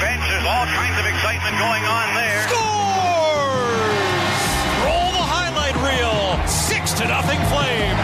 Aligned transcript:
Bench. 0.00 0.22
There's 0.26 0.46
all 0.46 0.66
kinds 0.66 0.98
of 0.98 1.06
excitement 1.06 1.54
going 1.58 1.84
on 1.84 2.06
there. 2.14 2.42
Scores! 2.48 4.40
Roll 4.82 5.10
the 5.14 5.26
highlight 5.26 5.76
reel. 5.82 6.38
Six 6.46 6.92
to 6.98 7.06
nothing 7.06 7.38
Flame. 7.46 7.97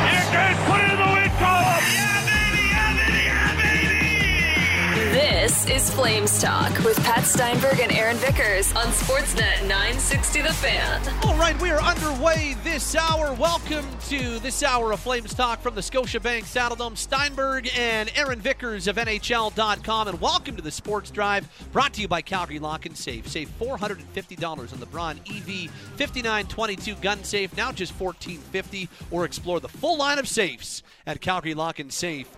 Flames 5.95 6.43
Talk 6.43 6.77
with 6.85 6.99
Pat 7.05 7.25
Steinberg 7.25 7.79
and 7.79 7.93
Aaron 7.93 8.17
Vickers 8.17 8.73
on 8.75 8.87
Sportsnet 8.87 9.63
960 9.63 10.43
The 10.43 10.53
Fan. 10.53 11.01
All 11.23 11.37
right, 11.37 11.59
we 11.63 11.71
are 11.71 11.81
underway 11.81 12.57
this 12.65 12.97
hour. 12.97 13.33
Welcome 13.35 13.87
to 14.09 14.41
this 14.41 14.65
hour 14.65 14.91
of 14.91 14.99
Flames 14.99 15.35
Talk 15.35 15.61
from 15.61 15.77
the 15.77 15.81
Scotiabank 15.81 16.47
Saddledome. 16.47 16.97
Steinberg 16.97 17.71
and 17.79 18.11
Aaron 18.17 18.41
Vickers 18.41 18.89
of 18.89 18.97
NHL.com, 18.97 20.09
and 20.09 20.21
welcome 20.21 20.57
to 20.57 20.63
the 20.63 20.71
Sports 20.73 21.13
Drive, 21.13 21.49
brought 21.71 21.93
to 21.95 22.01
you 22.01 22.09
by 22.09 22.23
Calgary 22.23 22.59
Lock 22.59 22.87
and 22.87 22.97
Safe. 22.97 23.29
Save 23.29 23.57
$450 23.61 24.73
on 24.73 24.81
the 24.81 24.87
Braun 24.87 25.21
EV 25.31 25.71
5922 25.97 26.97
gun 26.97 27.23
safe, 27.23 27.57
now 27.57 27.71
just 27.71 27.93
1450, 28.01 28.89
or 29.13 29.25
explore 29.25 29.61
the 29.61 29.69
full 29.69 29.97
line 29.97 30.19
of 30.19 30.27
safes 30.27 30.83
at 31.07 31.21
Calgary 31.21 31.55
Lock 31.55 31.79
and 31.79 31.93
Safe. 31.93 32.29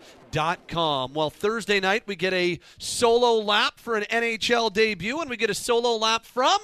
Com. 0.68 1.14
Well, 1.14 1.30
Thursday 1.30 1.80
night 1.80 2.02
we 2.06 2.14
get 2.14 2.34
a 2.34 2.60
solo 2.78 3.42
lap 3.42 3.78
for 3.78 3.96
an 3.96 4.04
NHL 4.10 4.72
debut, 4.72 5.20
and 5.20 5.30
we 5.30 5.36
get 5.36 5.48
a 5.48 5.54
solo 5.54 5.96
lap 5.96 6.26
from 6.26 6.58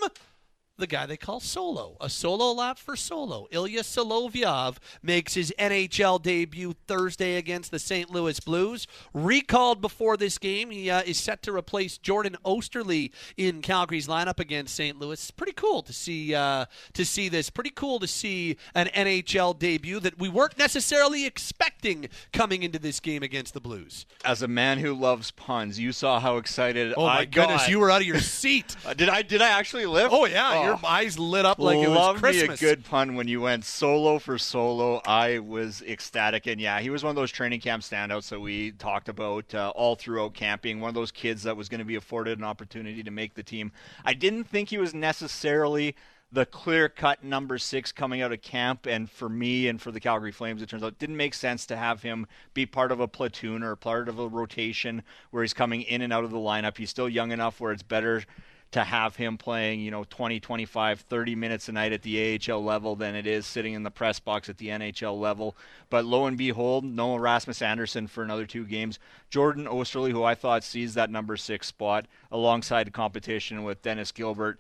the 0.79 0.87
guy 0.87 1.07
they 1.07 1.17
call 1.17 1.39
Solo. 1.39 1.97
A 2.01 2.09
solo 2.09 2.53
lap 2.53 2.79
for 2.79 2.97
Solo. 2.97 3.47
Ilya 3.51 3.83
Solovyov 3.83 4.79
makes 5.03 5.35
his 5.35 5.53
NHL 5.59 6.21
debut 6.23 6.75
Thursday 6.89 7.37
against 7.37 7.71
the 7.71 7.79
St. 7.79 8.11
Louis 8.11 8.41
Blues. 8.41 8.87
Recalled 9.13 9.81
before 9.81 10.17
this 10.17 10.39
game, 10.39 10.71
he 10.71 10.91
uh, 10.91 11.03
is 11.03 11.19
set 11.19 11.43
to 11.43 11.53
replace 11.55 11.99
Jordan 11.99 12.37
Oesterle 12.45 13.13
in 13.37 13.61
Calgary's 13.63 14.09
lineup 14.09 14.41
against 14.41 14.75
St. 14.75 14.99
Louis. 14.99 15.13
It's 15.13 15.31
pretty 15.31 15.53
cool 15.53 15.83
to 15.83 15.93
see 15.93 16.35
uh, 16.35 16.65
to 16.95 17.05
see 17.05 17.29
this. 17.29 17.51
Pretty 17.51 17.71
cool 17.71 17.99
to 18.01 18.07
see 18.09 18.57
an 18.75 18.89
NHL 18.89 19.59
debut 19.59 20.01
that 20.01 20.19
we 20.19 20.29
weren't 20.29 20.59
necessarily 20.59 21.27
expecting 21.27 22.09
coming 22.33 22.63
into 22.63 22.79
this 22.79 22.99
game 22.99 23.23
against 23.23 23.53
the 23.55 23.61
Blues. 23.61 24.07
As 24.25 24.43
a 24.43 24.49
man 24.49 24.79
who 24.79 24.95
loves 24.95 25.31
puns, 25.33 25.79
you 25.79 25.93
saw 25.93 26.19
how 26.19 26.39
excited 26.39 26.95
Oh 26.97 27.05
my 27.07 27.19
I 27.21 27.25
goodness, 27.27 27.63
got. 27.63 27.69
you 27.71 27.79
were 27.79 27.91
out 27.91 28.01
of 28.01 28.07
your 28.07 28.19
seat. 28.21 28.75
Uh, 28.87 28.95
did 28.95 29.09
I? 29.09 29.23
Did 29.23 29.41
I 29.43 29.49
actually 29.51 29.87
live? 29.87 30.09
Oh 30.13 30.25
yeah, 30.27 30.62
your 30.65 30.81
eyes 30.85 31.19
lit 31.19 31.45
up 31.45 31.59
like 31.59 31.79
it 31.79 31.89
was 31.89 31.97
Love 31.97 32.17
Christmas. 32.17 32.61
me 32.61 32.69
a 32.69 32.71
good 32.71 32.85
pun 32.85 33.15
when 33.15 33.29
you 33.29 33.41
went 33.41 33.65
solo 33.65 34.19
for 34.19 34.39
solo. 34.39 35.01
I 35.05 35.39
was 35.39 35.83
ecstatic, 35.83 36.47
and 36.47 36.61
yeah, 36.61 36.81
he 36.81 36.91
was 36.91 37.03
one 37.03 37.11
of 37.11 37.17
those 37.17 37.31
training 37.31 37.61
camp 37.61 37.83
standouts 37.83 38.29
that 38.31 38.41
we 38.41 38.73
talked 38.73 39.09
about 39.09 39.55
uh, 39.55 39.73
all 39.75 39.97
throughout 39.97 40.35
camping. 40.35 40.81
One 40.81 40.89
of 40.89 40.95
those 40.95 41.11
kids 41.11 41.43
that 41.45 41.57
was 41.57 41.69
going 41.69 41.81
to 41.81 41.85
be 41.85 41.97
afforded 41.97 42.39
an 42.39 42.45
opportunity 42.45 43.03
to 43.03 43.11
make 43.11 43.35
the 43.35 43.43
team. 43.43 43.73
I 44.05 44.15
didn't 44.15 44.45
think 44.45 44.69
he 44.69 44.79
was 44.79 44.95
necessarily 44.95 45.95
the 46.33 46.47
clear 46.47 46.89
cut 46.89 47.23
number 47.23 47.59
six 47.59 47.93
coming 47.93 48.23
out 48.23 48.33
of 48.33 48.41
camp. 48.41 48.87
And 48.87 49.11
for 49.11 49.29
me 49.29 49.69
and 49.69 49.81
for 49.81 49.93
the 49.93 50.01
Calgary 50.01 50.33
Flames, 50.33 50.63
it 50.63 50.69
turns 50.69 50.83
out 50.83 50.93
it 50.93 50.99
didn't 50.99 51.19
make 51.19 51.35
sense 51.35 51.67
to 51.67 51.77
have 51.77 52.03
him 52.03 52.27
be 52.55 52.65
part 52.65 52.91
of 52.91 53.01
a 53.01 53.07
platoon 53.07 53.63
or 53.63 53.77
part 53.77 54.09
of 54.09 54.19
a 54.19 54.27
rotation 54.27 55.03
where 55.31 55.43
he's 55.43 55.53
coming 55.53 55.83
in 55.83 56.01
and 56.01 56.13
out 56.13 56.25
of 56.25 56.31
the 56.31 56.39
lineup. 56.39 56.79
He's 56.79 56.91
still 56.91 57.09
young 57.09 57.33
enough 57.33 57.61
where 57.61 57.73
it's 57.73 57.83
better 57.83 58.25
to 58.73 58.85
have 58.85 59.17
him 59.17 59.39
playing, 59.39 59.81
you 59.81 59.91
know, 59.91 60.05
20, 60.05 60.41
25, 60.41 61.01
30 61.01 61.35
minutes 61.35 61.69
a 61.69 61.73
night 61.73 61.93
at 61.93 62.03
the 62.03 62.41
AHL 62.51 62.65
level 62.65 62.97
than 62.97 63.15
it 63.15 63.27
is 63.27 63.47
sitting 63.47 63.75
in 63.75 63.83
the 63.83 63.91
press 63.91 64.19
box 64.19 64.49
at 64.49 64.59
the 64.59 64.69
NHL 64.69 65.19
level. 65.19 65.57
But 65.91 66.05
lo 66.05 66.27
and 66.27 66.37
behold, 66.37 66.85
no 66.85 67.17
Rasmus 67.17 67.63
Andersson 67.63 68.07
for 68.07 68.25
another 68.25 68.47
two 68.47 68.65
games. 68.65 68.99
Jordan 69.31 69.67
Oesterle, 69.67 70.11
who 70.11 70.25
I 70.25 70.35
thought 70.35 70.65
sees 70.65 70.95
that 70.95 71.11
number 71.11 71.37
six 71.37 71.67
spot 71.67 72.07
alongside 72.31 72.93
competition 72.93 73.63
with 73.63 73.83
Dennis 73.83 74.11
Gilbert 74.11 74.59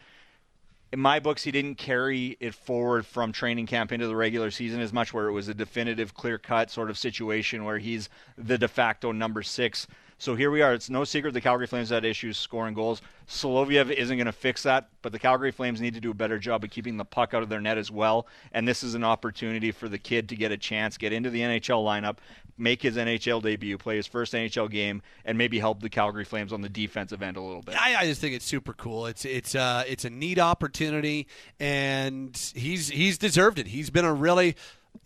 in 0.93 1.01
my 1.01 1.21
books, 1.21 1.43
he 1.43 1.51
didn't 1.51 1.77
carry 1.77 2.37
it 2.39 2.55
forward 2.55 3.07
from 3.07 3.33
training 3.33 3.67
camp 3.67 3.93
into 3.93 4.07
the 4.07 4.15
regular 4.15 4.51
season 4.51 4.81
as 4.81 4.93
much, 4.93 5.15
where 5.15 5.27
it 5.27 5.33
was 5.33 5.49
a 5.49 5.55
definitive, 5.55 6.13
clear 6.13 6.39
cut 6.39 6.71
sort 6.71 6.91
of 6.91 6.99
situation 6.99 7.65
where 7.65 7.79
he's 7.79 8.11
the 8.37 8.59
de 8.59 8.69
facto 8.69 9.11
number 9.11 9.43
six. 9.43 9.87
So 10.23 10.37
here 10.37 10.53
we 10.53 10.63
are. 10.63 10.73
It's 10.73 10.89
no 10.89 11.03
secret 11.03 11.35
the 11.35 11.41
Calgary 11.41 11.67
Flames 11.67 11.91
had 11.91 12.05
issues 12.05 12.39
scoring 12.39 12.75
goals. 12.75 13.03
Solovyov 13.27 13.91
isn't 13.91 14.17
going 14.17 14.27
to 14.27 14.33
fix 14.33 14.63
that, 14.63 14.89
but 15.03 15.11
the 15.11 15.19
Calgary 15.19 15.51
Flames 15.51 15.81
need 15.81 15.95
to 15.95 16.01
do 16.01 16.13
a 16.13 16.15
better 16.15 16.39
job 16.39 16.63
of 16.63 16.71
keeping 16.71 16.97
the 16.97 17.05
puck 17.05 17.35
out 17.35 17.43
of 17.43 17.49
their 17.49 17.61
net 17.61 17.77
as 17.77 17.91
well. 17.91 18.29
And 18.53 18.69
this 18.69 18.85
is 18.85 18.95
an 18.95 19.03
opportunity 19.03 19.73
for 19.73 19.89
the 19.89 19.99
kid 19.99 20.29
to 20.29 20.37
get 20.37 20.53
a 20.53 20.57
chance, 20.57 20.97
get 20.97 21.13
into 21.13 21.29
the 21.29 21.41
NHL 21.41 21.85
lineup, 21.85 22.19
make 22.57 22.83
his 22.83 22.97
NHL 22.97 23.43
debut, 23.43 23.77
play 23.79 23.97
his 23.97 24.07
first 24.07 24.33
NHL 24.33 24.71
game, 24.71 25.03
and 25.25 25.37
maybe 25.37 25.59
help 25.59 25.81
the 25.81 25.91
Calgary 25.91 26.25
Flames 26.25 26.53
on 26.53 26.61
the 26.61 26.69
defensive 26.69 27.21
end 27.21 27.37
a 27.37 27.43
little 27.43 27.63
bit. 27.63 27.75
I, 27.77 27.97
I 27.97 28.05
just 28.05 28.21
think 28.21 28.37
it's 28.37 28.47
super 28.47 28.75
cool. 28.75 29.07
It's 29.07 29.25
it's 29.25 29.57
uh 29.57 29.83
it's 29.89 30.05
a 30.05 30.11
neat 30.11 30.39
opportunity, 30.39 31.27
and 31.59 32.37
he's 32.55 32.91
he's 32.91 33.19
deserved 33.19 33.59
it. 33.59 33.67
He's 33.67 33.91
been 33.91 34.05
a 34.05 34.15
really 34.15 34.55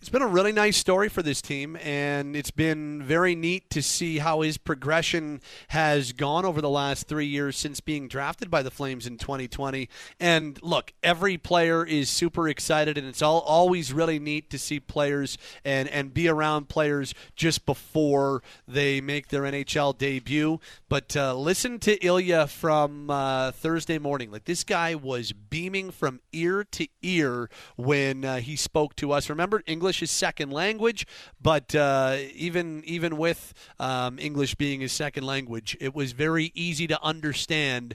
it's 0.01 0.11
been 0.11 0.23
a 0.23 0.27
really 0.27 0.53
nice 0.53 0.77
story 0.77 1.09
for 1.09 1.23
this 1.23 1.43
team, 1.43 1.77
and 1.83 2.37
it's 2.37 2.51
been 2.51 3.03
very 3.03 3.35
neat 3.35 3.71
to 3.71 3.83
see 3.83 4.19
how 4.19 4.43
his 4.43 4.59
progression 4.59 5.41
has 5.69 6.13
gone 6.13 6.45
over 6.45 6.61
the 6.61 6.71
last 6.71 7.09
three 7.09 7.27
years 7.27 7.57
since 7.57 7.81
being 7.81 8.07
drafted 8.07 8.51
by 8.51 8.63
the 8.63 8.71
Flames 8.71 9.07
in 9.07 9.17
2020. 9.17 9.89
And 10.21 10.63
look, 10.63 10.93
every 11.03 11.39
player 11.39 11.85
is 11.85 12.11
super 12.11 12.49
excited, 12.49 12.99
and 12.99 13.07
it's 13.07 13.23
all 13.23 13.41
always 13.41 13.93
really 13.93 14.19
neat 14.19 14.51
to 14.51 14.59
see 14.59 14.79
players 14.79 15.39
and 15.65 15.89
and 15.89 16.13
be 16.13 16.29
around 16.29 16.69
players 16.69 17.15
just 17.35 17.67
before 17.67 18.43
they 18.69 19.01
make 19.01 19.29
their 19.29 19.43
NHL 19.43 19.97
debut. 19.97 20.61
But 20.89 21.17
uh, 21.17 21.35
listen 21.35 21.79
to 21.81 21.97
Ilya 22.05 22.49
from 22.49 23.11
uh, 23.11 23.51
Thursday 23.53 23.99
morning. 23.99 24.31
Like 24.31 24.45
this 24.45 24.63
guy 24.63 24.95
was 24.95 25.33
beaming 25.33 25.91
from 25.91 26.21
ear 26.33 26.63
to 26.63 26.87
ear 27.03 27.49
when 27.77 28.25
uh, 28.25 28.37
he 28.39 28.57
spoke 28.57 28.95
to 28.97 29.11
us. 29.11 29.29
Remember, 29.29 29.63
English 29.77 30.03
is 30.03 30.11
second 30.11 30.51
language, 30.53 31.07
but 31.51 31.75
uh, 31.75 32.17
even 32.35 32.83
even 32.87 33.19
with 33.19 33.53
um, 33.79 34.19
English 34.19 34.55
being 34.55 34.81
his 34.81 34.93
second 34.93 35.25
language, 35.35 35.77
it 35.87 35.95
was 35.95 36.13
very 36.13 36.51
easy 36.55 36.87
to 36.87 36.99
understand 37.03 37.95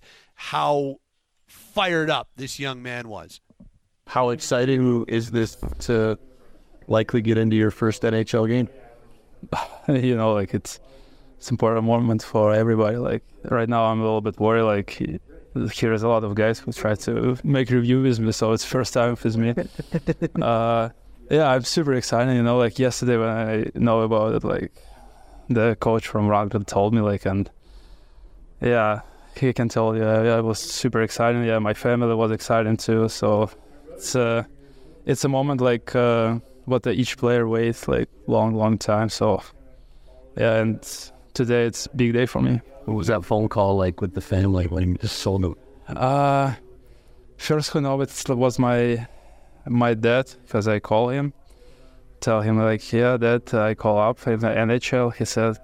how 0.52 0.98
fired 1.48 2.10
up 2.18 2.28
this 2.36 2.60
young 2.60 2.84
man 2.84 3.10
was. 3.10 3.42
How 4.06 4.30
exciting 4.30 5.06
is 5.08 5.32
this 5.32 5.58
to 5.88 6.20
likely 6.88 7.22
get 7.22 7.38
into 7.40 7.56
your 7.56 7.72
first 7.72 8.04
NHL 8.04 8.48
game? 8.48 8.70
you 10.08 10.16
know, 10.16 10.34
like 10.34 10.54
it's 10.54 10.80
it's 11.38 11.50
important 11.50 11.84
moment 11.84 12.22
for 12.22 12.54
everybody. 12.54 12.98
Like 12.98 13.24
right 13.50 13.68
now, 13.68 13.86
I'm 13.86 14.00
a 14.00 14.04
little 14.04 14.22
bit 14.22 14.40
worried. 14.40 14.68
Like 14.76 14.90
here's 15.74 16.04
a 16.04 16.08
lot 16.08 16.24
of 16.24 16.36
guys 16.36 16.60
who 16.60 16.72
try 16.72 16.94
to 17.08 17.38
make 17.44 17.72
review 17.72 18.04
with 18.04 18.20
me, 18.20 18.32
so 18.32 18.52
it's 18.52 18.66
first 18.66 18.94
time 18.94 19.18
with 19.24 19.36
me. 19.36 19.56
uh, 20.42 20.90
yeah, 21.32 21.50
I'm 21.50 21.64
super 21.64 21.94
excited. 21.94 22.36
You 22.36 22.44
know, 22.44 22.58
like 22.58 22.78
yesterday 22.78 23.18
when 23.18 23.30
I 23.30 23.66
know 23.74 24.02
about 24.02 24.36
it, 24.36 24.44
like 24.44 24.74
the 25.50 25.78
coach 25.80 26.06
from 26.06 26.28
Rangel 26.28 26.68
told 26.68 26.94
me, 26.94 27.00
like, 27.00 27.26
and 27.26 27.50
yeah, 28.60 29.02
he 29.38 29.54
can 29.54 29.70
tell. 29.70 29.96
Yeah, 29.96 30.24
yeah, 30.24 30.36
I 30.36 30.42
was 30.42 30.60
super 30.60 31.02
exciting. 31.02 31.46
Yeah, 31.46 31.60
my 31.60 31.74
family 31.74 32.14
was 32.16 32.32
excited 32.32 32.78
too. 32.80 33.08
So 33.08 33.50
it's 33.94 34.14
uh, 34.14 34.44
it's 35.06 35.24
a 35.24 35.30
moment 35.30 35.62
like 35.62 35.96
uh, 35.96 36.40
what 36.66 36.84
the, 36.84 36.92
each 36.92 37.18
player 37.18 37.48
waits 37.48 37.88
like 37.88 38.10
long, 38.28 38.54
long 38.54 38.78
time. 38.78 39.08
So 39.08 39.42
yeah, 40.38 40.56
and 40.56 40.82
today 41.34 41.66
it's 41.66 41.88
big 41.88 42.12
day 42.12 42.26
for 42.26 42.42
me. 42.42 42.60
What 42.86 42.96
was 42.96 43.08
that 43.08 43.24
phone 43.24 43.48
call 43.48 43.78
like 43.78 44.02
with 44.02 44.16
the 44.16 44.22
family 44.22 44.68
when 44.68 44.90
you 44.90 44.98
just 44.98 45.20
sold 45.20 45.46
it? 45.46 45.58
Uh, 45.88 46.56
first 47.38 47.72
who 47.72 47.80
know 47.80 48.02
it 48.02 48.26
was 48.28 48.60
my 48.60 49.08
my 49.68 49.94
dad 49.94 50.32
because 50.46 50.68
I 50.68 50.80
call 50.80 51.10
him, 51.10 51.34
tell 52.20 52.42
him 52.42 52.58
like, 52.58 52.92
yeah, 52.92 53.18
dad, 53.18 53.54
I 53.54 53.74
call 53.74 54.00
up 54.00 54.26
in 54.28 54.40
the 54.40 54.48
NHL. 54.48 55.14
He 55.14 55.26
said, 55.26 55.58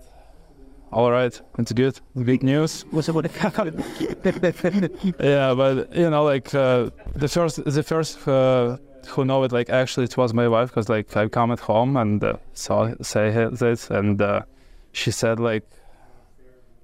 all 0.91 1.11
right, 1.11 1.39
it's 1.57 1.71
good, 1.73 1.99
big 2.23 2.43
news. 2.43 2.85
What's 2.91 3.09
it? 3.09 3.15
What? 3.15 3.25
yeah, 5.19 5.53
but 5.53 5.93
you 5.95 6.09
know, 6.09 6.23
like 6.23 6.53
uh, 6.55 6.89
the 7.13 7.27
first, 7.27 7.63
the 7.63 7.83
first 7.83 8.27
uh, 8.27 8.77
who 9.07 9.25
know 9.25 9.43
it, 9.43 9.51
like 9.51 9.69
actually 9.69 10.05
it 10.05 10.15
was 10.17 10.33
my 10.33 10.47
wife 10.47 10.69
because 10.69 10.89
like 10.89 11.15
I 11.15 11.27
come 11.27 11.51
at 11.51 11.59
home 11.59 11.97
and 11.97 12.23
uh, 12.23 12.37
saw 12.53 12.93
say 13.01 13.31
this, 13.51 13.89
and 13.89 14.21
uh, 14.21 14.41
she 14.93 15.11
said 15.11 15.39
like 15.39 15.63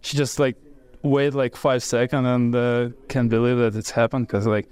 she 0.01 0.17
just 0.17 0.37
like 0.39 0.57
wait 1.01 1.33
like 1.33 1.55
five 1.55 1.83
seconds 1.83 2.27
and 2.27 2.55
uh, 2.55 2.89
can't 3.07 3.29
believe 3.29 3.57
that 3.57 3.75
it's 3.75 3.91
happened 3.91 4.27
because 4.27 4.47
like 4.47 4.69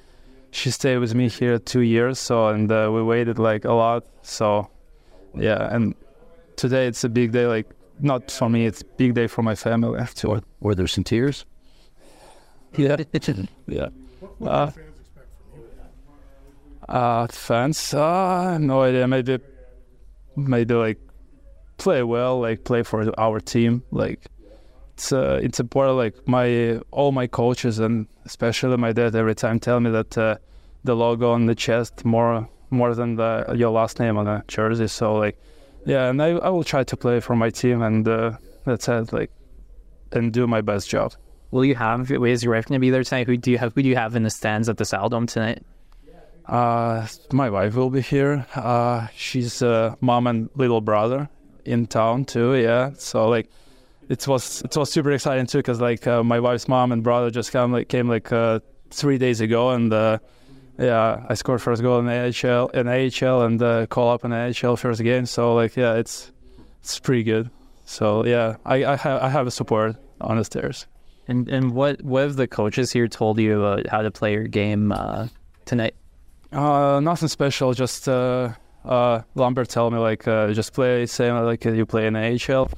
she 0.51 0.69
stayed 0.71 0.97
with 0.97 1.15
me 1.15 1.29
here 1.29 1.57
two 1.57 1.81
years, 1.81 2.19
so 2.19 2.47
and 2.47 2.71
uh, 2.71 2.89
we 2.93 3.01
waited 3.01 3.39
like 3.39 3.65
a 3.65 3.73
lot, 3.73 4.05
so 4.21 4.69
yeah, 5.33 5.73
and 5.73 5.95
today 6.57 6.87
it's 6.87 7.03
a 7.03 7.09
big 7.09 7.31
day, 7.31 7.47
like 7.47 7.69
not 7.99 8.29
for 8.29 8.49
me, 8.49 8.65
it's 8.65 8.81
a 8.81 8.85
big 8.97 9.13
day 9.13 9.27
for 9.27 9.41
my 9.41 9.55
family 9.55 10.03
too. 10.13 10.29
Were, 10.29 10.41
were 10.59 10.75
there 10.75 10.87
some 10.87 11.03
tears? 11.03 11.45
Yeah, 12.75 12.97
yeah. 13.67 13.89
Uh, 14.43 14.71
uh, 16.87 17.27
fans, 17.27 17.93
uh, 17.93 18.57
no 18.57 18.81
idea. 18.81 19.07
Maybe, 19.07 19.39
maybe 20.35 20.73
like 20.73 20.99
play 21.77 22.03
well, 22.03 22.39
like 22.39 22.63
play 22.63 22.83
for 22.83 23.19
our 23.19 23.39
team. 23.39 23.83
Like 23.91 24.25
it's 25.01 25.11
uh, 25.11 25.39
it's 25.41 25.59
important. 25.59 25.97
Like 25.97 26.27
my 26.27 26.77
all 26.91 27.11
my 27.11 27.27
coaches 27.27 27.79
and 27.79 28.07
especially 28.25 28.77
my 28.77 28.93
dad 28.93 29.15
every 29.15 29.33
time 29.33 29.59
tell 29.59 29.79
me 29.79 29.89
that 29.89 30.15
uh, 30.17 30.37
the 30.83 30.95
logo 30.95 31.31
on 31.31 31.47
the 31.47 31.55
chest 31.55 32.05
more 32.05 32.47
more 32.69 32.93
than 32.93 33.15
the 33.15 33.55
your 33.57 33.71
last 33.71 33.99
name 33.99 34.17
on 34.17 34.27
a 34.27 34.43
jersey. 34.47 34.87
So 34.87 35.15
like, 35.15 35.37
yeah, 35.85 36.09
and 36.09 36.21
I, 36.21 36.29
I 36.47 36.49
will 36.49 36.63
try 36.63 36.83
to 36.83 36.95
play 36.95 37.19
for 37.19 37.35
my 37.35 37.49
team, 37.49 37.81
and 37.81 38.07
uh, 38.07 38.37
that's 38.65 38.87
it. 38.87 39.11
Like, 39.11 39.31
and 40.11 40.31
do 40.31 40.45
my 40.45 40.61
best 40.61 40.87
job. 40.87 41.13
Will 41.49 41.65
you 41.65 41.75
have? 41.75 42.11
Is 42.11 42.43
your 42.43 42.53
wife 42.53 42.67
going 42.67 42.77
to 42.77 42.79
be 42.79 42.91
there 42.91 43.03
tonight? 43.03 43.25
Who 43.25 43.37
do 43.37 43.49
you 43.49 43.57
have? 43.57 43.73
Who 43.73 43.81
do 43.81 43.89
you 43.89 43.95
have 43.95 44.15
in 44.15 44.23
the 44.23 44.29
stands 44.29 44.69
at 44.69 44.77
the 44.77 44.83
Saddledome 44.83 45.27
tonight? 45.27 45.63
Uh, 46.45 47.07
my 47.31 47.49
wife 47.49 47.73
will 47.75 47.89
be 47.89 48.01
here. 48.01 48.45
Uh, 48.55 49.07
she's 49.15 49.63
uh, 49.63 49.95
mom 49.99 50.27
and 50.27 50.49
little 50.55 50.81
brother 50.81 51.27
in 51.65 51.87
town 51.87 52.25
too. 52.25 52.53
Yeah, 52.55 52.91
so 52.97 53.27
like 53.29 53.49
it 54.11 54.27
was 54.27 54.61
it 54.63 54.75
was 54.75 54.91
super 54.91 55.11
exciting 55.11 55.45
too 55.45 55.59
because 55.59 55.79
like 55.79 56.05
uh, 56.05 56.21
my 56.21 56.39
wife's 56.39 56.67
mom 56.67 56.91
and 56.91 57.01
brother 57.01 57.31
just 57.31 57.51
came 57.51 57.71
like 57.71 57.87
came 57.87 58.09
like 58.09 58.29
uh, 58.31 58.59
three 58.89 59.17
days 59.17 59.39
ago 59.39 59.71
and 59.71 59.93
uh, 59.93 60.19
yeah 60.77 61.25
I 61.29 61.33
scored 61.35 61.61
first 61.61 61.81
goal 61.81 61.99
in 61.99 62.07
AHL 62.07 62.67
in 62.69 62.87
AHL 62.89 63.43
and 63.43 63.61
uh, 63.63 63.85
call 63.87 64.09
up 64.09 64.25
in 64.25 64.33
AHL 64.33 64.75
first 64.75 65.01
game. 65.01 65.25
So 65.25 65.55
like 65.55 65.77
yeah, 65.77 65.93
it's 65.95 66.31
it's 66.81 66.99
pretty 66.99 67.23
good. 67.23 67.49
So 67.85 68.25
yeah, 68.25 68.57
I 68.65 68.83
I 68.83 68.95
have 68.97 69.21
I 69.21 69.29
have 69.29 69.47
a 69.47 69.51
support 69.51 69.95
on 70.19 70.37
the 70.37 70.43
stairs. 70.43 70.87
And 71.27 71.47
and 71.47 71.71
what 71.71 72.01
what 72.01 72.23
have 72.23 72.35
the 72.35 72.47
coaches 72.47 72.91
here 72.91 73.07
told 73.07 73.39
you 73.39 73.61
about 73.63 73.87
how 73.87 74.01
to 74.01 74.11
play 74.11 74.33
your 74.33 74.47
game 74.47 74.91
uh, 74.91 75.27
tonight? 75.63 75.95
Uh, 76.51 76.99
nothing 77.01 77.29
special. 77.29 77.73
Just 77.73 78.09
uh, 78.09 78.49
uh, 78.83 79.21
Lambert 79.35 79.69
tell 79.69 79.89
me 79.89 79.99
like 79.99 80.27
uh, 80.27 80.51
just 80.51 80.73
play 80.73 81.05
same 81.05 81.35
like 81.45 81.63
you 81.63 81.85
play 81.85 82.07
in 82.07 82.15
AHL. 82.17 82.69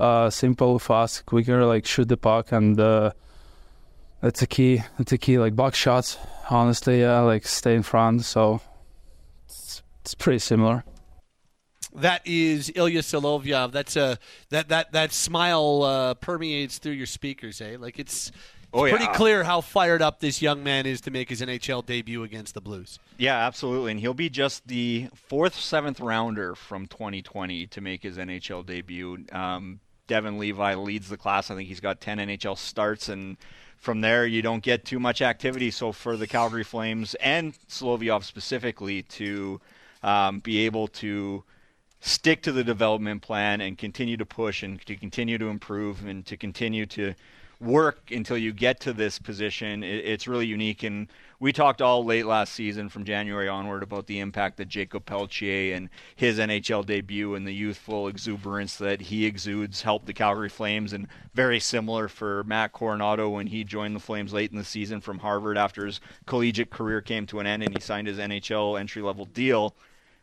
Uh, 0.00 0.30
simple, 0.30 0.78
fast, 0.78 1.26
quicker. 1.26 1.64
Like 1.66 1.86
shoot 1.86 2.08
the 2.08 2.16
puck, 2.16 2.52
and 2.52 2.80
uh, 2.80 3.12
that's 4.20 4.40
a 4.42 4.46
key. 4.46 4.82
That's 4.98 5.12
a 5.12 5.18
key. 5.18 5.38
Like 5.38 5.54
box 5.54 5.76
shots. 5.78 6.16
Honestly, 6.48 7.00
yeah. 7.00 7.20
Like 7.20 7.46
stay 7.46 7.74
in 7.74 7.82
front. 7.82 8.24
So 8.24 8.60
it's, 9.46 9.82
it's 10.02 10.14
pretty 10.14 10.38
similar. 10.38 10.84
That 11.94 12.22
is 12.24 12.72
Ilya 12.74 13.00
Solovyov. 13.02 13.72
That's 13.72 13.96
a 13.96 14.18
that 14.50 14.68
that 14.68 14.92
that 14.92 15.12
smile 15.12 15.82
uh, 15.82 16.14
permeates 16.14 16.78
through 16.78 16.92
your 16.92 17.06
speakers, 17.06 17.60
eh? 17.60 17.76
Like 17.78 17.98
it's. 17.98 18.28
It's 18.28 18.36
Oh, 18.72 18.84
yeah. 18.84 18.96
pretty 18.96 19.12
clear 19.14 19.42
how 19.42 19.62
fired 19.62 20.00
up 20.00 20.20
this 20.20 20.40
young 20.40 20.62
man 20.62 20.86
is 20.86 21.00
to 21.00 21.10
make 21.10 21.28
his 21.28 21.40
NHL 21.40 21.84
debut 21.84 22.22
against 22.22 22.54
the 22.54 22.60
Blues. 22.60 23.00
Yeah, 23.18 23.34
absolutely. 23.44 23.90
And 23.90 23.98
he'll 23.98 24.14
be 24.14 24.30
just 24.30 24.68
the 24.68 25.08
fourth, 25.12 25.56
seventh 25.56 25.98
rounder 25.98 26.54
from 26.54 26.86
2020 26.86 27.66
to 27.66 27.80
make 27.80 28.04
his 28.04 28.16
NHL 28.16 28.64
debut. 28.64 29.24
Um, 29.32 29.80
Devon 30.10 30.38
Levi 30.38 30.74
leads 30.74 31.08
the 31.08 31.16
class. 31.16 31.52
I 31.52 31.54
think 31.54 31.68
he's 31.68 31.78
got 31.78 32.00
10 32.00 32.18
NHL 32.18 32.58
starts. 32.58 33.08
And 33.08 33.36
from 33.76 34.00
there, 34.00 34.26
you 34.26 34.42
don't 34.42 34.60
get 34.60 34.84
too 34.84 34.98
much 34.98 35.22
activity. 35.22 35.70
So 35.70 35.92
for 35.92 36.16
the 36.16 36.26
Calgary 36.26 36.64
Flames 36.64 37.14
and 37.14 37.54
Solovyov 37.68 38.24
specifically 38.24 39.04
to 39.04 39.60
um, 40.02 40.40
be 40.40 40.66
able 40.66 40.88
to 40.88 41.44
stick 42.00 42.42
to 42.42 42.50
the 42.50 42.64
development 42.64 43.22
plan 43.22 43.60
and 43.60 43.78
continue 43.78 44.16
to 44.16 44.26
push 44.26 44.64
and 44.64 44.84
to 44.84 44.96
continue 44.96 45.38
to 45.38 45.46
improve 45.46 46.04
and 46.04 46.26
to 46.26 46.36
continue 46.36 46.86
to 46.86 47.14
work 47.60 48.10
until 48.10 48.36
you 48.36 48.52
get 48.52 48.80
to 48.80 48.92
this 48.92 49.20
position. 49.20 49.84
It, 49.84 50.04
it's 50.04 50.26
really 50.26 50.46
unique. 50.46 50.82
And 50.82 51.06
we 51.40 51.54
talked 51.54 51.80
all 51.80 52.04
late 52.04 52.26
last 52.26 52.52
season 52.52 52.90
from 52.90 53.04
January 53.04 53.48
onward 53.48 53.82
about 53.82 54.06
the 54.06 54.20
impact 54.20 54.58
that 54.58 54.68
Jakob 54.68 55.06
Pelletier 55.06 55.74
and 55.74 55.88
his 56.14 56.38
NHL 56.38 56.84
debut 56.84 57.34
and 57.34 57.46
the 57.46 57.54
youthful 57.54 58.08
exuberance 58.08 58.76
that 58.76 59.00
he 59.00 59.24
exudes 59.24 59.80
helped 59.80 60.04
the 60.04 60.12
Calgary 60.12 60.50
Flames. 60.50 60.92
And 60.92 61.08
very 61.32 61.58
similar 61.58 62.08
for 62.08 62.44
Matt 62.44 62.74
Coronato 62.74 63.32
when 63.32 63.46
he 63.46 63.64
joined 63.64 63.96
the 63.96 64.00
Flames 64.00 64.34
late 64.34 64.52
in 64.52 64.58
the 64.58 64.64
season 64.64 65.00
from 65.00 65.20
Harvard 65.20 65.56
after 65.56 65.86
his 65.86 65.98
collegiate 66.26 66.70
career 66.70 67.00
came 67.00 67.24
to 67.28 67.40
an 67.40 67.46
end 67.46 67.62
and 67.62 67.74
he 67.74 67.80
signed 67.80 68.06
his 68.06 68.18
NHL 68.18 68.78
entry 68.78 69.00
level 69.00 69.24
deal 69.24 69.74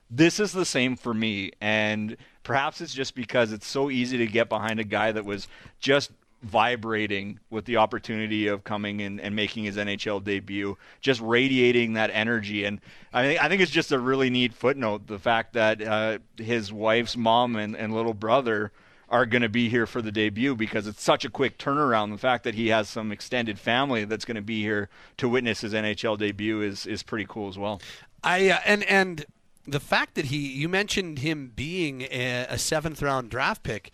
this 0.10 0.40
is 0.40 0.54
the 0.54 0.64
same 0.64 0.96
for 0.96 1.14
me 1.14 1.52
and 1.60 2.16
perhaps 2.44 2.80
it's 2.80 2.94
just 2.94 3.14
because 3.14 3.52
it's 3.52 3.68
so 3.68 3.90
easy 3.90 4.18
to 4.18 4.26
get 4.26 4.48
behind 4.48 4.80
a 4.80 4.84
guy 4.86 5.12
that 5.12 5.26
was 5.26 5.50
just 5.82 6.12
vibrating 6.44 7.40
with 7.50 7.66
the 7.66 7.78
opportunity 7.78 8.48
of 8.48 8.64
coming 8.64 9.00
in 9.00 9.20
and 9.20 9.36
making 9.36 9.64
his 9.64 9.78
NHL 9.78 10.24
debut, 10.24 10.78
just 11.02 11.20
radiating 11.22 11.94
that 11.94 12.12
energy. 12.14 12.66
And 12.66 12.80
I 13.14 13.24
think 13.24 13.44
I 13.44 13.50
think 13.50 13.62
it's 13.62 13.72
just 13.72 13.92
a 13.92 14.00
really 14.00 14.30
neat 14.30 14.54
footnote 14.54 15.08
the 15.08 15.20
fact 15.20 15.54
that 15.54 15.82
uh, 15.82 16.20
his 16.38 16.72
wife's 16.72 17.18
mom 17.18 17.56
and, 17.56 17.76
and 17.76 17.94
little 17.94 18.14
brother 18.14 18.72
are 19.10 19.26
going 19.26 19.42
to 19.42 19.50
be 19.50 19.70
here 19.70 19.86
for 19.86 20.02
the 20.02 20.12
debut 20.12 20.56
because 20.56 20.86
it's 20.86 21.02
such 21.02 21.24
a 21.24 21.30
quick 21.30 21.58
turnaround. 21.58 22.12
The 22.12 22.18
fact 22.18 22.44
that 22.44 22.56
he 22.56 22.68
has 22.68 22.90
some 22.90 23.12
extended 23.12 23.58
family 23.58 24.06
that's 24.06 24.26
going 24.26 24.36
to 24.36 24.42
be 24.42 24.62
here 24.62 24.90
to 25.18 25.30
witness 25.30 25.62
his 25.62 25.74
NHL 25.74 26.18
debut 26.18 26.62
is 26.62 26.86
is 26.86 27.04
pretty 27.04 27.26
cool 27.28 27.48
as 27.48 27.58
well. 27.58 27.82
I 28.24 28.50
uh, 28.50 28.60
and 28.66 28.84
and 28.84 29.26
the 29.66 29.80
fact 29.80 30.16
that 30.16 30.26
he 30.26 30.38
you 30.38 30.70
mentioned 30.70 31.20
him 31.20 31.52
being 31.56 32.04
a, 32.04 32.48
a 32.50 32.58
seventh 32.58 33.02
round 33.02 33.30
draft 33.30 33.64
pick, 33.64 33.92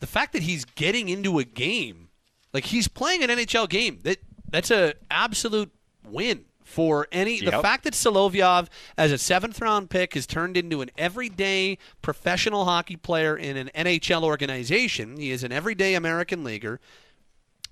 the 0.00 0.06
fact 0.06 0.32
that 0.32 0.42
he's 0.42 0.64
getting 0.64 1.08
into 1.08 1.38
a 1.38 1.44
game, 1.44 2.08
like 2.52 2.66
he's 2.66 2.88
playing 2.88 3.22
an 3.22 3.30
NHL 3.30 3.68
game, 3.68 4.00
that 4.02 4.18
that's 4.50 4.70
a 4.70 4.94
absolute 5.10 5.72
win 6.08 6.44
for 6.64 7.06
any. 7.12 7.40
The 7.40 7.52
fact 7.62 7.84
that 7.84 7.92
Solovyov, 7.92 8.68
as 8.96 9.12
a 9.12 9.18
seventh 9.18 9.60
round 9.60 9.90
pick, 9.90 10.14
has 10.14 10.26
turned 10.26 10.56
into 10.56 10.80
an 10.80 10.90
everyday 10.96 11.78
professional 12.02 12.64
hockey 12.64 12.96
player 12.96 13.36
in 13.36 13.56
an 13.56 13.70
NHL 13.74 14.22
organization. 14.22 15.16
He 15.16 15.30
is 15.30 15.44
an 15.44 15.52
everyday 15.52 15.94
American 15.94 16.42
leaguer 16.42 16.80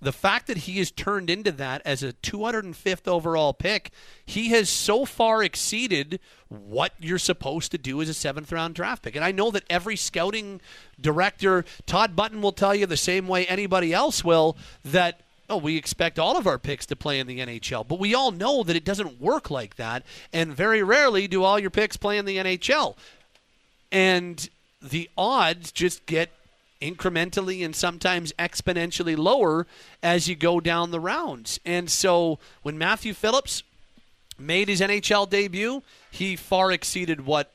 the 0.03 0.13
fact 0.13 0.49
that 0.49 0.59
he 0.59 0.79
has 0.79 0.91
turned 0.91 1.31
into 1.31 1.53
that 1.53 1.81
as 1.85 2.03
a 2.03 2.13
205th 2.13 3.07
overall 3.07 3.55
pick, 3.55 3.93
he 4.27 4.49
has 4.49 4.69
so 4.69 5.05
far 5.05 5.45
exceeded 5.45 6.19
what 6.49 6.93
you're 6.99 7.19
supposed 7.19 7.71
to 7.71 7.79
do 7.79 8.03
as 8.03 8.09
a 8.09 8.15
seventh 8.15 8.51
round 8.51 8.75
draft 8.75 9.05
pick. 9.05 9.15
And 9.15 9.25
I 9.25 9.31
know 9.31 9.53
that 9.53 9.63
every 9.71 9.95
scouting 9.95 10.61
director, 11.01 11.65
Tod 11.87 12.17
Button 12.17 12.43
will 12.43 12.53
tell 12.53 12.75
you 12.75 12.85
the 12.85 12.97
same 12.97 13.29
way 13.29 13.47
anybody 13.47 13.95
else 13.95 14.25
will, 14.25 14.57
that. 14.85 15.21
Oh, 15.51 15.57
we 15.59 15.77
expect 15.77 16.19
all 16.19 16.39
of 16.39 16.47
our 16.47 16.59
picks 16.59 16.87
to 16.87 16.97
play 16.97 17.21
in 17.21 17.27
the 17.27 17.41
NHL, 17.41 17.87
but 17.87 17.99
we 17.99 18.15
all 18.15 18.31
know 18.31 18.63
that 18.63 18.75
it 18.75 18.87
doesn't 18.87 19.21
work 19.21 19.51
like 19.51 19.77
that, 19.77 20.03
and 20.33 20.55
very 20.55 20.83
rarely 20.83 21.29
do 21.29 21.45
all 21.45 21.59
your 21.59 21.69
picks 21.69 21.99
play 21.99 22.17
in 22.17 22.25
the 22.25 22.39
NHL. 22.39 22.97
And 23.91 24.49
the 24.81 25.11
odds 25.19 25.71
just 25.71 26.07
get 26.07 26.31
incrementally 26.83 27.65
and 27.65 27.75
sometimes 27.75 28.33
exponentially 28.39 29.17
lower 29.17 29.67
as 30.03 30.29
you 30.29 30.35
go 30.35 30.61
down 30.61 30.91
the 30.91 31.01
rounds. 31.01 31.61
And 31.65 31.89
so 31.89 32.39
when 32.63 32.77
Matthew 32.77 33.15
Phillips 33.15 33.63
made 34.39 34.69
his 34.69 34.81
NHL 34.81 35.31
debut, 35.31 35.83
he 36.11 36.37
far 36.37 36.73
exceeded 36.73 37.25
what 37.25 37.53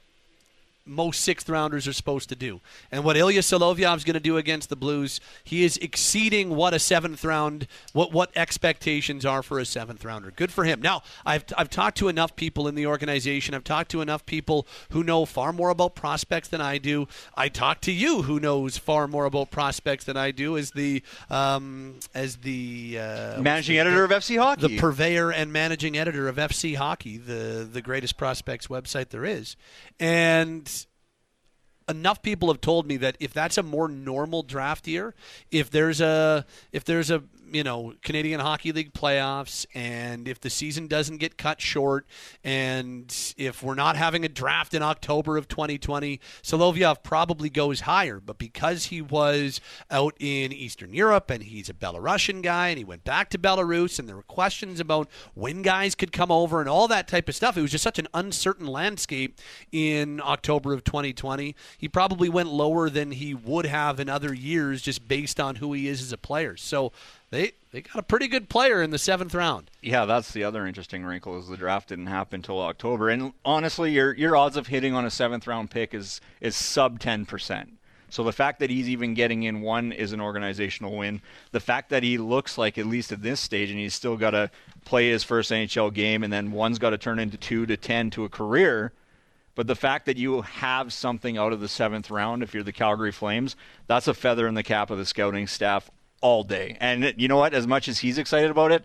most 0.88 1.22
sixth 1.22 1.50
rounders 1.50 1.88
are 1.88 1.94
supposed 1.94 2.30
to 2.30 2.36
do. 2.36 2.62
And 2.92 3.04
what 3.04 3.18
Ilya 3.18 3.42
Solovyov's 3.42 4.04
going 4.04 4.14
to 4.16 4.20
do 4.20 4.38
against 4.38 4.70
the 4.70 4.76
Blues, 4.76 5.20
he 5.44 5.64
is 5.64 5.78
exceeding 5.78 6.56
what 6.56 6.74
a 6.74 6.80
seventh 6.80 7.24
round, 7.24 7.68
what 7.94 8.12
what 8.12 8.32
expectations 8.36 9.26
are 9.26 9.44
for 9.44 9.60
a 9.60 9.66
seventh 9.66 10.04
rounder. 10.04 10.32
Good 10.36 10.52
for 10.52 10.64
him. 10.64 10.82
Now, 10.82 11.04
I've 11.26 11.46
I've 11.58 11.70
talked 11.70 11.98
to 11.98 12.08
enough 12.08 12.36
people 12.36 12.68
in 12.68 12.76
the 12.76 12.88
organization. 12.88 13.54
I've 13.54 13.64
talked 13.64 13.92
to 13.92 14.02
enough 14.02 14.26
people 14.26 14.68
who 14.92 15.04
know 15.04 15.26
far 15.26 15.54
more 15.54 15.70
about 15.70 15.96
prospects 15.96 16.48
than 16.48 16.62
I 16.62 16.78
do. 16.78 17.08
I 17.36 17.50
talked 17.50 17.84
to 17.84 17.92
you, 17.92 18.24
who 18.24 18.40
knows 18.40 18.78
far 18.78 19.08
more 19.08 19.26
about 19.26 19.52
prospects 19.52 20.06
than 20.06 20.18
I 20.18 20.32
do, 20.32 20.58
as 20.58 20.72
the 20.72 21.04
um, 21.30 21.96
as 22.14 22.38
the 22.38 23.00
uh, 23.00 23.42
Managing 23.42 23.78
editor 23.78 24.04
of 24.04 24.12
FC 24.12 24.38
Hockey. 24.38 24.68
the 24.68 24.78
purveyor 24.78 25.32
and 25.32 25.52
managing 25.52 25.98
editor 25.98 26.28
of 26.28 26.38
FC 26.38 26.76
Hockey, 26.76 27.18
the 27.18 27.68
the 27.72 27.82
greatest 27.82 28.18
prospects 28.18 28.68
website 28.68 29.10
there 29.10 29.26
is, 29.26 29.56
and 30.00 30.77
enough 31.90 32.22
people 32.22 32.50
have 32.50 32.62
told 32.62 32.88
me 32.88 32.98
that 32.98 33.18
if 33.20 33.34
that's 33.34 33.58
a 33.58 33.64
more 33.64 33.88
normal 33.88 34.44
draft 34.44 34.88
year, 34.88 35.16
if 35.52 35.70
there's 35.70 36.02
a 36.02 36.46
if 36.72 36.84
there's 36.84 37.10
a 37.10 37.24
you 37.52 37.64
know 37.64 37.94
Canadian 38.02 38.40
Hockey 38.40 38.72
League 38.72 38.94
playoffs, 38.94 39.66
and 39.74 40.28
if 40.28 40.40
the 40.40 40.50
season 40.50 40.88
doesn't 40.88 41.18
get 41.18 41.38
cut 41.38 41.62
short, 41.62 42.06
and 42.44 43.14
if 43.38 43.64
we're 43.64 43.76
not 43.76 43.96
having 43.96 44.26
a 44.26 44.30
draft 44.30 44.74
in 44.74 44.82
October 44.82 45.38
of 45.38 45.48
2020, 45.48 46.20
Solovyov 46.44 47.04
probably 47.04 47.50
goes 47.50 47.82
higher. 47.82 48.20
But 48.20 48.38
because 48.38 48.86
he 48.86 49.02
was 49.02 49.60
out 49.90 50.16
in 50.20 50.52
Eastern 50.52 50.94
Europe 50.94 51.30
and 51.30 51.44
he's 51.44 51.70
a 51.70 51.74
Belarusian 51.74 52.42
guy, 52.42 52.70
and 52.70 52.78
he 52.78 52.84
went 52.84 53.04
back 53.04 53.30
to 53.32 53.38
Belarus, 53.38 54.00
and 54.00 54.08
there 54.08 54.16
were 54.16 54.24
questions 54.24 54.80
about 54.80 55.10
when 55.34 55.62
guys 55.62 55.96
could 55.96 56.12
come 56.12 56.32
over 56.32 56.60
and 56.60 56.70
all 56.70 56.88
that 56.88 57.08
type 57.08 57.30
of 57.30 57.36
stuff. 57.36 57.58
It 57.58 57.62
was 57.62 57.72
just 57.72 57.84
such 57.84 58.00
an 58.00 58.08
uncertain 58.14 58.68
landscape 58.68 59.40
in 59.72 60.22
October 60.22 60.74
of 60.74 60.84
2020. 60.84 61.56
He 61.78 61.88
probably 61.88 62.30
went 62.30 62.50
lower 62.50 62.90
than 62.90 63.12
he 63.12 63.34
would 63.34 63.66
have 63.66 64.00
in 64.00 64.10
other 64.10 64.34
years 64.34 64.82
just 64.82 65.08
based 65.08 65.40
on 65.40 65.56
who 65.56 65.74
he 65.74 65.88
is 65.88 66.02
as 66.02 66.12
a 66.12 66.18
player. 66.18 66.58
So 66.58 66.92
they 67.30 67.52
they 67.72 67.82
got 67.82 68.00
a 68.00 68.04
pretty 68.04 68.28
good 68.28 68.50
player 68.50 68.82
in 68.82 68.92
the 68.92 68.98
seventh 68.98 69.34
round. 69.34 69.70
Yeah, 69.82 70.06
that's 70.06 70.32
the 70.32 70.44
other 70.44 70.66
interesting 70.66 71.04
wrinkle 71.04 71.38
is 71.38 71.48
the 71.48 71.58
draft 71.58 71.90
didn't 71.90 72.08
happen 72.08 72.40
until 72.40 72.62
October. 72.62 73.10
And 73.10 73.34
honestly, 73.44 73.92
your 73.92 74.14
your 74.14 74.36
odds 74.36 74.58
of 74.58 74.68
hitting 74.68 74.94
on 74.94 75.06
a 75.06 75.12
seventh 75.12 75.48
round 75.48 75.70
pick 75.70 75.94
is 75.94 76.22
is 76.42 76.56
sub 76.56 77.00
ten 77.00 77.26
percent. 77.26 77.74
So 78.10 78.24
the 78.24 78.32
fact 78.32 78.60
that 78.60 78.70
he's 78.70 78.88
even 78.88 79.14
getting 79.14 79.44
in 79.44 79.62
one 79.62 79.92
is 79.92 80.14
an 80.14 80.22
organizational 80.22 80.96
win. 80.96 81.22
The 81.52 81.60
fact 81.60 81.90
that 81.90 82.04
he 82.04 82.18
looks 82.18 82.58
like, 82.58 82.78
at 82.78 82.86
least 82.86 83.12
at 83.12 83.22
this 83.22 83.40
stage, 83.42 83.70
and 83.70 83.78
he's 83.78 83.94
still 83.94 84.16
got 84.16 84.32
to 84.32 84.50
play 84.86 85.10
his 85.10 85.26
first 85.26 85.52
NHL 85.52 85.94
game, 85.94 86.24
and 86.24 86.32
then 86.32 86.54
one's 86.54 86.80
got 86.80 86.92
to 86.92 86.98
turn 86.98 87.20
into 87.20 87.36
two 87.36 87.66
to 87.66 87.76
10 87.76 88.12
to 88.12 88.24
a 88.24 88.30
career. 88.30 88.94
But 89.56 89.68
the 89.68 89.76
fact 89.76 90.06
that 90.06 90.18
you 90.18 90.42
have 90.42 90.94
something 90.94 91.38
out 91.38 91.52
of 91.52 91.60
the 91.60 91.68
seventh 91.68 92.10
round, 92.10 92.44
if 92.44 92.54
you're 92.54 92.64
the 92.64 92.72
Calgary 92.72 93.12
Flames, 93.12 93.58
that's 93.88 94.08
a 94.08 94.14
feather 94.14 94.48
in 94.48 94.54
the 94.54 94.64
cap 94.64 94.90
of 94.90 94.98
the 94.98 95.06
scouting 95.06 95.48
staff 95.48 95.92
all 96.22 96.44
day. 96.44 96.78
And 96.80 97.14
you 97.18 97.28
know 97.28 97.38
what? 97.38 97.54
As 97.54 97.68
much 97.68 97.88
as 97.88 98.00
he's 98.00 98.18
excited 98.18 98.52
about 98.52 98.72
it, 98.72 98.84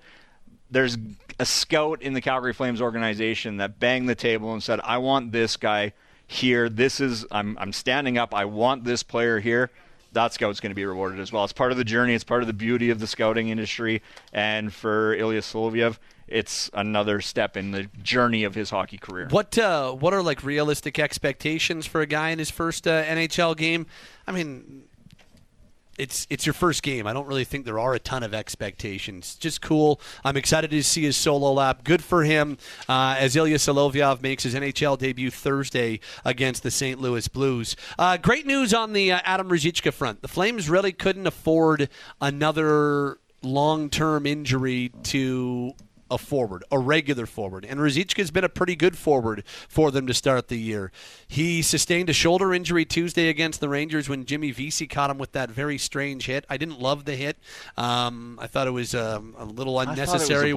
there's 0.71 0.97
a 1.39 1.45
scout 1.45 2.03
in 2.03 2.13
the 2.15 2.21
Calgary 2.21 2.53
Flames 2.53 2.81
organization 2.81 3.59
that 3.59 3.79
banged 3.79 4.09
the 4.09 4.15
table 4.15 4.53
and 4.53 4.63
said, 4.63 4.81
I 4.83 4.99
want 4.99 5.33
this 5.33 5.57
guy 5.57 5.93
here. 6.27 6.69
This 6.69 7.01
is 7.01 7.27
I'm 7.31 7.57
I'm 7.59 7.73
standing 7.73 8.19
up. 8.19 8.35
I 8.35 8.47
want 8.47 8.85
this 8.85 9.03
player 9.03 9.39
here. 9.39 9.71
That 10.13 10.35
scout's 10.35 10.61
going 10.61 10.71
to 10.71 10.77
be 10.77 10.85
rewarded 10.85 11.21
as 11.21 11.33
well. 11.33 11.45
It's 11.45 11.55
part 11.55 11.73
of 11.73 11.79
the 11.79 11.85
journey. 11.85 12.15
It's 12.15 12.25
part 12.25 12.43
of 12.43 12.47
the 12.47 12.53
beauty 12.53 12.91
of 12.91 12.99
the 12.99 13.07
scouting 13.07 13.49
industry. 13.49 14.03
And 14.33 14.73
for 14.73 15.15
Ilya 15.15 15.41
Solovyov, 15.41 15.97
it's 16.29 16.71
another 16.75 17.23
step 17.23 17.57
in 17.57 17.71
the 17.71 17.85
journey 18.03 18.45
of 18.45 18.55
his 18.55 18.71
hockey 18.71 18.99
career. 18.99 19.29
What 19.31 19.57
uh, 19.59 19.93
what 19.93 20.15
are 20.15 20.23
like 20.23 20.43
realistic 20.43 20.99
expectations 20.99 21.87
for 21.87 22.01
a 22.01 22.07
guy 22.07 22.31
in 22.31 22.39
his 22.39 22.51
first 22.51 22.87
uh, 22.87 23.05
NHL 23.05 23.57
game? 23.57 23.87
I 24.27 24.33
mean, 24.33 24.85
it's 25.99 26.27
it's 26.31 26.47
your 26.47 26.53
first 26.53 26.83
game. 26.83 27.07
I 27.07 27.13
don't 27.13 27.27
really 27.27 27.45
think 27.45 27.65
there 27.65 27.79
are 27.79 27.95
a 27.95 27.99
ton 27.99 28.23
of 28.23 28.35
expectations. 28.35 29.35
Just 29.37 29.61
cool. 29.61 30.01
I'm 30.25 30.37
excited 30.37 30.71
to 30.71 30.83
see 30.83 31.03
his 31.03 31.17
solo 31.17 31.53
lap. 31.53 31.85
Good 31.85 32.03
for 32.03 32.25
him 32.25 32.59
uh, 32.89 33.17
as 33.19 33.37
Ilya 33.37 33.57
Solovyov 33.57 34.23
makes 34.23 34.43
his 34.43 34.55
NHL 34.55 34.99
debut 34.99 35.31
Thursday 35.31 36.01
against 36.25 36.63
the 36.63 36.71
St. 36.71 37.01
Louis 37.01 37.29
Blues. 37.29 37.77
Uh, 37.99 38.17
great 38.17 38.47
news 38.47 38.73
on 38.73 38.93
the 38.93 39.13
uh, 39.13 39.21
Adam 39.25 39.49
Ruzicka 39.49 39.93
front. 39.93 40.23
The 40.23 40.29
Flames 40.29 40.71
really 40.71 40.93
couldn't 40.93 41.27
afford 41.27 41.89
another 42.21 43.19
long-term 43.43 44.27
injury 44.27 44.93
to 45.05 45.75
a 46.13 46.19
forward, 46.19 46.63
a 46.71 46.79
regular 46.79 47.27
forward. 47.27 47.65
And 47.65 47.81
Ruzicka's 47.81 48.31
been 48.31 48.45
a 48.45 48.49
pretty 48.49 48.77
good 48.77 48.97
forward 48.97 49.43
for 49.69 49.91
them 49.91 50.07
to 50.07 50.15
start 50.15 50.49
the 50.49 50.59
year. 50.59 50.93
He 51.27 51.63
sustained 51.63 52.11
a 52.11 52.13
shoulder 52.13 52.53
injury 52.53 52.85
Tuesday 52.85 53.29
against 53.29 53.61
the 53.61 53.69
Rangers 53.69 54.09
when 54.09 54.27
Jimmy 54.27 54.51
Vesey 54.51 54.87
caught 54.87 55.11
him 55.11 55.19
with 55.19 55.33
that 55.33 55.51
very 55.51 55.79
strange 55.79 56.27
hit. 56.27 56.45
I 56.51 56.59
didn't 56.59 56.79
love 56.79 57.07
the 57.07 57.17
hit. 57.17 57.39
Um, 57.79 58.39
I 58.41 58.47
thought 58.47 58.67
it 58.67 58.73
was 58.73 58.95
um, 58.95 59.35
a 59.39 59.47
little 59.47 59.81
unnecessary. 59.81 60.51
I 60.51 60.55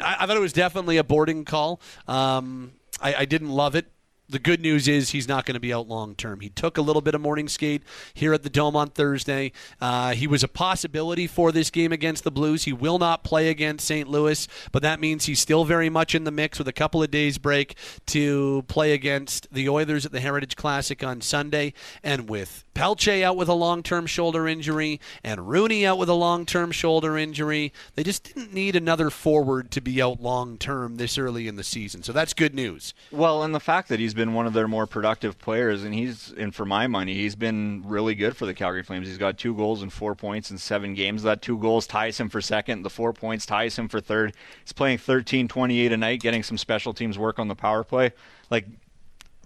I, 0.00 0.26
thought 0.26 0.36
it 0.36 0.40
was 0.40 0.52
definitely 0.52 0.98
a 0.98 1.04
boarding 1.04 1.44
call. 1.44 1.80
Um, 2.06 2.72
I, 3.00 3.14
I 3.14 3.24
didn't 3.24 3.50
love 3.50 3.74
it 3.74 3.86
the 4.28 4.38
good 4.38 4.60
news 4.60 4.88
is 4.88 5.10
he's 5.10 5.26
not 5.26 5.46
going 5.46 5.54
to 5.54 5.60
be 5.60 5.72
out 5.72 5.88
long 5.88 6.14
term. 6.14 6.40
He 6.40 6.50
took 6.50 6.76
a 6.76 6.82
little 6.82 7.02
bit 7.02 7.14
of 7.14 7.20
morning 7.20 7.48
skate 7.48 7.82
here 8.14 8.34
at 8.34 8.42
the 8.42 8.50
Dome 8.50 8.76
on 8.76 8.88
Thursday. 8.90 9.52
Uh, 9.80 10.12
he 10.14 10.26
was 10.26 10.42
a 10.42 10.48
possibility 10.48 11.26
for 11.26 11.50
this 11.50 11.70
game 11.70 11.92
against 11.92 12.24
the 12.24 12.30
Blues. 12.30 12.64
He 12.64 12.72
will 12.72 12.98
not 12.98 13.24
play 13.24 13.48
against 13.48 13.86
St. 13.86 14.08
Louis, 14.08 14.46
but 14.72 14.82
that 14.82 15.00
means 15.00 15.24
he's 15.24 15.40
still 15.40 15.64
very 15.64 15.88
much 15.88 16.14
in 16.14 16.24
the 16.24 16.30
mix 16.30 16.58
with 16.58 16.68
a 16.68 16.72
couple 16.72 17.02
of 17.02 17.10
days 17.10 17.38
break 17.38 17.76
to 18.06 18.64
play 18.68 18.92
against 18.92 19.52
the 19.52 19.68
Oilers 19.68 20.04
at 20.04 20.12
the 20.12 20.20
Heritage 20.20 20.56
Classic 20.56 21.02
on 21.02 21.20
Sunday. 21.20 21.72
And 22.02 22.28
with 22.28 22.64
Pelche 22.78 23.24
out 23.24 23.36
with 23.36 23.48
a 23.48 23.54
long 23.54 23.82
term 23.82 24.06
shoulder 24.06 24.46
injury 24.46 25.00
and 25.24 25.48
Rooney 25.48 25.84
out 25.84 25.98
with 25.98 26.08
a 26.08 26.14
long 26.14 26.46
term 26.46 26.70
shoulder 26.70 27.18
injury, 27.18 27.72
they 27.96 28.04
just 28.04 28.22
didn't 28.22 28.54
need 28.54 28.76
another 28.76 29.10
forward 29.10 29.72
to 29.72 29.80
be 29.80 30.00
out 30.00 30.22
long 30.22 30.56
term 30.58 30.94
this 30.94 31.18
early 31.18 31.48
in 31.48 31.56
the 31.56 31.64
season. 31.64 32.04
So 32.04 32.12
that's 32.12 32.32
good 32.32 32.54
news. 32.54 32.94
Well, 33.10 33.42
and 33.42 33.52
the 33.52 33.58
fact 33.58 33.88
that 33.88 33.98
he's 33.98 34.14
been 34.14 34.32
one 34.32 34.46
of 34.46 34.52
their 34.52 34.68
more 34.68 34.86
productive 34.86 35.40
players, 35.40 35.82
and 35.82 35.92
he's, 35.92 36.32
and 36.38 36.54
for 36.54 36.64
my 36.64 36.86
money, 36.86 37.14
he's 37.14 37.34
been 37.34 37.82
really 37.84 38.14
good 38.14 38.36
for 38.36 38.46
the 38.46 38.54
Calgary 38.54 38.84
Flames. 38.84 39.08
He's 39.08 39.18
got 39.18 39.38
two 39.38 39.54
goals 39.54 39.82
and 39.82 39.92
four 39.92 40.14
points 40.14 40.52
in 40.52 40.58
seven 40.58 40.94
games. 40.94 41.24
That 41.24 41.42
two 41.42 41.58
goals 41.58 41.84
ties 41.84 42.20
him 42.20 42.28
for 42.28 42.40
second. 42.40 42.82
The 42.82 42.90
four 42.90 43.12
points 43.12 43.44
ties 43.44 43.76
him 43.76 43.88
for 43.88 44.00
third. 44.00 44.34
He's 44.62 44.72
playing 44.72 44.98
13 44.98 45.48
28 45.48 45.90
a 45.90 45.96
night, 45.96 46.20
getting 46.20 46.44
some 46.44 46.56
special 46.56 46.94
teams 46.94 47.18
work 47.18 47.40
on 47.40 47.48
the 47.48 47.56
power 47.56 47.82
play. 47.82 48.12
Like, 48.50 48.66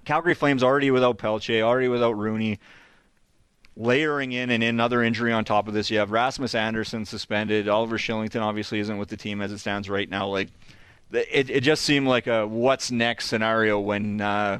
Calgary 0.05 0.35
Flames 0.35 0.62
already 0.62 0.91
without 0.91 1.17
Pelche, 1.17 1.62
already 1.62 1.89
without 1.89 2.19
Rooney. 2.19 2.59
Layering 3.75 4.33
in 4.33 4.50
and 4.50 4.62
another 4.62 5.02
injury 5.02 5.33
on 5.33 5.45
top 5.45 5.67
of 5.67 5.75
this, 5.75 5.91
you 5.91 5.99
have 5.99 6.11
Rasmus 6.11 6.55
Andersson 6.55 7.07
suspended. 7.07 7.69
Oliver 7.69 7.97
Kylington 7.97 8.43
obviously 8.43 8.79
isn't 8.81 8.99
with 8.99 9.09
the 9.09 9.17
team 9.17 9.41
as 9.41 9.50
it 9.50 9.59
stands 9.59 9.88
right 9.88 10.09
now. 10.09 10.29
Like, 10.29 10.49
it, 11.11 11.49
it 11.50 11.61
just 11.62 11.83
seemed 11.83 12.07
like 12.07 12.26
a 12.26 12.47
what's 12.47 12.91
next 12.91 13.26
scenario 13.26 13.81
when 13.81 14.21
uh, 14.21 14.59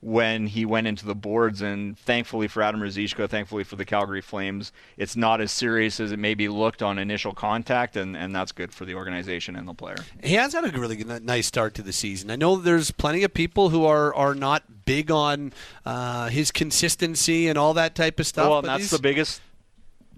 when 0.00 0.46
he 0.46 0.64
went 0.64 0.86
into 0.86 1.04
the 1.06 1.14
boards. 1.14 1.60
And 1.60 1.98
thankfully 1.98 2.48
for 2.48 2.62
Adam 2.62 2.80
Ruzicka, 2.80 3.28
thankfully 3.28 3.64
for 3.64 3.76
the 3.76 3.84
Calgary 3.84 4.20
Flames, 4.20 4.72
it's 4.96 5.16
not 5.16 5.40
as 5.40 5.50
serious 5.50 6.00
as 6.00 6.12
it 6.12 6.18
maybe 6.18 6.48
looked 6.48 6.82
on 6.82 6.98
initial 6.98 7.32
contact, 7.32 7.96
and, 7.96 8.16
and 8.16 8.34
that's 8.34 8.52
good 8.52 8.72
for 8.72 8.84
the 8.84 8.94
organization 8.94 9.56
and 9.56 9.66
the 9.66 9.74
player. 9.74 9.98
He 10.22 10.34
has 10.34 10.52
had 10.52 10.64
a 10.64 10.78
really 10.78 10.96
good, 10.96 11.24
nice 11.24 11.46
start 11.46 11.74
to 11.74 11.82
the 11.82 11.92
season. 11.92 12.30
I 12.30 12.36
know 12.36 12.56
there's 12.56 12.90
plenty 12.90 13.22
of 13.24 13.34
people 13.34 13.70
who 13.70 13.84
are, 13.84 14.14
are 14.14 14.34
not 14.34 14.84
big 14.84 15.10
on 15.10 15.52
uh, 15.84 16.28
his 16.28 16.50
consistency 16.50 17.48
and 17.48 17.58
all 17.58 17.74
that 17.74 17.94
type 17.94 18.18
of 18.20 18.26
stuff. 18.26 18.48
Well, 18.48 18.62
that's 18.62 18.90
the 18.90 18.98
biggest 18.98 19.42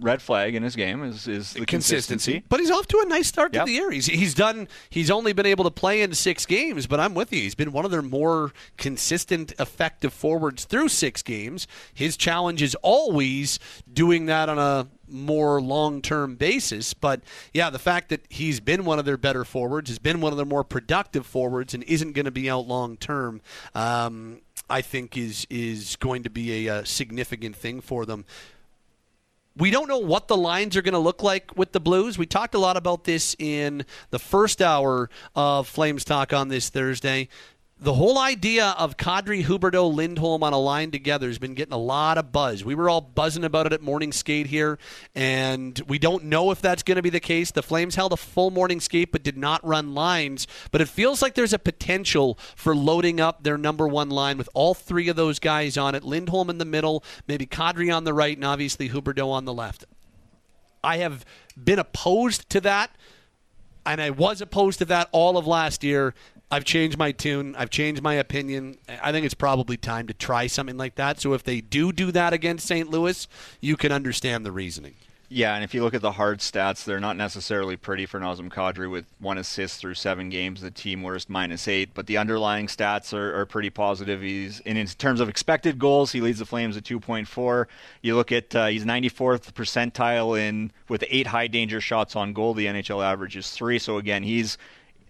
red 0.01 0.23
flag 0.23 0.55
in 0.55 0.63
his 0.63 0.77
game 0.77 1.03
is 1.05 1.29
is 1.29 1.53
the 1.53 1.67
consistency. 1.67 1.67
consistency. 1.67 2.45
But 2.49 2.61
he's 2.61 2.71
off 2.71 2.87
to 2.89 3.03
a 3.05 3.09
nice 3.09 3.29
start 3.29 3.55
yep. 3.55 3.65
to 3.65 3.71
the 3.71 3.77
year. 3.77 3.91
He's 3.91 4.07
he's 4.07 4.35
done. 4.35 4.69
He's 4.89 5.11
only 5.11 5.33
been 5.33 5.47
able 5.47 5.65
to 5.65 5.71
play 5.71 6.03
in 6.03 6.15
six 6.15 6.47
games, 6.47 6.87
but 6.87 7.01
I'm 7.01 7.15
with 7.15 7.33
you. 7.33 7.41
He's 7.41 7.55
been 7.55 7.73
one 7.73 7.85
of 7.85 7.91
their 7.91 8.03
more 8.03 8.53
consistent, 8.77 9.53
effective 9.59 10.13
forwards 10.13 10.65
through 10.65 10.89
six 10.89 11.23
games. 11.23 11.67
His 11.95 12.17
challenge 12.17 12.63
is 12.63 12.75
always 12.77 13.59
doing 13.93 14.27
that 14.27 14.49
on 14.49 14.59
a 14.59 14.89
more 15.09 15.61
long-term 15.61 16.37
basis. 16.37 16.95
But 16.95 17.23
yeah, 17.53 17.71
the 17.71 17.79
fact 17.79 18.09
that 18.11 18.25
he's 18.29 18.61
been 18.61 18.85
one 18.85 18.99
of 18.99 19.05
their 19.05 19.17
better 19.17 19.45
forwards, 19.45 19.91
has 19.91 19.99
been 19.99 20.21
one 20.21 20.33
of 20.33 20.37
their 20.37 20.47
more 20.47 20.65
productive 20.65 21.27
forwards, 21.27 21.75
and 21.75 21.83
isn't 21.85 22.13
going 22.13 22.27
to 22.27 22.31
be 22.31 22.49
out 22.49 22.67
long-term. 22.67 23.41
Um, 23.75 24.41
I 24.69 24.83
think 24.83 25.17
is 25.17 25.47
is 25.51 25.97
going 25.97 26.23
to 26.23 26.31
be 26.31 26.69
a, 26.69 26.81
a 26.81 26.87
significant 26.87 27.57
thing 27.57 27.81
for 27.81 28.07
them. 28.07 28.25
We 29.57 29.71
don't 29.71 29.89
know 29.89 29.99
what 29.99 30.29
the 30.29 30.37
lines 30.37 30.77
are 30.77 30.83
going 30.83 30.95
to 30.95 30.99
look 30.99 31.23
like 31.23 31.57
with 31.57 31.73
the 31.73 31.81
Blues. 31.81 32.17
We 32.17 32.27
talked 32.27 32.55
a 32.55 32.59
lot 32.59 32.77
about 32.77 33.05
this 33.05 33.35
in 33.39 33.85
the 34.11 34.19
first 34.19 34.63
hour 34.63 35.11
of 35.35 35.69
Flames 35.69 36.05
Talk 36.05 36.33
on 36.33 36.49
this 36.49 36.69
Thursday 36.69 37.29
the 37.83 37.95
whole 37.95 38.19
idea 38.19 38.75
of 38.79 38.99
Kadri 38.99 39.43
Huberdeau 39.43 39.93
Lindholm 39.95 40.43
on 40.43 40.53
a 40.53 40.59
line 40.59 40.91
together 40.91 41.29
has 41.29 41.39
been 41.39 41.55
getting 41.55 41.73
a 41.73 41.79
lot 41.79 42.19
of 42.19 42.31
buzz. 42.31 42.63
We 42.63 42.75
were 42.75 42.91
all 42.91 43.01
buzzing 43.01 43.43
about 43.43 43.65
it 43.67 43.73
at 43.73 43.81
morning 43.81 44.13
skate 44.13 44.49
here, 44.49 44.79
and 45.15 45.81
we 45.89 45.99
don't 45.99 46.25
know 46.25 46.51
if 46.51 46.61
that's 46.61 46.83
going 46.83 46.97
to 46.97 47.03
be 47.03 47.09
the 47.09 47.21
case. 47.21 47.51
The 47.51 47.63
Flames 47.63 47.95
held 47.95 48.13
a 48.13 48.19
full 48.19 48.51
morning 48.51 48.81
skate 48.81 49.11
but 49.11 49.23
did 49.23 49.39
not 49.39 49.67
run 49.67 49.95
lines, 49.95 50.47
but 50.71 50.83
it 50.83 50.89
feels 50.89 51.23
like 51.23 51.35
there's 51.35 51.55
a 51.55 51.59
potential 51.59 52.39
for 52.55 52.77
loading 52.77 53.19
up 53.19 53.45
their 53.45 53.57
number 53.57 53.89
one 53.89 54.11
line 54.11 54.37
with 54.37 54.51
all 54.53 54.75
three 54.75 55.09
of 55.09 55.17
those 55.17 55.39
guys 55.39 55.79
on 55.79 55.95
it 55.95 56.05
Lindholm 56.05 56.51
in 56.51 56.59
the 56.59 56.67
middle, 56.67 57.03
maybe 57.27 57.47
Kadri 57.47 57.95
on 57.95 58.05
the 58.05 58.13
right, 58.13 58.37
and 58.37 58.45
obviously 58.45 58.91
Huberdeau 58.91 59.31
on 59.31 59.47
the 59.47 59.55
left. 59.55 59.87
I 60.85 60.99
have 60.99 61.25
been 61.57 61.79
opposed 61.79 62.51
to 62.51 62.61
that 62.61 62.91
and 63.87 64.01
I 64.01 64.11
was 64.11 64.41
opposed 64.41 64.79
to 64.81 64.85
that 64.87 65.09
all 65.13 65.39
of 65.39 65.47
last 65.47 65.83
year. 65.83 66.15
I've 66.51 66.65
changed 66.65 66.99
my 66.99 67.13
tune. 67.13 67.55
I've 67.57 67.71
changed 67.71 68.03
my 68.03 68.15
opinion. 68.15 68.77
I 69.03 69.13
think 69.13 69.25
it's 69.25 69.35
probably 69.35 69.77
time 69.77 70.09
to 70.09 70.15
try 70.15 70.49
something 70.49 70.77
like 70.77 70.97
that. 70.97 71.21
So 71.21 71.33
if 71.33 71.45
they 71.45 71.61
do 71.61 71.93
do 71.93 72.11
that 72.13 72.33
against 72.33 72.67
St. 72.67 72.91
Louis, 72.91 73.29
you 73.61 73.77
can 73.77 73.93
understand 73.93 74.45
the 74.45 74.51
reasoning. 74.51 74.95
Yeah, 75.33 75.55
and 75.55 75.63
if 75.63 75.75
you 75.75 75.85
look 75.85 75.95
at 75.95 76.03
the 76.03 76.11
hard 76.11 76.41
stats, 76.41 76.83
they're 76.83 76.99
not 76.99 77.17
necessarily 77.17 77.77
pretty 77.77 78.05
for 78.05 78.19
Nazem 78.19 78.49
Kadri 78.49 78.91
with 78.91 79.05
one 79.21 79.39
assist 79.39 79.79
through 79.79 79.95
seven 79.95 80.29
games, 80.29 80.61
the 80.61 80.73
team 80.73 81.05
worst 81.05 81.31
minus 81.31 81.69
eight. 81.69 81.95
But 81.95 82.09
the 82.09 82.19
underlying 82.19 82.67
stats 82.67 83.15
are, 83.15 83.39
are 83.39 83.47
pretty 83.47 83.71
positive. 83.71 84.23
He's 84.23 84.59
in, 84.59 84.77
in 84.77 84.89
terms 84.89 85.21
of 85.21 85.29
expected 85.29 85.79
goals, 85.79 86.11
he 86.11 86.21
leads 86.21 86.41
the 86.41 86.47
Flames 86.47 86.77
at 86.77 86.83
2.4. 86.83 87.67
You 88.03 88.17
look 88.17 88.33
at 88.33 88.57
uh, 88.57 88.67
he's 88.67 88.85
94th 88.85 89.53
percentile 89.53 90.37
in 90.37 90.73
with 90.89 91.05
eight 91.09 91.29
high 91.29 91.47
danger 91.47 91.81
shots 91.81 92.17
on 92.17 92.33
goal. 92.33 92.53
The 92.53 92.67
NHL 92.67 93.05
average 93.05 93.37
is 93.37 93.53
three. 93.53 93.79
So 93.79 93.99
again, 93.99 94.25
he's 94.25 94.59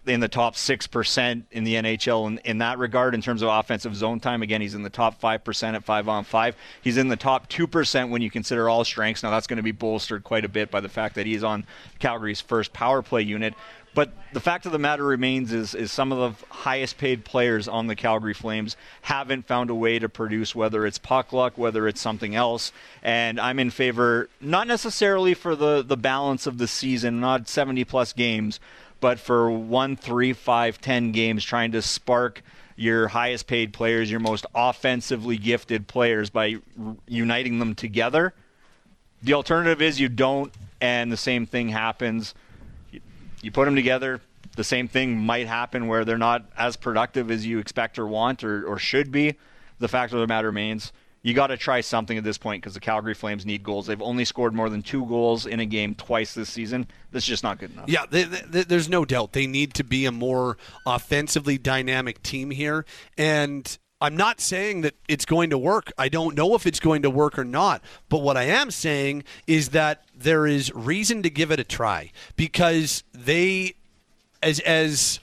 in 0.05 0.19
the 0.19 0.27
top 0.27 0.55
6% 0.55 1.43
in 1.51 1.63
the 1.63 1.75
NHL 1.75 2.27
in, 2.27 2.37
in 2.39 2.57
that 2.57 2.79
regard 2.79 3.13
in 3.13 3.21
terms 3.21 3.41
of 3.41 3.49
offensive 3.49 3.95
zone 3.95 4.19
time. 4.19 4.41
Again, 4.41 4.61
he's 4.61 4.73
in 4.73 4.81
the 4.81 4.89
top 4.89 5.21
5% 5.21 5.75
at 5.75 5.83
5 5.83 6.09
on 6.09 6.23
5. 6.23 6.55
He's 6.81 6.97
in 6.97 7.07
the 7.07 7.15
top 7.15 7.49
2% 7.49 8.09
when 8.09 8.21
you 8.21 8.31
consider 8.31 8.67
all 8.67 8.83
strengths. 8.83 9.21
Now, 9.21 9.29
that's 9.29 9.47
going 9.47 9.57
to 9.57 9.63
be 9.63 9.71
bolstered 9.71 10.23
quite 10.23 10.43
a 10.43 10.49
bit 10.49 10.71
by 10.71 10.79
the 10.79 10.89
fact 10.89 11.15
that 11.15 11.25
he's 11.25 11.43
on 11.43 11.65
Calgary's 11.99 12.41
first 12.41 12.73
power 12.73 13.01
play 13.01 13.21
unit. 13.21 13.53
But 13.93 14.13
the 14.31 14.39
fact 14.39 14.65
of 14.65 14.71
the 14.71 14.79
matter 14.79 15.03
remains 15.03 15.51
is, 15.51 15.75
is 15.75 15.91
some 15.91 16.13
of 16.13 16.17
the 16.17 16.45
highest 16.53 16.97
paid 16.97 17.25
players 17.25 17.67
on 17.67 17.87
the 17.87 17.95
Calgary 17.95 18.33
Flames 18.33 18.77
haven't 19.01 19.47
found 19.47 19.69
a 19.69 19.75
way 19.75 19.99
to 19.99 20.07
produce, 20.07 20.55
whether 20.55 20.85
it's 20.85 20.97
puck 20.97 21.33
luck, 21.33 21.57
whether 21.57 21.87
it's 21.89 21.99
something 21.99 22.33
else. 22.33 22.71
And 23.03 23.37
I'm 23.37 23.59
in 23.59 23.69
favor, 23.69 24.29
not 24.39 24.67
necessarily 24.67 25.33
for 25.33 25.57
the, 25.57 25.83
the 25.83 25.97
balance 25.97 26.47
of 26.47 26.57
the 26.57 26.67
season, 26.67 27.19
not 27.19 27.49
70 27.49 27.83
plus 27.83 28.13
games, 28.13 28.61
but 29.01 29.19
for 29.19 29.51
one, 29.51 29.97
three, 29.97 30.31
five, 30.31 30.79
ten 30.79 31.11
games, 31.11 31.43
trying 31.43 31.73
to 31.73 31.81
spark 31.81 32.41
your 32.77 33.09
highest 33.09 33.47
paid 33.47 33.73
players, 33.73 34.09
your 34.09 34.21
most 34.21 34.45
offensively 34.55 35.37
gifted 35.37 35.87
players 35.87 36.29
by 36.29 36.55
r- 36.81 36.95
uniting 37.07 37.59
them 37.59 37.75
together. 37.75 38.33
The 39.21 39.33
alternative 39.33 39.81
is 39.81 39.99
you 39.99 40.07
don't, 40.07 40.53
and 40.79 41.11
the 41.11 41.17
same 41.17 41.45
thing 41.45 41.69
happens. 41.69 42.33
You, 42.91 43.01
you 43.41 43.51
put 43.51 43.65
them 43.65 43.75
together, 43.75 44.21
the 44.55 44.63
same 44.63 44.87
thing 44.87 45.17
might 45.17 45.47
happen 45.47 45.87
where 45.87 46.05
they're 46.05 46.17
not 46.17 46.45
as 46.57 46.75
productive 46.75 47.29
as 47.31 47.45
you 47.45 47.59
expect 47.59 47.99
or 47.99 48.07
want 48.07 48.43
or, 48.43 48.65
or 48.65 48.77
should 48.77 49.11
be. 49.11 49.35
The 49.79 49.87
fact 49.87 50.13
of 50.13 50.19
the 50.19 50.27
matter 50.27 50.47
remains, 50.47 50.93
you 51.23 51.33
got 51.33 51.47
to 51.47 51.57
try 51.57 51.81
something 51.81 52.17
at 52.17 52.23
this 52.23 52.37
point 52.37 52.61
because 52.61 52.73
the 52.73 52.79
Calgary 52.79 53.13
Flames 53.13 53.45
need 53.45 53.63
goals. 53.63 53.87
They've 53.87 54.01
only 54.01 54.25
scored 54.25 54.53
more 54.53 54.69
than 54.69 54.81
two 54.81 55.05
goals 55.05 55.45
in 55.45 55.59
a 55.59 55.65
game 55.65 55.93
twice 55.95 56.33
this 56.33 56.49
season. 56.49 56.87
That's 57.11 57.25
just 57.25 57.43
not 57.43 57.59
good 57.59 57.71
enough. 57.71 57.89
Yeah, 57.89 58.05
they, 58.09 58.23
they, 58.23 58.63
there's 58.63 58.89
no 58.89 59.05
doubt 59.05 59.33
they 59.33 59.47
need 59.47 59.73
to 59.75 59.83
be 59.83 60.05
a 60.05 60.11
more 60.11 60.57
offensively 60.85 61.57
dynamic 61.57 62.23
team 62.23 62.49
here, 62.49 62.85
and 63.17 63.77
I'm 64.01 64.17
not 64.17 64.41
saying 64.41 64.81
that 64.81 64.95
it's 65.07 65.25
going 65.25 65.51
to 65.51 65.59
work. 65.59 65.91
I 65.95 66.09
don't 66.09 66.35
know 66.35 66.55
if 66.55 66.65
it's 66.65 66.79
going 66.79 67.03
to 67.03 67.09
work 67.09 67.37
or 67.37 67.45
not. 67.45 67.83
But 68.09 68.23
what 68.23 68.35
I 68.35 68.43
am 68.43 68.71
saying 68.71 69.25
is 69.45 69.69
that 69.69 70.05
there 70.15 70.47
is 70.47 70.73
reason 70.73 71.21
to 71.21 71.29
give 71.29 71.51
it 71.51 71.59
a 71.59 71.63
try 71.63 72.11
because 72.35 73.03
they, 73.13 73.75
as 74.41 74.59
as 74.61 75.19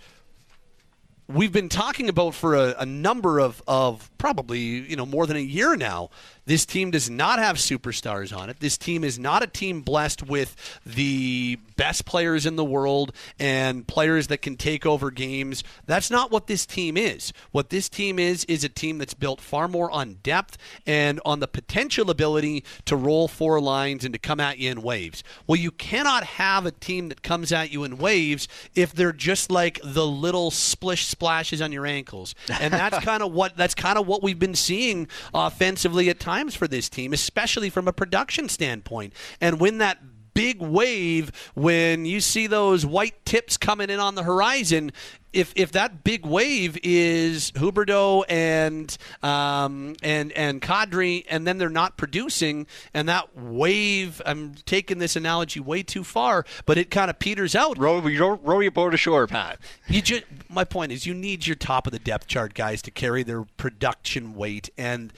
we've 1.29 1.53
been 1.53 1.69
talking 1.69 2.09
about 2.09 2.35
for 2.35 2.55
a, 2.55 2.75
a, 2.79 2.87
number 2.87 3.39
of, 3.39 3.63
of 3.69 4.11
probably 4.19 4.59
you 4.61 4.97
know 4.97 5.07
more 5.07 5.27
than 5.27 5.37
a 5.37 5.41
year 5.41 5.77
now 5.77 6.11
this 6.49 6.65
team 6.65 6.91
does 6.91 7.11
not 7.11 7.39
have 7.39 7.57
superstars 7.57 8.35
on 8.35 8.49
it. 8.49 8.59
This 8.59 8.79
team 8.79 9.05
is 9.05 9.19
not 9.19 9.43
a 9.43 9.47
team 9.47 9.83
blessed 9.83 10.27
with 10.27 10.81
the 10.87 11.59
best 11.77 12.07
players 12.07 12.47
in 12.47 12.57
the 12.57 12.65
world 12.65 13.13
and 13.39 13.87
players 13.87 14.29
that 14.29 14.39
can 14.39 14.57
take 14.57 14.87
over 14.87 15.11
games. 15.11 15.63
That's 15.85 16.11
not 16.11 16.31
what 16.31 16.47
this 16.47 16.65
team 16.65 16.97
is. 16.97 17.35
What 17.53 17.69
this 17.69 17.91
team 17.91 18.19
is 18.19 18.47
is 18.47 18.65
a 18.65 18.71
team 18.71 18.97
that's 18.97 19.13
built 19.13 19.43
far 19.43 19.69
more 19.69 19.91
on 19.91 20.21
depth 20.23 20.57
and 20.87 21.21
on 21.27 21.41
the 21.41 21.47
potential 21.47 22.09
ability 22.09 22.65
to 22.87 22.97
roll 22.97 23.29
four 23.29 23.61
lines 23.61 24.03
and 24.03 24.15
to 24.15 24.19
come 24.19 24.41
at 24.41 24.57
you 24.57 24.71
in 24.71 24.81
waves. 24.81 25.23
Well 25.47 25.57
you 25.57 25.71
cannot 25.71 26.25
have 26.25 26.65
a 26.65 26.71
team 26.71 27.11
that 27.11 27.23
comes 27.23 27.53
at 27.53 27.71
you 27.71 27.85
in 27.85 27.99
waves 27.99 28.49
if 28.75 28.95
they're 28.95 29.13
just 29.13 29.51
like 29.51 29.79
the 29.85 30.07
little 30.07 30.51
splish 30.51 31.07
splashes 31.07 31.61
on 31.61 31.73
your 31.73 31.85
ankles, 31.85 32.35
and 32.49 32.73
that's 32.73 32.99
kind 33.05 33.23
of 33.23 33.33
what 33.33 33.55
that's 33.55 33.75
kind 33.75 33.99
of 33.99 34.07
what 34.07 34.23
we've 34.23 34.39
been 34.39 34.55
seeing 34.55 35.09
offensively 35.35 36.09
at 36.09 36.19
times 36.19 36.38
for 36.55 36.69
this 36.69 36.89
team, 36.89 37.13
especially 37.13 37.71
from 37.71 37.89
a 37.89 37.93
production 37.93 38.49
standpoint. 38.49 39.13
And 39.41 39.59
when 39.61 39.79
that 39.79 39.99
big 40.39 40.63
wave 40.63 41.33
when 41.57 42.05
you 42.05 42.21
see 42.21 42.47
those 42.47 42.87
white 42.87 43.25
tips 43.25 43.57
coming 43.57 43.91
in 43.91 43.99
on 43.99 44.15
the 44.15 44.23
horizon. 44.23 44.93
If, 45.33 45.53
if 45.57 45.73
that 45.73 46.05
big 46.05 46.25
wave 46.25 46.79
is 46.85 47.51
Huberdeau 47.53 48.25
and 48.29 48.97
um, 49.21 49.97
and 50.01 50.31
and 50.33 50.63
Kadri, 50.63 51.25
and 51.29 51.45
then 51.45 51.59
they're 51.59 51.69
not 51.69 51.97
producing, 51.97 52.69
and 52.95 53.09
that 53.09 53.37
wave, 53.37 54.23
I'm 54.25 54.55
taking 54.65 54.99
this 54.99 55.17
analogy 55.17 55.59
way 55.59 55.83
too 55.83 56.05
far, 56.05 56.47
but 56.67 56.79
it 56.79 56.89
kind 56.89 57.11
of 57.11 57.19
peters 57.19 57.57
out. 57.57 57.77
Row, 57.77 57.99
row, 57.99 58.39
row 58.43 58.61
your 58.61 58.71
boat 58.71 58.95
ashore, 58.95 59.27
Pat. 59.27 59.59
You 59.89 60.01
just, 60.01 60.23
my 60.49 60.63
point 60.63 60.93
is, 60.93 61.05
you 61.05 61.15
need 61.15 61.49
your 61.49 61.57
top 61.57 61.89
of 61.89 61.93
the 61.93 61.99
depth 61.99 62.29
chart 62.29 62.55
guys 62.55 62.81
to 62.83 62.93
carry 62.93 63.25
their 63.25 63.43
production 63.57 64.35
weight, 64.35 64.71
and 64.79 65.13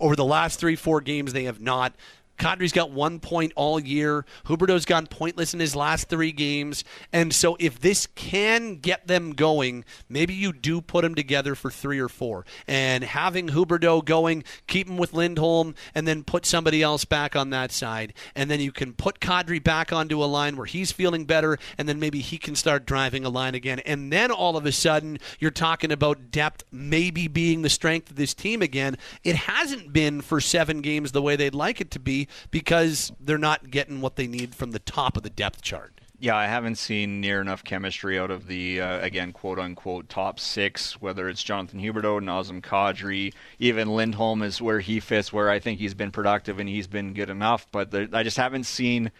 over 0.00 0.16
the 0.16 0.24
last 0.24 0.58
three, 0.58 0.76
four 0.76 1.00
games, 1.00 1.32
they 1.32 1.44
have 1.44 1.60
not. 1.60 1.94
Kadri's 2.40 2.72
got 2.72 2.90
one 2.90 3.20
point 3.20 3.52
all 3.54 3.78
year. 3.78 4.24
Huberdeau's 4.46 4.86
gone 4.86 5.06
pointless 5.06 5.52
in 5.52 5.60
his 5.60 5.76
last 5.76 6.08
three 6.08 6.32
games. 6.32 6.84
And 7.12 7.34
so 7.34 7.56
if 7.60 7.78
this 7.78 8.06
can 8.14 8.76
get 8.76 9.06
them 9.06 9.32
going, 9.32 9.84
maybe 10.08 10.32
you 10.32 10.54
do 10.54 10.80
put 10.80 11.02
them 11.02 11.14
together 11.14 11.54
for 11.54 11.70
three 11.70 11.98
or 11.98 12.08
four. 12.08 12.46
And 12.66 13.04
having 13.04 13.48
Huberdeau 13.48 14.02
going, 14.02 14.42
keep 14.66 14.88
him 14.88 14.96
with 14.96 15.12
Lindholm, 15.12 15.74
and 15.94 16.08
then 16.08 16.24
put 16.24 16.46
somebody 16.46 16.82
else 16.82 17.04
back 17.04 17.36
on 17.36 17.50
that 17.50 17.72
side. 17.72 18.14
And 18.34 18.50
then 18.50 18.60
you 18.60 18.72
can 18.72 18.94
put 18.94 19.20
Kadri 19.20 19.62
back 19.62 19.92
onto 19.92 20.24
a 20.24 20.24
line 20.24 20.56
where 20.56 20.64
he's 20.64 20.92
feeling 20.92 21.26
better, 21.26 21.58
and 21.76 21.86
then 21.86 22.00
maybe 22.00 22.20
he 22.20 22.38
can 22.38 22.56
start 22.56 22.86
driving 22.86 23.26
a 23.26 23.28
line 23.28 23.54
again. 23.54 23.80
And 23.80 24.10
then 24.10 24.30
all 24.30 24.56
of 24.56 24.64
a 24.64 24.72
sudden, 24.72 25.18
you're 25.40 25.50
talking 25.50 25.92
about 25.92 26.30
depth 26.30 26.64
maybe 26.72 27.28
being 27.28 27.60
the 27.60 27.68
strength 27.68 28.10
of 28.10 28.16
this 28.16 28.32
team 28.32 28.62
again. 28.62 28.96
It 29.24 29.36
hasn't 29.36 29.92
been 29.92 30.22
for 30.22 30.40
seven 30.40 30.80
games 30.80 31.12
the 31.12 31.20
way 31.20 31.36
they'd 31.36 31.54
like 31.54 31.82
it 31.82 31.90
to 31.90 31.98
be 31.98 32.28
because 32.50 33.12
they're 33.20 33.38
not 33.38 33.70
getting 33.70 34.00
what 34.00 34.16
they 34.16 34.26
need 34.26 34.54
from 34.54 34.72
the 34.72 34.78
top 34.78 35.16
of 35.16 35.22
the 35.22 35.30
depth 35.30 35.62
chart. 35.62 36.00
Yeah, 36.22 36.36
I 36.36 36.46
haven't 36.48 36.76
seen 36.76 37.22
near 37.22 37.40
enough 37.40 37.64
chemistry 37.64 38.18
out 38.18 38.30
of 38.30 38.46
the 38.46 38.82
uh, 38.82 39.00
again 39.00 39.32
quote 39.32 39.58
unquote 39.58 40.10
top 40.10 40.38
six. 40.38 41.00
Whether 41.00 41.30
it's 41.30 41.42
Jonathan 41.42 41.80
Huberdeau, 41.80 42.20
Nazem 42.20 42.60
Kadri, 42.60 43.32
even 43.58 43.88
Lindholm 43.88 44.42
is 44.42 44.60
where 44.60 44.80
he 44.80 45.00
fits, 45.00 45.32
where 45.32 45.48
I 45.48 45.60
think 45.60 45.78
he's 45.78 45.94
been 45.94 46.10
productive 46.10 46.58
and 46.58 46.68
he's 46.68 46.86
been 46.86 47.14
good 47.14 47.30
enough. 47.30 47.66
But 47.72 47.90
the, 47.90 48.10
I 48.12 48.22
just 48.22 48.36
haven't 48.36 48.64
seen 48.64 49.12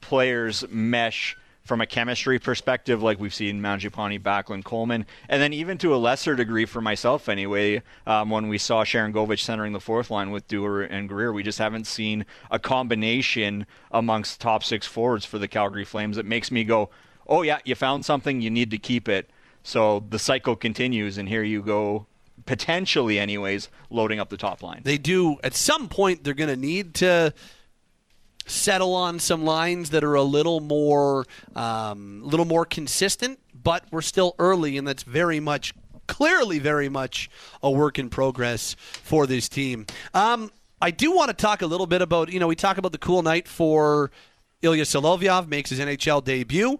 players 0.00 0.64
mesh 0.70 1.36
from 1.64 1.80
a 1.80 1.86
chemistry 1.86 2.38
perspective, 2.38 3.02
like 3.02 3.18
we've 3.18 3.34
seen 3.34 3.60
Mangiapane, 3.60 4.20
Backlund, 4.20 4.64
Coleman, 4.64 5.06
and 5.30 5.40
then 5.40 5.54
even 5.54 5.78
to 5.78 5.94
a 5.94 5.96
lesser 5.96 6.36
degree 6.36 6.66
for 6.66 6.82
myself 6.82 7.26
anyway, 7.26 7.82
um, 8.06 8.28
when 8.28 8.48
we 8.48 8.58
saw 8.58 8.84
Sharangovich 8.84 9.40
centering 9.40 9.72
the 9.72 9.80
fourth 9.80 10.10
line 10.10 10.30
with 10.30 10.46
Duehr 10.46 10.86
and 10.90 11.08
Greer, 11.08 11.32
we 11.32 11.42
just 11.42 11.58
haven't 11.58 11.86
seen 11.86 12.26
a 12.50 12.58
combination 12.58 13.66
amongst 13.90 14.42
top 14.42 14.62
six 14.62 14.86
forwards 14.86 15.24
for 15.24 15.38
the 15.38 15.48
Calgary 15.48 15.86
Flames. 15.86 16.16
That 16.16 16.26
makes 16.26 16.50
me 16.50 16.64
go, 16.64 16.90
oh 17.26 17.40
yeah, 17.40 17.60
you 17.64 17.74
found 17.74 18.04
something, 18.04 18.42
you 18.42 18.50
need 18.50 18.70
to 18.70 18.78
keep 18.78 19.08
it. 19.08 19.30
So 19.62 20.04
the 20.10 20.18
cycle 20.18 20.56
continues, 20.56 21.16
and 21.16 21.30
here 21.30 21.42
you 21.42 21.62
go 21.62 22.06
potentially 22.44 23.18
anyways 23.18 23.70
loading 23.88 24.20
up 24.20 24.28
the 24.28 24.36
top 24.36 24.62
line. 24.62 24.82
They 24.84 24.98
do. 24.98 25.38
At 25.42 25.54
some 25.54 25.88
point 25.88 26.24
they're 26.24 26.34
going 26.34 26.50
to 26.50 26.56
need 26.56 26.94
to 26.96 27.32
settle 28.46 28.94
on 28.94 29.18
some 29.18 29.44
lines 29.44 29.90
that 29.90 30.04
are 30.04 30.14
a 30.14 30.22
little 30.22 30.60
more, 30.60 31.26
um, 31.54 32.22
little 32.24 32.46
more 32.46 32.64
consistent. 32.64 33.38
But 33.54 33.84
we're 33.90 34.02
still 34.02 34.34
early, 34.38 34.76
and 34.76 34.86
that's 34.86 35.02
very 35.02 35.40
much, 35.40 35.72
clearly, 36.06 36.58
very 36.58 36.88
much 36.88 37.30
a 37.62 37.70
work 37.70 37.98
in 37.98 38.10
progress 38.10 38.76
for 38.78 39.26
this 39.26 39.48
team. 39.48 39.86
Um, 40.12 40.50
I 40.82 40.90
do 40.90 41.12
want 41.12 41.28
to 41.28 41.34
talk 41.34 41.62
a 41.62 41.66
little 41.66 41.86
bit 41.86 42.02
about, 42.02 42.30
you 42.30 42.38
know, 42.38 42.46
we 42.46 42.56
talk 42.56 42.76
about 42.76 42.92
the 42.92 42.98
cool 42.98 43.22
night 43.22 43.48
for 43.48 44.10
Ilya 44.60 44.84
Solovyov 44.84 45.48
makes 45.48 45.70
his 45.70 45.80
NHL 45.80 46.22
debut. 46.24 46.78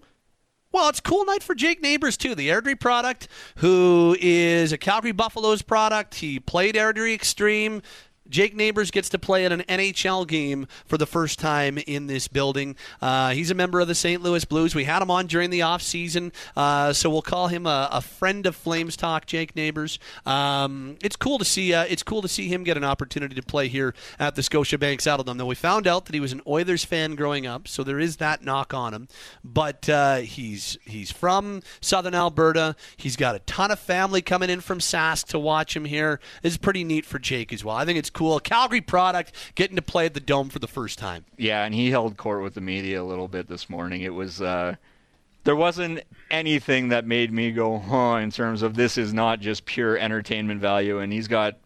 Well, 0.71 0.89
it's 0.89 0.99
cool 0.99 1.23
night 1.25 1.41
for 1.41 1.55
Jake 1.55 1.81
Neighbors, 1.81 2.17
too. 2.17 2.35
The 2.35 2.49
Airdrie 2.49 2.79
product, 2.79 3.29
who 3.57 4.17
is 4.19 4.73
a 4.73 4.77
Calgary 4.77 5.13
Buffaloes 5.13 5.61
product. 5.61 6.15
He 6.15 6.39
played 6.39 6.75
Airdrie 6.75 7.17
Xtreme. 7.17 7.81
Jake 8.29 8.55
Neighbors 8.55 8.91
gets 8.91 9.09
to 9.09 9.19
play 9.19 9.45
at 9.45 9.51
an 9.51 9.61
NHL 9.69 10.27
game 10.27 10.67
for 10.85 10.97
the 10.97 11.05
first 11.05 11.39
time 11.39 11.77
in 11.77 12.07
this 12.07 12.27
building. 12.27 12.75
Uh, 13.01 13.31
he's 13.31 13.51
a 13.51 13.55
member 13.55 13.79
of 13.79 13.87
the 13.87 13.95
St. 13.95 14.21
Louis 14.21 14.43
Blues. 14.45 14.73
We 14.73 14.85
had 14.85 15.01
him 15.01 15.11
on 15.11 15.27
during 15.27 15.49
the 15.49 15.59
offseason, 15.59 16.33
uh, 16.55 16.93
so 16.93 17.09
we'll 17.09 17.21
call 17.21 17.47
him 17.47 17.65
a, 17.65 17.89
a, 17.91 18.01
friend 18.01 18.45
of 18.45 18.55
Flames 18.55 18.95
Talk, 18.95 19.25
Jake 19.25 19.55
Neighbors. 19.55 19.99
Um, 20.25 20.97
it's 21.03 21.15
cool 21.15 21.37
to 21.37 21.45
see. 21.45 21.73
Uh, 21.73 21.85
it's 21.85 22.03
cool 22.03 22.21
to 22.21 22.27
see 22.27 22.47
him 22.47 22.63
get 22.63 22.77
an 22.77 22.83
opportunity 22.83 23.35
to 23.35 23.43
play 23.43 23.67
here 23.67 23.93
at 24.19 24.35
the 24.35 24.41
Scotiabank 24.41 24.97
Saddledome. 24.97 25.37
Though 25.37 25.45
we 25.45 25.55
found 25.55 25.87
out 25.87 26.05
that 26.05 26.13
he 26.13 26.19
was 26.19 26.31
an 26.31 26.41
Oilers 26.47 26.85
fan 26.85 27.15
growing 27.15 27.45
up, 27.45 27.67
so 27.67 27.83
there 27.83 27.99
is 27.99 28.17
that 28.17 28.43
knock 28.43 28.73
on 28.73 28.93
him. 28.93 29.07
But 29.43 29.87
uh, 29.89 30.17
he's 30.17 30.77
he's 30.85 31.11
from 31.11 31.61
Southern 31.81 32.15
Alberta. 32.15 32.75
He's 32.97 33.15
got 33.15 33.35
a 33.35 33.39
ton 33.39 33.71
of 33.71 33.79
family 33.79 34.21
coming 34.21 34.49
in 34.49 34.61
from 34.61 34.79
Sask 34.79 35.25
to 35.27 35.39
watch 35.39 35.75
him 35.75 35.85
here. 35.85 36.19
It's 36.43 36.57
pretty 36.57 36.83
neat 36.83 37.05
for 37.05 37.19
Jake 37.19 37.53
as 37.53 37.63
well. 37.63 37.75
I 37.75 37.85
think 37.85 37.99
it's 37.99 38.09
cool. 38.15 38.39
Calgary 38.39 38.81
product 38.81 39.31
getting 39.53 39.75
to 39.75 39.81
play 39.83 40.07
at 40.07 40.15
the 40.15 40.19
Dome 40.19 40.49
for 40.49 40.57
the 40.57 40.67
first 40.67 40.97
time. 40.97 41.25
Yeah, 41.37 41.63
and 41.63 41.75
he 41.75 41.91
held 41.91 42.17
court 42.17 42.41
with 42.41 42.55
the 42.55 42.61
media 42.61 42.99
a 43.01 43.03
little 43.03 43.27
bit 43.27 43.47
this 43.47 43.69
morning. 43.69 44.01
It 44.01 44.15
was. 44.15 44.41
Uh, 44.41 44.75
there 45.43 45.55
wasn't 45.55 46.01
anything 46.31 46.89
that 46.89 47.05
made 47.05 47.31
me 47.31 47.51
go, 47.51 47.77
huh, 47.77 48.15
in 48.15 48.31
terms 48.31 48.63
of 48.63 48.73
this 48.73 48.97
is 48.97 49.13
not 49.13 49.39
just 49.39 49.65
pure 49.65 49.95
entertainment 49.95 50.59
value. 50.59 50.97
And 50.97 51.13
he's 51.13 51.27
got, 51.27 51.57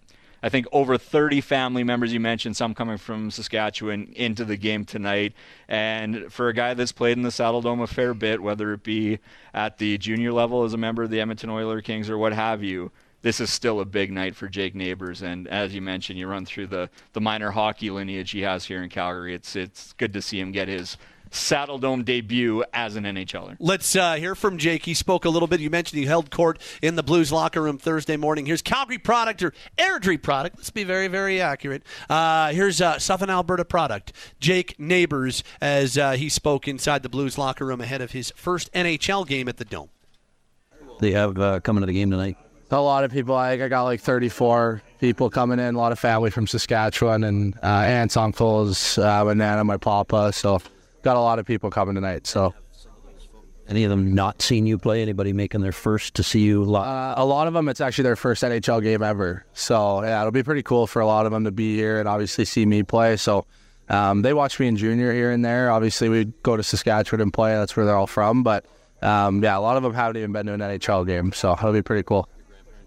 I 0.43 0.49
think, 0.49 0.67
over 0.73 0.97
30 0.97 1.39
family 1.39 1.85
members. 1.85 2.11
You 2.11 2.19
mentioned 2.19 2.57
some 2.57 2.75
coming 2.75 2.97
from 2.97 3.31
Saskatchewan 3.31 4.11
into 4.17 4.43
the 4.43 4.57
game 4.57 4.83
tonight. 4.83 5.31
And 5.69 6.31
for 6.31 6.49
a 6.49 6.53
guy 6.53 6.73
that's 6.73 6.91
played 6.91 7.15
in 7.15 7.23
the 7.23 7.31
Saddle 7.31 7.61
Dome 7.61 7.79
a 7.79 7.87
fair 7.87 8.13
bit, 8.13 8.41
whether 8.43 8.73
it 8.73 8.83
be 8.83 9.19
at 9.53 9.77
the 9.77 9.97
junior 9.97 10.33
level 10.33 10.65
as 10.65 10.73
a 10.73 10.77
member 10.77 11.03
of 11.03 11.09
the 11.09 11.21
Edmonton 11.21 11.49
Oiler 11.49 11.81
Kings 11.81 12.09
or 12.09 12.17
what 12.17 12.33
have 12.33 12.61
you, 12.61 12.91
this 13.21 13.39
is 13.39 13.49
still 13.49 13.79
a 13.81 13.85
big 13.85 14.11
night 14.11 14.35
for 14.35 14.47
Jake 14.47 14.75
Neighbors. 14.75 15.21
And 15.21 15.47
as 15.47 15.73
you 15.73 15.81
mentioned, 15.81 16.19
you 16.19 16.27
run 16.27 16.45
through 16.45 16.67
the, 16.67 16.89
the 17.13 17.21
minor 17.21 17.51
hockey 17.51 17.89
lineage 17.89 18.31
he 18.31 18.41
has 18.41 18.65
here 18.65 18.81
in 18.83 18.89
Calgary. 18.89 19.33
It's 19.33 19.55
it's 19.55 19.93
good 19.93 20.13
to 20.13 20.21
see 20.21 20.39
him 20.39 20.51
get 20.51 20.67
his 20.67 20.97
Saddle 21.31 21.77
Dome 21.77 22.03
debut 22.03 22.63
as 22.73 22.95
an 22.95 23.03
NHLer. 23.03 23.55
Let's 23.59 23.95
uh, 23.95 24.15
hear 24.15 24.35
from 24.35 24.57
Jake. 24.57 24.85
He 24.85 24.93
spoke 24.93 25.25
a 25.25 25.29
little 25.29 25.47
bit. 25.47 25.59
You 25.59 25.69
mentioned 25.69 25.99
he 25.99 26.05
held 26.05 26.31
court 26.31 26.59
in 26.81 26.95
the 26.95 27.03
Blues 27.03 27.31
locker 27.31 27.61
room 27.61 27.77
Thursday 27.77 28.17
morning. 28.17 28.45
Here's 28.45 28.61
Calgary 28.61 28.97
product 28.97 29.43
or 29.43 29.53
Airdrie 29.77 30.21
product. 30.21 30.57
Let's 30.57 30.71
be 30.71 30.83
very, 30.83 31.07
very 31.07 31.39
accurate. 31.39 31.83
Uh, 32.09 32.51
here's 32.51 32.81
uh, 32.81 32.99
Southern 32.99 33.29
Alberta 33.29 33.65
product. 33.65 34.13
Jake 34.39 34.79
Neighbors 34.79 35.43
as 35.61 35.97
uh, 35.97 36.13
he 36.13 36.29
spoke 36.29 36.67
inside 36.67 37.03
the 37.03 37.09
Blues 37.09 37.37
locker 37.37 37.65
room 37.65 37.81
ahead 37.81 38.01
of 38.01 38.11
his 38.11 38.31
first 38.35 38.71
NHL 38.73 39.27
game 39.27 39.47
at 39.47 39.57
the 39.57 39.65
Dome. 39.65 39.89
They 40.99 41.11
have 41.11 41.37
uh, 41.39 41.59
coming 41.59 41.81
to 41.81 41.87
the 41.87 41.93
game 41.93 42.11
tonight. 42.11 42.37
A 42.77 42.81
lot 42.81 43.03
of 43.03 43.11
people. 43.11 43.35
I, 43.35 43.51
I 43.53 43.67
got 43.67 43.83
like 43.83 44.01
34 44.01 44.81
people 44.99 45.29
coming 45.29 45.59
in. 45.59 45.75
A 45.75 45.77
lot 45.77 45.91
of 45.91 45.99
family 45.99 46.29
from 46.29 46.45
Saskatchewan 46.47 47.23
and 47.23 47.55
uh, 47.63 47.65
aunts, 47.65 48.15
uncles, 48.17 48.97
uh, 48.97 49.25
my 49.25 49.33
nana, 49.33 49.63
my 49.63 49.77
papa. 49.77 50.31
So 50.33 50.59
got 51.01 51.15
a 51.17 51.19
lot 51.21 51.39
of 51.39 51.45
people 51.45 51.69
coming 51.69 51.95
tonight. 51.95 52.27
So 52.27 52.53
Any 53.67 53.83
of 53.83 53.89
them 53.91 54.13
not 54.13 54.41
seen 54.41 54.65
you 54.65 54.77
play? 54.77 55.01
Anybody 55.01 55.31
making 55.33 55.61
their 55.61 55.71
first 55.71 56.15
to 56.15 56.23
see 56.23 56.41
you 56.41 56.63
live? 56.63 56.87
uh, 56.87 57.21
a 57.21 57.25
lot 57.25 57.47
of 57.47 57.53
them, 57.53 57.69
it's 57.69 57.81
actually 57.81 58.03
their 58.03 58.15
first 58.15 58.43
NHL 58.43 58.81
game 58.81 59.03
ever. 59.03 59.45
So 59.53 60.03
yeah, 60.03 60.19
it'll 60.21 60.31
be 60.31 60.43
pretty 60.43 60.63
cool 60.63 60.87
for 60.87 61.01
a 61.01 61.05
lot 61.05 61.25
of 61.25 61.31
them 61.31 61.43
to 61.45 61.51
be 61.51 61.75
here 61.75 61.99
and 61.99 62.07
obviously 62.09 62.45
see 62.45 62.65
me 62.65 62.81
play. 62.83 63.15
So 63.17 63.45
um, 63.89 64.21
they 64.23 64.33
watch 64.33 64.59
me 64.59 64.67
in 64.67 64.75
junior 64.77 65.13
here 65.13 65.31
and 65.31 65.43
there. 65.45 65.71
Obviously, 65.71 66.09
we 66.09 66.25
go 66.43 66.57
to 66.57 66.63
Saskatchewan 66.63 67.21
and 67.21 67.33
play. 67.33 67.53
That's 67.53 67.75
where 67.75 67.85
they're 67.85 67.95
all 67.95 68.07
from. 68.07 68.43
But 68.43 68.65
um, 69.01 69.43
yeah, 69.43 69.57
a 69.57 69.61
lot 69.61 69.77
of 69.77 69.83
them 69.83 69.93
haven't 69.93 70.17
even 70.17 70.31
been 70.31 70.45
to 70.47 70.53
an 70.53 70.59
NHL 70.59 71.05
game. 71.07 71.31
So 71.31 71.53
it'll 71.53 71.71
be 71.73 71.81
pretty 71.81 72.03
cool. 72.03 72.27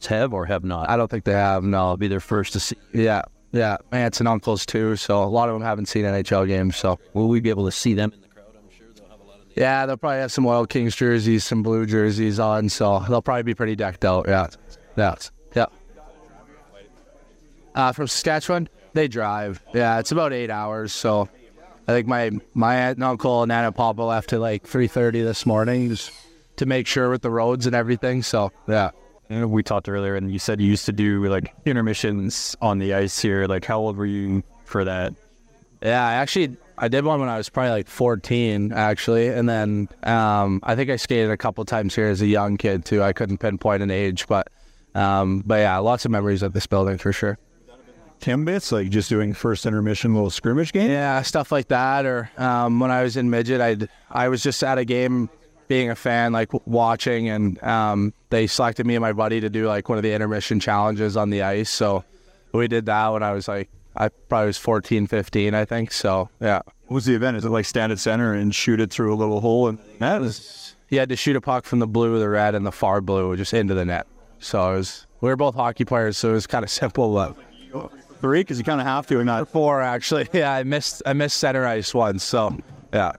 Have 0.06 0.32
or 0.32 0.46
have 0.46 0.64
not? 0.64 0.88
I 0.90 0.96
don't 0.96 1.10
think 1.10 1.24
they 1.24 1.32
have. 1.32 1.64
No. 1.64 1.78
It'll 1.84 1.96
be 1.96 2.08
their 2.08 2.20
first 2.20 2.52
to 2.54 2.60
see. 2.60 2.76
Yeah, 2.92 3.22
yeah, 3.52 3.76
aunts 3.92 4.20
and 4.20 4.28
uncles 4.28 4.64
too. 4.66 4.96
So 4.96 5.22
a 5.22 5.24
lot 5.24 5.48
of 5.48 5.54
them 5.54 5.62
haven't 5.62 5.86
seen 5.86 6.04
NHL 6.04 6.46
games. 6.46 6.76
So 6.76 6.98
Will 7.14 7.28
we 7.28 7.40
be 7.40 7.50
able 7.50 7.64
to 7.66 7.72
see 7.72 7.94
them 7.94 8.12
in 8.12 8.20
the 8.20 8.28
crowd? 8.28 8.46
I'm 8.56 8.70
sure 8.76 8.86
they'll 8.94 9.08
have 9.08 9.20
a 9.20 9.24
lot 9.24 9.40
of. 9.40 9.46
yeah, 9.56 9.86
they'll 9.86 9.96
probably 9.96 10.20
have 10.20 10.32
some 10.32 10.44
Wild 10.44 10.68
Kings 10.70 10.96
jerseys, 10.96 11.44
some 11.44 11.62
blue 11.62 11.86
jerseys 11.86 12.38
on. 12.40 12.68
So 12.68 13.00
they'll 13.08 13.22
probably 13.22 13.42
be 13.42 13.54
pretty 13.54 13.76
decked 13.76 14.04
out. 14.04 14.26
Yeah, 14.28 14.46
yeah, 14.96 15.14
yeah. 15.54 15.66
Uh, 17.74 17.92
from 17.92 18.06
Saskatchewan, 18.06 18.68
they 18.92 19.08
drive. 19.08 19.62
Yeah, 19.72 19.98
it's 19.98 20.12
about 20.12 20.32
eight 20.32 20.50
hours. 20.50 20.92
So 20.92 21.28
I 21.88 21.92
think 21.92 22.06
my 22.06 22.30
my 22.54 22.76
aunt 22.76 22.98
and 22.98 23.04
uncle 23.04 23.42
and 23.42 23.48
Nana 23.48 23.68
and 23.68 23.76
Papa 23.76 24.02
left 24.02 24.32
at 24.32 24.40
like 24.40 24.66
three 24.66 24.88
thirty 24.88 25.22
this 25.22 25.46
morning 25.46 25.88
just 25.88 26.10
to 26.56 26.66
make 26.66 26.86
sure 26.86 27.08
with 27.10 27.22
the 27.22 27.30
roads 27.30 27.66
and 27.66 27.74
everything. 27.74 28.22
So 28.22 28.52
yeah. 28.68 28.90
And 29.32 29.50
we 29.50 29.62
talked 29.62 29.88
earlier, 29.88 30.14
and 30.14 30.30
you 30.30 30.38
said 30.38 30.60
you 30.60 30.66
used 30.66 30.84
to 30.86 30.92
do 30.92 31.24
like 31.24 31.54
intermissions 31.64 32.54
on 32.60 32.78
the 32.78 32.92
ice 32.92 33.18
here. 33.18 33.46
Like, 33.46 33.64
how 33.64 33.78
old 33.78 33.96
were 33.96 34.04
you 34.04 34.42
for 34.64 34.84
that? 34.84 35.14
Yeah, 35.82 36.06
I 36.06 36.14
actually 36.14 36.56
I 36.76 36.88
did 36.88 37.04
one 37.04 37.18
when 37.18 37.28
I 37.28 37.38
was 37.38 37.48
probably 37.48 37.70
like 37.70 37.88
14 37.88 38.72
actually, 38.72 39.28
and 39.28 39.48
then 39.48 39.88
um, 40.02 40.60
I 40.62 40.74
think 40.74 40.90
I 40.90 40.96
skated 40.96 41.30
a 41.30 41.36
couple 41.36 41.64
times 41.64 41.94
here 41.94 42.08
as 42.08 42.20
a 42.20 42.26
young 42.26 42.56
kid 42.58 42.84
too. 42.84 43.02
I 43.02 43.12
couldn't 43.12 43.38
pinpoint 43.38 43.82
an 43.82 43.90
age, 43.90 44.26
but 44.26 44.48
um, 44.94 45.42
but 45.46 45.56
yeah, 45.56 45.78
lots 45.78 46.04
of 46.04 46.10
memories 46.10 46.42
of 46.42 46.52
this 46.52 46.66
building 46.66 46.98
for 46.98 47.12
sure. 47.12 47.38
Timbits, 48.20 48.70
like 48.70 48.90
just 48.90 49.08
doing 49.08 49.32
first 49.32 49.64
intermission 49.64 50.14
little 50.14 50.30
scrimmage 50.30 50.72
game. 50.72 50.90
Yeah, 50.90 51.22
stuff 51.22 51.50
like 51.50 51.68
that. 51.68 52.04
Or 52.04 52.30
um, 52.36 52.78
when 52.78 52.90
I 52.90 53.02
was 53.02 53.16
in 53.16 53.30
midget, 53.30 53.60
I 53.60 53.88
I 54.10 54.28
was 54.28 54.42
just 54.42 54.62
at 54.62 54.78
a 54.78 54.84
game, 54.84 55.30
being 55.72 55.88
a 55.88 55.94
fan, 55.94 56.32
like 56.32 56.50
watching, 56.66 57.30
and 57.30 57.62
um, 57.62 58.12
they 58.28 58.46
selected 58.46 58.86
me 58.86 58.94
and 58.94 59.00
my 59.00 59.14
buddy 59.14 59.40
to 59.40 59.48
do 59.48 59.66
like 59.66 59.88
one 59.88 59.96
of 59.96 60.02
the 60.02 60.12
intermission 60.12 60.60
challenges 60.60 61.16
on 61.16 61.30
the 61.30 61.40
ice. 61.40 61.70
So 61.70 62.04
we 62.52 62.68
did 62.68 62.84
that 62.86 63.08
when 63.08 63.22
I 63.22 63.32
was 63.32 63.48
like 63.48 63.70
I 63.96 64.08
probably 64.28 64.48
was 64.48 64.58
14, 64.58 65.06
15, 65.06 65.54
I 65.54 65.64
think. 65.64 65.90
So 65.92 66.28
yeah. 66.42 66.60
What 66.88 66.96
was 66.96 67.04
the 67.06 67.14
event? 67.14 67.38
Is 67.38 67.46
it 67.46 67.48
like 67.48 67.64
stand 67.64 67.90
at 67.90 67.98
center 67.98 68.34
and 68.34 68.54
shoot 68.54 68.80
it 68.80 68.90
through 68.90 69.14
a 69.14 69.16
little 69.16 69.40
hole 69.40 69.68
And 69.68 69.78
the 69.78 69.84
net? 69.98 70.20
Is- 70.20 70.76
He 70.88 70.96
had 70.96 71.08
to 71.08 71.16
shoot 71.16 71.36
a 71.36 71.40
puck 71.40 71.64
from 71.64 71.78
the 71.78 71.86
blue, 71.86 72.18
the 72.18 72.28
red, 72.28 72.54
and 72.54 72.66
the 72.66 72.72
far 72.72 73.00
blue 73.00 73.34
just 73.36 73.54
into 73.54 73.72
the 73.72 73.86
net. 73.86 74.06
So 74.40 74.74
it 74.74 74.76
was 74.76 75.06
we 75.22 75.30
were 75.30 75.36
both 75.36 75.54
hockey 75.54 75.86
players, 75.86 76.18
so 76.18 76.28
it 76.28 76.32
was 76.34 76.46
kind 76.46 76.64
of 76.64 76.70
simple. 76.82 77.14
But 77.14 77.90
Three, 78.20 78.40
because 78.40 78.58
you 78.58 78.64
kind 78.64 78.80
of 78.80 78.86
have 78.86 79.06
to 79.06 79.18
in 79.20 79.26
that. 79.26 79.48
four 79.48 79.80
actually, 79.80 80.28
yeah, 80.34 80.52
I 80.52 80.64
missed 80.64 81.00
I 81.06 81.14
missed 81.14 81.38
center 81.38 81.64
ice 81.66 81.94
once. 81.94 82.22
So 82.22 82.58
yeah, 82.92 83.12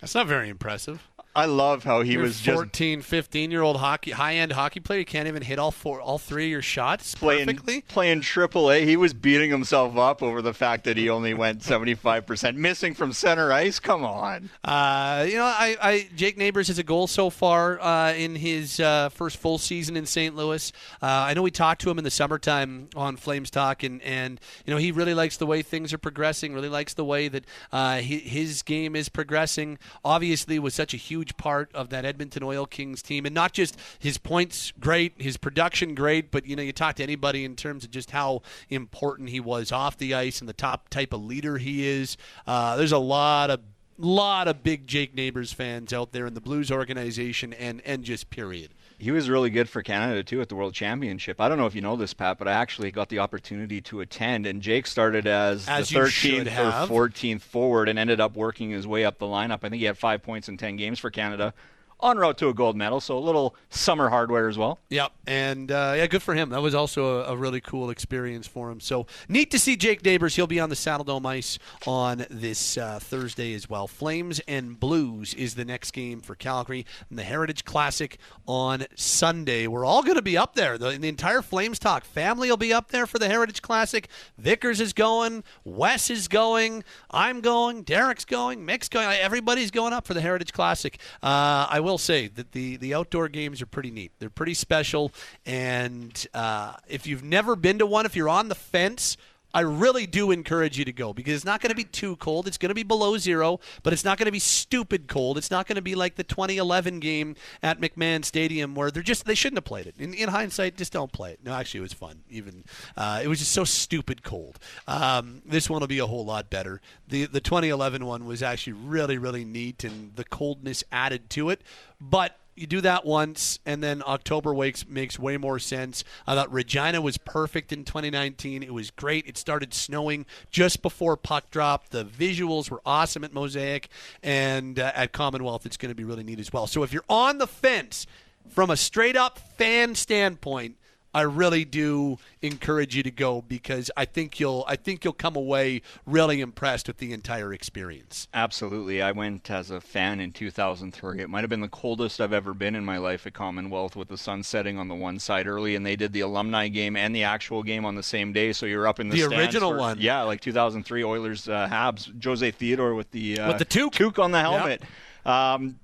That's 0.00 0.14
not 0.14 0.26
very 0.26 0.48
impressive. 0.48 1.06
I 1.36 1.44
love 1.44 1.84
how 1.84 2.02
he 2.02 2.14
You're 2.14 2.22
was 2.22 2.40
just 2.40 2.56
14, 2.56 3.02
15 3.02 3.50
year 3.50 3.62
old 3.62 3.76
hockey, 3.76 4.10
high 4.10 4.34
end 4.34 4.52
hockey 4.52 4.80
player. 4.80 4.98
You 4.98 5.04
can't 5.04 5.28
even 5.28 5.42
hit 5.42 5.58
all 5.58 5.70
four, 5.70 6.00
all 6.00 6.18
three 6.18 6.46
of 6.46 6.50
your 6.50 6.62
shots 6.62 7.14
playing 7.14 7.46
perfectly. 7.46 7.82
playing 7.82 8.22
triple 8.22 8.70
A. 8.70 8.84
He 8.84 8.96
was 8.96 9.14
beating 9.14 9.50
himself 9.50 9.96
up 9.96 10.22
over 10.22 10.42
the 10.42 10.52
fact 10.52 10.84
that 10.84 10.96
he 10.96 11.08
only 11.08 11.34
went 11.34 11.60
75%, 11.60 12.56
missing 12.56 12.94
from 12.94 13.12
center 13.12 13.52
ice. 13.52 13.78
Come 13.78 14.04
on. 14.04 14.50
Uh, 14.64 15.26
you 15.28 15.36
know, 15.36 15.44
I, 15.44 15.76
I 15.80 16.08
Jake 16.16 16.36
Neighbors 16.36 16.68
has 16.68 16.78
a 16.78 16.82
goal 16.82 17.06
so 17.06 17.30
far 17.30 17.80
uh, 17.80 18.12
in 18.14 18.34
his 18.34 18.80
uh, 18.80 19.08
first 19.10 19.36
full 19.36 19.58
season 19.58 19.96
in 19.96 20.06
St. 20.06 20.34
Louis. 20.34 20.72
Uh, 21.00 21.06
I 21.06 21.34
know 21.34 21.42
we 21.42 21.50
talked 21.50 21.80
to 21.82 21.90
him 21.90 21.98
in 21.98 22.04
the 22.04 22.10
summertime 22.10 22.88
on 22.96 23.16
Flames 23.16 23.50
Talk, 23.50 23.82
and, 23.82 24.02
and 24.02 24.40
you 24.66 24.72
know 24.72 24.78
he 24.78 24.90
really 24.90 25.14
likes 25.14 25.36
the 25.36 25.46
way 25.46 25.62
things 25.62 25.92
are 25.92 25.98
progressing. 25.98 26.52
Really 26.52 26.68
likes 26.68 26.94
the 26.94 27.04
way 27.04 27.28
that 27.28 27.44
uh, 27.72 27.98
he, 27.98 28.18
his 28.18 28.62
game 28.62 28.96
is 28.96 29.08
progressing. 29.08 29.78
Obviously, 30.04 30.58
was 30.58 30.74
such 30.74 30.94
a 30.94 30.96
huge 30.96 31.27
part 31.36 31.70
of 31.74 31.90
that 31.90 32.04
Edmonton 32.04 32.42
Oil 32.42 32.66
Kings 32.66 33.02
team, 33.02 33.26
and 33.26 33.34
not 33.34 33.52
just 33.52 33.76
his 33.98 34.18
points 34.18 34.72
great, 34.80 35.20
his 35.20 35.36
production 35.36 35.94
great, 35.94 36.30
but 36.30 36.46
you 36.46 36.56
know 36.56 36.62
you 36.62 36.72
talk 36.72 36.96
to 36.96 37.02
anybody 37.02 37.44
in 37.44 37.56
terms 37.56 37.84
of 37.84 37.90
just 37.90 38.10
how 38.10 38.42
important 38.68 39.28
he 39.30 39.40
was 39.40 39.72
off 39.72 39.96
the 39.98 40.14
ice 40.14 40.40
and 40.40 40.48
the 40.48 40.54
top 40.54 40.88
type 40.88 41.12
of 41.12 41.24
leader 41.24 41.58
he 41.58 41.86
is. 41.86 42.16
Uh, 42.46 42.76
there's 42.76 42.92
a 42.92 42.98
lot 42.98 43.50
of 43.50 43.60
lot 43.98 44.46
of 44.48 44.62
big 44.62 44.86
Jake 44.86 45.14
Neighbors 45.14 45.52
fans 45.52 45.92
out 45.92 46.12
there 46.12 46.26
in 46.26 46.34
the 46.34 46.40
Blues 46.40 46.70
organization 46.70 47.52
and 47.52 47.82
and 47.84 48.04
just 48.04 48.30
period. 48.30 48.70
He 49.00 49.12
was 49.12 49.30
really 49.30 49.50
good 49.50 49.68
for 49.68 49.80
Canada 49.80 50.24
too 50.24 50.40
at 50.40 50.48
the 50.48 50.56
World 50.56 50.74
Championship. 50.74 51.40
I 51.40 51.48
don't 51.48 51.56
know 51.56 51.66
if 51.66 51.74
you 51.76 51.80
know 51.80 51.94
this, 51.94 52.14
Pat, 52.14 52.36
but 52.36 52.48
I 52.48 52.52
actually 52.52 52.90
got 52.90 53.08
the 53.08 53.20
opportunity 53.20 53.80
to 53.82 54.00
attend. 54.00 54.44
And 54.44 54.60
Jake 54.60 54.88
started 54.88 55.26
as, 55.26 55.68
As 55.68 55.88
the 55.88 56.00
13th 56.00 56.90
or 56.90 57.08
14th 57.08 57.42
forward 57.42 57.88
and 57.88 57.96
ended 57.96 58.20
up 58.20 58.36
working 58.36 58.70
his 58.70 58.88
way 58.88 59.04
up 59.04 59.18
the 59.18 59.26
lineup. 59.26 59.60
I 59.62 59.68
think 59.68 59.76
he 59.76 59.84
had 59.84 59.96
five 59.96 60.22
points 60.22 60.48
in 60.48 60.56
10 60.56 60.74
games 60.76 60.98
for 60.98 61.10
Canada, 61.10 61.54
en 62.02 62.18
route 62.18 62.38
to 62.38 62.48
a 62.48 62.54
gold 62.54 62.76
medal. 62.76 63.00
So 63.00 63.16
a 63.16 63.20
little 63.20 63.54
summer 63.70 64.08
hardware 64.08 64.48
as 64.48 64.56
well. 64.56 64.78
Yep, 64.90 65.12
and 65.26 65.70
uh, 65.70 65.94
yeah, 65.96 66.06
good 66.06 66.22
for 66.22 66.34
him. 66.34 66.50
That 66.50 66.62
was 66.62 66.74
also 66.74 67.20
a, 67.22 67.32
a 67.32 67.36
really 67.36 67.60
cool 67.60 67.90
experience 67.90 68.46
for 68.46 68.70
him. 68.70 68.80
So 68.80 69.06
neat 69.28 69.50
to 69.50 69.58
see 69.58 69.76
Jake 69.76 70.04
Neighbors. 70.04 70.36
He'll 70.36 70.46
be 70.46 70.60
on 70.60 70.70
the 70.70 70.76
Saddle 70.76 71.04
Dome 71.04 71.26
ice 71.26 71.58
on 71.86 72.26
this 72.30 72.76
uh, 72.78 72.98
Thursday 73.00 73.54
as 73.54 73.68
well. 73.68 73.86
Flames 73.86 74.40
and 74.48 74.78
Blues 74.78 75.34
is 75.34 75.54
the 75.54 75.64
next 75.64 75.90
game 75.92 76.20
for 76.20 76.34
Calgary, 76.34 76.86
and 77.10 77.18
the 77.18 77.22
Heritage 77.22 77.64
Classic 77.64 78.18
on 78.46 78.86
Sunday. 78.94 79.66
We're 79.66 79.84
all 79.84 80.02
going 80.02 80.16
to 80.16 80.22
be 80.22 80.36
up 80.38 80.54
there. 80.54 80.78
The, 80.78 80.90
the 80.90 81.08
entire 81.08 81.42
Flames 81.42 81.78
talk 81.78 82.04
family 82.04 82.48
will 82.48 82.56
be 82.56 82.72
up 82.72 82.90
there 82.90 83.06
for 83.06 83.18
the 83.18 83.28
Heritage 83.28 83.62
Classic. 83.62 84.08
Vickers 84.36 84.80
is 84.80 84.92
going. 84.92 85.44
Wes 85.64 86.10
is 86.10 86.28
going. 86.28 86.84
I'm 87.10 87.40
going. 87.40 87.82
Derek's 87.82 88.24
going. 88.24 88.64
Mick's 88.64 88.88
going. 88.88 89.08
Everybody's 89.18 89.70
going 89.70 89.92
up 89.92 90.06
for 90.06 90.14
the 90.14 90.20
Heritage 90.20 90.52
Classic. 90.52 90.98
Uh, 91.22 91.66
I 91.68 91.80
will 91.92 91.98
say 91.98 92.28
that 92.28 92.52
the 92.52 92.76
the 92.76 92.94
outdoor 92.94 93.28
games 93.28 93.60
are 93.62 93.66
pretty 93.66 93.90
neat. 93.90 94.12
They're 94.18 94.30
pretty 94.30 94.54
special, 94.54 95.12
and 95.46 96.26
uh, 96.34 96.74
if 96.88 97.06
you've 97.06 97.24
never 97.24 97.56
been 97.56 97.78
to 97.78 97.86
one, 97.86 98.06
if 98.06 98.16
you're 98.16 98.28
on 98.28 98.48
the 98.48 98.54
fence. 98.54 99.16
I 99.54 99.60
really 99.60 100.06
do 100.06 100.30
encourage 100.30 100.78
you 100.78 100.84
to 100.84 100.92
go 100.92 101.12
because 101.12 101.34
it's 101.34 101.44
not 101.44 101.60
going 101.60 101.70
to 101.70 101.76
be 101.76 101.84
too 101.84 102.16
cold. 102.16 102.46
It's 102.46 102.58
going 102.58 102.68
to 102.68 102.74
be 102.74 102.82
below 102.82 103.16
zero, 103.16 103.60
but 103.82 103.92
it's 103.92 104.04
not 104.04 104.18
going 104.18 104.26
to 104.26 104.32
be 104.32 104.38
stupid 104.38 105.08
cold. 105.08 105.38
It's 105.38 105.50
not 105.50 105.66
going 105.66 105.76
to 105.76 105.82
be 105.82 105.94
like 105.94 106.16
the 106.16 106.24
2011 106.24 107.00
game 107.00 107.34
at 107.62 107.80
McMahon 107.80 108.24
Stadium 108.24 108.74
where 108.74 108.90
they're 108.90 109.02
just 109.02 109.24
they 109.24 109.34
shouldn't 109.34 109.58
have 109.58 109.64
played 109.64 109.86
it. 109.86 109.94
In, 109.98 110.12
in 110.12 110.28
hindsight, 110.28 110.76
just 110.76 110.92
don't 110.92 111.12
play 111.12 111.32
it. 111.32 111.40
No, 111.42 111.54
actually, 111.54 111.78
it 111.78 111.82
was 111.82 111.92
fun. 111.94 112.20
Even 112.28 112.64
uh, 112.96 113.20
it 113.22 113.28
was 113.28 113.38
just 113.38 113.52
so 113.52 113.64
stupid 113.64 114.22
cold. 114.22 114.58
Um, 114.86 115.42
this 115.46 115.70
one 115.70 115.80
will 115.80 115.86
be 115.86 115.98
a 115.98 116.06
whole 116.06 116.24
lot 116.24 116.50
better. 116.50 116.80
The 117.08 117.26
the 117.26 117.40
2011 117.40 118.04
one 118.04 118.26
was 118.26 118.42
actually 118.42 118.74
really 118.74 119.16
really 119.18 119.44
neat 119.44 119.82
and 119.84 120.14
the 120.16 120.24
coldness 120.24 120.84
added 120.92 121.30
to 121.30 121.50
it, 121.50 121.62
but 122.00 122.36
you 122.58 122.66
do 122.66 122.80
that 122.80 123.04
once, 123.04 123.58
and 123.66 123.82
then 123.82 124.02
October 124.06 124.54
wakes 124.54 124.86
makes 124.88 125.18
way 125.18 125.36
more 125.36 125.58
sense. 125.58 126.04
I 126.26 126.34
thought 126.34 126.52
Regina 126.52 127.00
was 127.00 127.18
perfect 127.18 127.72
in 127.72 127.84
2019. 127.84 128.62
It 128.62 128.72
was 128.72 128.90
great. 128.90 129.26
It 129.26 129.36
started 129.36 129.74
snowing 129.74 130.26
just 130.50 130.82
before 130.82 131.16
puck 131.16 131.50
drop. 131.50 131.90
The 131.90 132.04
visuals 132.04 132.70
were 132.70 132.80
awesome 132.86 133.24
at 133.24 133.32
Mosaic, 133.32 133.88
and 134.22 134.78
uh, 134.78 134.92
at 134.94 135.12
Commonwealth, 135.12 135.66
it's 135.66 135.76
going 135.76 135.90
to 135.90 135.96
be 135.96 136.04
really 136.04 136.24
neat 136.24 136.40
as 136.40 136.52
well. 136.52 136.66
So 136.66 136.82
if 136.82 136.92
you're 136.92 137.04
on 137.08 137.38
the 137.38 137.46
fence 137.46 138.06
from 138.48 138.70
a 138.70 138.76
straight 138.76 139.16
up 139.16 139.38
fan 139.38 139.94
standpoint, 139.94 140.76
I 141.18 141.22
really 141.22 141.64
do 141.64 142.18
encourage 142.42 142.94
you 142.94 143.02
to 143.02 143.10
go 143.10 143.42
because 143.42 143.90
I 143.96 144.04
think 144.04 144.38
you'll 144.38 144.64
I 144.68 144.76
think 144.76 145.02
you'll 145.04 145.12
come 145.14 145.34
away 145.34 145.82
really 146.06 146.40
impressed 146.40 146.86
with 146.86 146.98
the 146.98 147.12
entire 147.12 147.52
experience. 147.52 148.28
Absolutely. 148.32 149.02
I 149.02 149.10
went 149.10 149.50
as 149.50 149.72
a 149.72 149.80
fan 149.80 150.20
in 150.20 150.30
2003. 150.30 151.20
It 151.20 151.28
might 151.28 151.40
have 151.40 151.50
been 151.50 151.60
the 151.60 151.68
coldest 151.68 152.20
I've 152.20 152.32
ever 152.32 152.54
been 152.54 152.76
in 152.76 152.84
my 152.84 152.98
life 152.98 153.26
at 153.26 153.34
Commonwealth 153.34 153.96
with 153.96 154.06
the 154.08 154.16
sun 154.16 154.44
setting 154.44 154.78
on 154.78 154.86
the 154.86 154.94
one 154.94 155.18
side 155.18 155.48
early, 155.48 155.74
and 155.74 155.84
they 155.84 155.96
did 155.96 156.12
the 156.12 156.20
alumni 156.20 156.68
game 156.68 156.94
and 156.96 157.14
the 157.16 157.24
actual 157.24 157.64
game 157.64 157.84
on 157.84 157.96
the 157.96 158.02
same 158.04 158.32
day. 158.32 158.52
So 158.52 158.64
you're 158.66 158.86
up 158.86 159.00
in 159.00 159.08
the, 159.08 159.20
The 159.20 159.36
original 159.36 159.72
for- 159.72 159.78
one. 159.78 159.96
Yeah, 160.00 160.22
like 160.22 160.40
2003 160.40 161.02
Oilers 161.02 161.48
uh, 161.48 161.66
Habs. 161.68 162.22
Jose 162.24 162.48
Theodore 162.52 162.94
with 162.94 163.10
the 163.10 163.40
uh, 163.40 163.48
With 163.48 163.58
the 163.58 163.64
toque. 163.64 163.92
toque 163.94 164.18
on 164.20 164.30
the 164.30 164.40
helmet. 164.40 164.82
Um, 165.26 165.80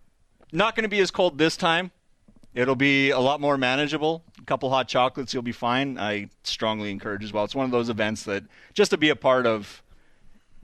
not 0.52 0.76
going 0.76 0.84
to 0.84 0.88
be 0.88 1.00
as 1.00 1.10
cold 1.10 1.38
this 1.38 1.56
time. 1.56 1.90
It'll 2.54 2.76
be 2.76 3.10
a 3.10 3.18
lot 3.18 3.40
more 3.40 3.58
manageable. 3.58 4.22
A 4.40 4.44
couple 4.44 4.70
hot 4.70 4.88
chocolates, 4.88 5.34
you'll 5.34 5.42
be 5.42 5.52
fine. 5.52 5.98
I 5.98 6.28
strongly 6.44 6.90
encourage 6.90 7.24
as 7.24 7.32
well. 7.32 7.44
It's 7.44 7.54
one 7.54 7.64
of 7.64 7.72
those 7.72 7.88
events 7.88 8.22
that 8.24 8.44
just 8.74 8.90
to 8.92 8.96
be 8.96 9.08
a 9.08 9.16
part 9.16 9.46
of 9.46 9.82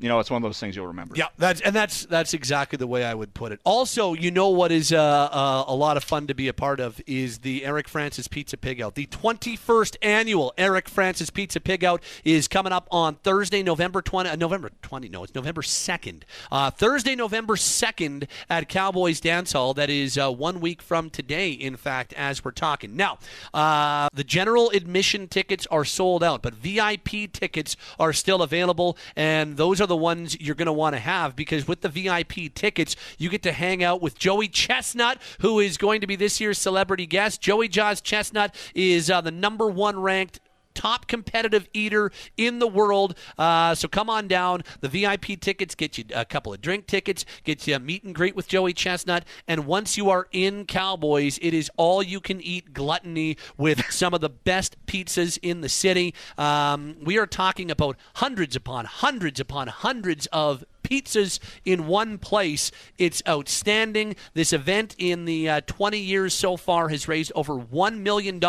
you 0.00 0.08
know, 0.08 0.18
it's 0.18 0.30
one 0.30 0.42
of 0.42 0.48
those 0.48 0.58
things 0.58 0.74
you'll 0.74 0.86
remember. 0.86 1.14
Yeah, 1.14 1.26
that's 1.36 1.60
and 1.60 1.76
that's 1.76 2.06
that's 2.06 2.32
exactly 2.32 2.76
the 2.78 2.86
way 2.86 3.04
I 3.04 3.14
would 3.14 3.34
put 3.34 3.52
it. 3.52 3.60
Also, 3.64 4.14
you 4.14 4.30
know 4.30 4.48
what 4.48 4.72
is 4.72 4.92
uh, 4.92 4.98
uh, 4.98 5.64
a 5.66 5.74
lot 5.74 5.96
of 5.96 6.04
fun 6.04 6.26
to 6.28 6.34
be 6.34 6.48
a 6.48 6.54
part 6.54 6.80
of 6.80 7.00
is 7.06 7.38
the 7.38 7.64
Eric 7.64 7.86
Francis 7.86 8.26
Pizza 8.26 8.56
Pig 8.56 8.80
Out. 8.80 8.94
The 8.94 9.06
21st 9.06 9.96
annual 10.00 10.54
Eric 10.56 10.88
Francis 10.88 11.28
Pizza 11.28 11.60
Pig 11.60 11.84
Out 11.84 12.02
is 12.24 12.48
coming 12.48 12.72
up 12.72 12.88
on 12.90 13.16
Thursday, 13.16 13.62
November 13.62 14.00
20. 14.00 14.30
Uh, 14.30 14.36
November 14.36 14.70
20. 14.80 15.08
No, 15.10 15.24
it's 15.24 15.34
November 15.34 15.62
2nd. 15.62 16.22
Uh, 16.50 16.70
Thursday, 16.70 17.14
November 17.14 17.56
2nd 17.56 18.26
at 18.48 18.68
Cowboys 18.68 19.20
Dance 19.20 19.52
Hall. 19.52 19.74
That 19.74 19.90
is 19.90 20.16
uh, 20.16 20.32
one 20.32 20.60
week 20.60 20.80
from 20.80 21.10
today, 21.10 21.50
in 21.50 21.76
fact, 21.76 22.14
as 22.14 22.42
we're 22.42 22.52
talking. 22.52 22.96
Now, 22.96 23.18
uh, 23.52 24.08
the 24.14 24.24
general 24.24 24.70
admission 24.70 25.28
tickets 25.28 25.66
are 25.70 25.84
sold 25.84 26.24
out, 26.24 26.42
but 26.42 26.54
VIP 26.54 27.30
tickets 27.32 27.76
are 27.98 28.14
still 28.14 28.42
available, 28.42 28.96
and 29.14 29.56
those 29.58 29.80
are 29.80 29.89
the 29.90 29.96
ones 29.96 30.40
you're 30.40 30.54
going 30.54 30.66
to 30.66 30.72
want 30.72 30.94
to 30.94 31.00
have 31.00 31.36
because 31.36 31.68
with 31.68 31.82
the 31.82 31.90
VIP 31.90 32.54
tickets, 32.54 32.96
you 33.18 33.28
get 33.28 33.42
to 33.42 33.52
hang 33.52 33.84
out 33.84 34.00
with 34.00 34.18
Joey 34.18 34.48
Chestnut, 34.48 35.20
who 35.40 35.60
is 35.60 35.76
going 35.76 36.00
to 36.00 36.06
be 36.06 36.16
this 36.16 36.40
year's 36.40 36.58
celebrity 36.58 37.04
guest. 37.04 37.42
Joey 37.42 37.68
Jaws 37.68 38.00
Chestnut 38.00 38.54
is 38.74 39.10
uh, 39.10 39.20
the 39.20 39.30
number 39.30 39.68
one 39.68 40.00
ranked 40.00 40.40
top 40.80 41.06
competitive 41.06 41.68
eater 41.74 42.10
in 42.38 42.58
the 42.58 42.66
world. 42.66 43.14
Uh, 43.36 43.74
so 43.74 43.86
come 43.86 44.08
on 44.08 44.26
down. 44.26 44.62
The 44.80 44.88
VIP 44.88 45.38
tickets 45.38 45.74
get 45.74 45.98
you 45.98 46.04
a 46.14 46.24
couple 46.24 46.54
of 46.54 46.62
drink 46.62 46.86
tickets, 46.86 47.26
get 47.44 47.66
you 47.66 47.76
a 47.76 47.78
meet 47.78 48.02
and 48.02 48.14
greet 48.14 48.34
with 48.34 48.48
Joey 48.48 48.72
Chestnut. 48.72 49.26
And 49.46 49.66
once 49.66 49.98
you 49.98 50.08
are 50.08 50.26
in 50.32 50.64
Cowboys, 50.64 51.38
it 51.42 51.52
is 51.52 51.70
all 51.76 52.02
you 52.02 52.18
can 52.18 52.40
eat 52.40 52.72
gluttony 52.72 53.36
with 53.58 53.90
some 53.90 54.14
of 54.14 54.22
the 54.22 54.30
best 54.30 54.74
pizzas 54.86 55.38
in 55.42 55.60
the 55.60 55.68
city. 55.68 56.14
Um, 56.38 56.96
we 57.02 57.18
are 57.18 57.26
talking 57.26 57.70
about 57.70 57.98
hundreds 58.14 58.56
upon 58.56 58.86
hundreds 58.86 59.38
upon 59.38 59.66
hundreds 59.66 60.26
of 60.32 60.64
pizzas 60.90 61.38
in 61.64 61.86
one 61.86 62.18
place. 62.18 62.70
It's 62.98 63.22
outstanding. 63.28 64.16
This 64.34 64.52
event 64.52 64.94
in 64.98 65.24
the 65.24 65.48
uh, 65.48 65.60
20 65.66 65.98
years 65.98 66.34
so 66.34 66.56
far 66.56 66.88
has 66.88 67.08
raised 67.08 67.32
over 67.34 67.54
$1 67.54 67.98
million 67.98 68.40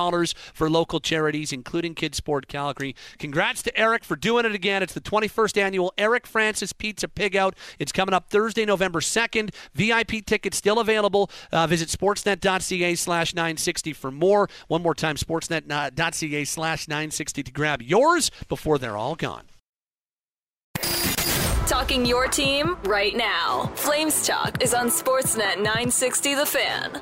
for 0.54 0.70
local 0.70 1.00
charities, 1.00 1.52
including 1.52 1.96
Kids 1.96 2.18
Sport 2.18 2.48
Calgary. 2.48 2.96
Congrats 3.20 3.62
to 3.64 3.78
Eric 3.78 4.04
for 4.04 4.16
doing 4.16 4.46
it 4.46 4.54
again. 4.54 4.84
It's 4.84 4.94
the 4.94 5.02
21st 5.02 5.58
annual 5.62 5.94
Eric 5.98 6.26
Francis 6.28 6.74
Pizza 6.74 7.08
Pig 7.08 7.36
Out. 7.36 7.56
It's 7.80 7.92
coming 7.92 8.14
up 8.14 8.30
Thursday, 8.30 8.66
November 8.66 9.00
2nd. 9.00 9.54
VIP 9.74 10.26
tickets 10.26 10.58
still 10.58 10.80
available. 10.80 11.30
Uh, 11.52 11.68
visit 11.68 11.90
sportsnet.ca 11.90 12.96
slash 12.96 13.34
960 13.34 13.94
for 13.94 14.12
more. 14.12 14.50
One 14.68 14.82
more 14.82 14.96
time, 14.96 15.16
sportsnet.ca 15.16 16.46
slash 16.46 16.88
960 16.88 17.44
to 17.44 17.52
grab 17.52 17.82
yours 17.82 18.32
before 18.48 18.78
they're 18.78 18.98
all 18.98 19.16
gone. 19.16 19.51
Talking 21.72 22.06
your 22.06 22.28
team 22.28 22.76
right 22.84 23.16
now. 23.16 23.72
Flames 23.76 24.28
Talk 24.28 24.62
is 24.62 24.74
on 24.74 24.88
Sportsnet 24.88 25.56
960 25.56 26.36
The 26.36 26.46
Fan. 26.46 27.02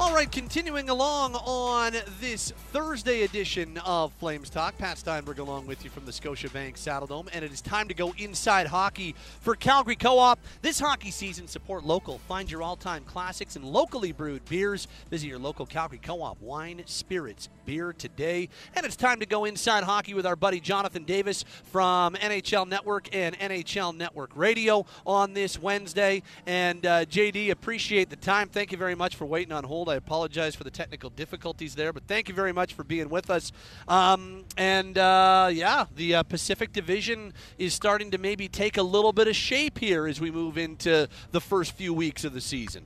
All 0.00 0.14
right, 0.14 0.32
continuing 0.32 0.88
along 0.88 1.34
on 1.34 1.92
this 2.18 2.52
Thursday 2.72 3.22
edition 3.22 3.78
of 3.84 4.12
Flames 4.14 4.48
Talk. 4.48 4.76
Pat 4.78 4.96
Steinberg 4.96 5.38
along 5.38 5.66
with 5.66 5.84
you 5.84 5.90
from 5.90 6.06
the 6.06 6.10
Scotiabank 6.10 6.74
Saddledome, 6.74 7.28
and 7.32 7.44
it 7.44 7.52
is 7.52 7.60
time 7.60 7.86
to 7.86 7.94
go 7.94 8.14
inside 8.16 8.66
hockey 8.66 9.14
for 9.40 9.54
Calgary 9.54 9.94
Co-op. 9.94 10.40
This 10.62 10.80
hockey 10.80 11.10
season, 11.10 11.46
support 11.46 11.84
local. 11.84 12.18
Find 12.26 12.50
your 12.50 12.62
all-time 12.62 13.04
classics 13.04 13.54
and 13.56 13.64
locally 13.64 14.10
brewed 14.10 14.44
beers. 14.46 14.88
Visit 15.10 15.28
your 15.28 15.38
local 15.38 15.66
Calgary 15.66 16.00
Co-op 16.02 16.40
wine, 16.40 16.82
spirits, 16.86 17.50
beer 17.64 17.92
today. 17.92 18.48
And 18.74 18.84
it's 18.84 18.96
time 18.96 19.20
to 19.20 19.26
go 19.26 19.44
inside 19.44 19.84
hockey 19.84 20.14
with 20.14 20.26
our 20.26 20.36
buddy 20.36 20.60
Jonathan 20.60 21.04
Davis 21.04 21.44
from 21.64 22.14
NHL 22.14 22.68
Network 22.68 23.14
and 23.14 23.38
NHL 23.38 23.96
Network 23.96 24.30
Radio 24.34 24.86
on 25.06 25.32
this 25.32 25.58
Wednesday. 25.58 26.22
And 26.46 26.84
uh, 26.84 27.04
JD, 27.04 27.50
appreciate 27.50 28.10
the 28.10 28.16
time. 28.16 28.48
Thank 28.48 28.72
you 28.72 28.78
very 28.78 28.94
much 28.94 29.16
for 29.16 29.26
waiting 29.26 29.52
on 29.52 29.64
hold. 29.64 29.88
I 29.88 29.96
apologize 29.96 30.54
for 30.54 30.64
the 30.64 30.70
technical 30.70 31.10
difficulties 31.10 31.74
there, 31.74 31.92
but 31.92 32.04
thank 32.06 32.28
you 32.28 32.34
very 32.34 32.52
much 32.52 32.74
for 32.74 32.84
being 32.84 33.08
with 33.08 33.30
us. 33.30 33.52
Um, 33.88 34.44
and 34.56 34.98
uh, 34.98 35.50
yeah, 35.52 35.86
the 35.96 36.16
uh, 36.16 36.22
Pacific 36.22 36.72
Division 36.72 37.32
is 37.58 37.74
starting 37.74 38.10
to 38.10 38.18
maybe 38.18 38.48
take 38.48 38.76
a 38.76 38.82
little 38.82 39.12
bit 39.12 39.28
of 39.28 39.36
shape 39.36 39.78
here 39.78 40.06
as 40.06 40.20
we 40.20 40.30
move 40.30 40.58
into 40.58 41.08
the 41.30 41.40
first 41.40 41.72
few 41.72 41.94
weeks 41.94 42.24
of 42.24 42.32
the 42.32 42.40
season. 42.40 42.84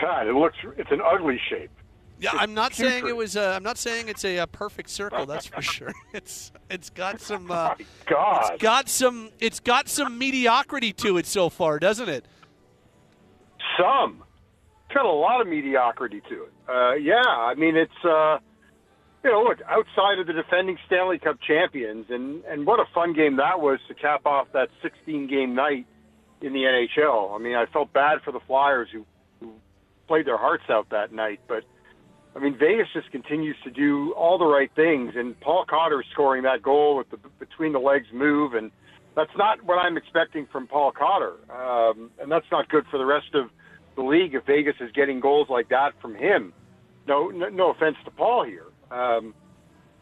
God, 0.00 0.26
it 0.28 0.34
looks 0.34 0.56
it's 0.76 0.90
an 0.90 1.00
ugly 1.04 1.40
shape. 1.48 1.70
Yeah, 2.20 2.30
I'm 2.34 2.54
not 2.54 2.74
saying 2.74 3.06
it 3.06 3.16
was. 3.16 3.36
A, 3.36 3.54
I'm 3.54 3.62
not 3.62 3.78
saying 3.78 4.08
it's 4.08 4.24
a, 4.24 4.38
a 4.38 4.46
perfect 4.46 4.90
circle. 4.90 5.26
That's 5.26 5.46
for 5.46 5.62
sure. 5.62 5.92
It's 6.12 6.52
it's 6.68 6.90
got 6.90 7.20
some. 7.20 7.50
Uh, 7.50 7.74
God, 8.06 8.52
it's 8.52 8.62
got 8.62 8.88
some. 8.88 9.30
It's 9.40 9.60
got 9.60 9.88
some 9.88 10.18
mediocrity 10.18 10.92
to 10.94 11.18
it 11.18 11.26
so 11.26 11.48
far, 11.48 11.78
doesn't 11.78 12.08
it? 12.08 12.26
Some. 13.78 14.24
It's 14.86 14.94
got 14.94 15.04
a 15.04 15.10
lot 15.10 15.40
of 15.40 15.46
mediocrity 15.46 16.22
to 16.28 16.44
it. 16.44 16.52
Uh, 16.68 16.94
yeah, 16.94 17.22
I 17.24 17.54
mean 17.54 17.76
it's. 17.76 18.04
Uh, 18.04 18.38
you 19.24 19.30
know, 19.30 19.42
look 19.42 19.58
outside 19.68 20.18
of 20.20 20.26
the 20.26 20.32
defending 20.32 20.78
Stanley 20.86 21.18
Cup 21.18 21.38
champions, 21.46 22.06
and 22.08 22.44
and 22.44 22.66
what 22.66 22.80
a 22.80 22.84
fun 22.94 23.12
game 23.12 23.36
that 23.36 23.60
was 23.60 23.78
to 23.88 23.94
cap 23.94 24.26
off 24.26 24.48
that 24.52 24.68
16 24.82 25.26
game 25.28 25.54
night 25.54 25.86
in 26.40 26.52
the 26.52 26.60
NHL. 26.60 27.34
I 27.34 27.38
mean, 27.38 27.54
I 27.54 27.66
felt 27.66 27.92
bad 27.92 28.22
for 28.24 28.32
the 28.32 28.40
Flyers 28.40 28.88
who, 28.92 29.04
who 29.40 29.52
played 30.06 30.26
their 30.26 30.38
hearts 30.38 30.64
out 30.70 30.90
that 30.90 31.12
night, 31.12 31.40
but 31.48 31.64
I 32.38 32.40
mean, 32.40 32.56
Vegas 32.56 32.86
just 32.94 33.10
continues 33.10 33.56
to 33.64 33.70
do 33.70 34.12
all 34.12 34.38
the 34.38 34.46
right 34.46 34.70
things, 34.76 35.14
and 35.16 35.38
Paul 35.40 35.64
Cotter 35.68 36.04
scoring 36.12 36.44
that 36.44 36.62
goal 36.62 36.96
with 36.96 37.10
the 37.10 37.16
between 37.40 37.72
the 37.72 37.80
legs 37.80 38.06
move, 38.12 38.54
and 38.54 38.70
that's 39.16 39.36
not 39.36 39.64
what 39.64 39.74
I'm 39.74 39.96
expecting 39.96 40.46
from 40.52 40.68
Paul 40.68 40.92
Cotter, 40.92 41.34
um, 41.50 42.12
and 42.20 42.30
that's 42.30 42.46
not 42.52 42.68
good 42.68 42.84
for 42.92 42.98
the 42.98 43.04
rest 43.04 43.34
of 43.34 43.50
the 43.96 44.02
league 44.02 44.36
if 44.36 44.46
Vegas 44.46 44.76
is 44.78 44.92
getting 44.92 45.18
goals 45.18 45.48
like 45.50 45.70
that 45.70 46.00
from 46.00 46.14
him. 46.14 46.52
No, 47.08 47.28
no, 47.28 47.48
no 47.48 47.72
offense 47.72 47.96
to 48.04 48.12
Paul 48.12 48.44
here, 48.44 48.66
um, 48.92 49.34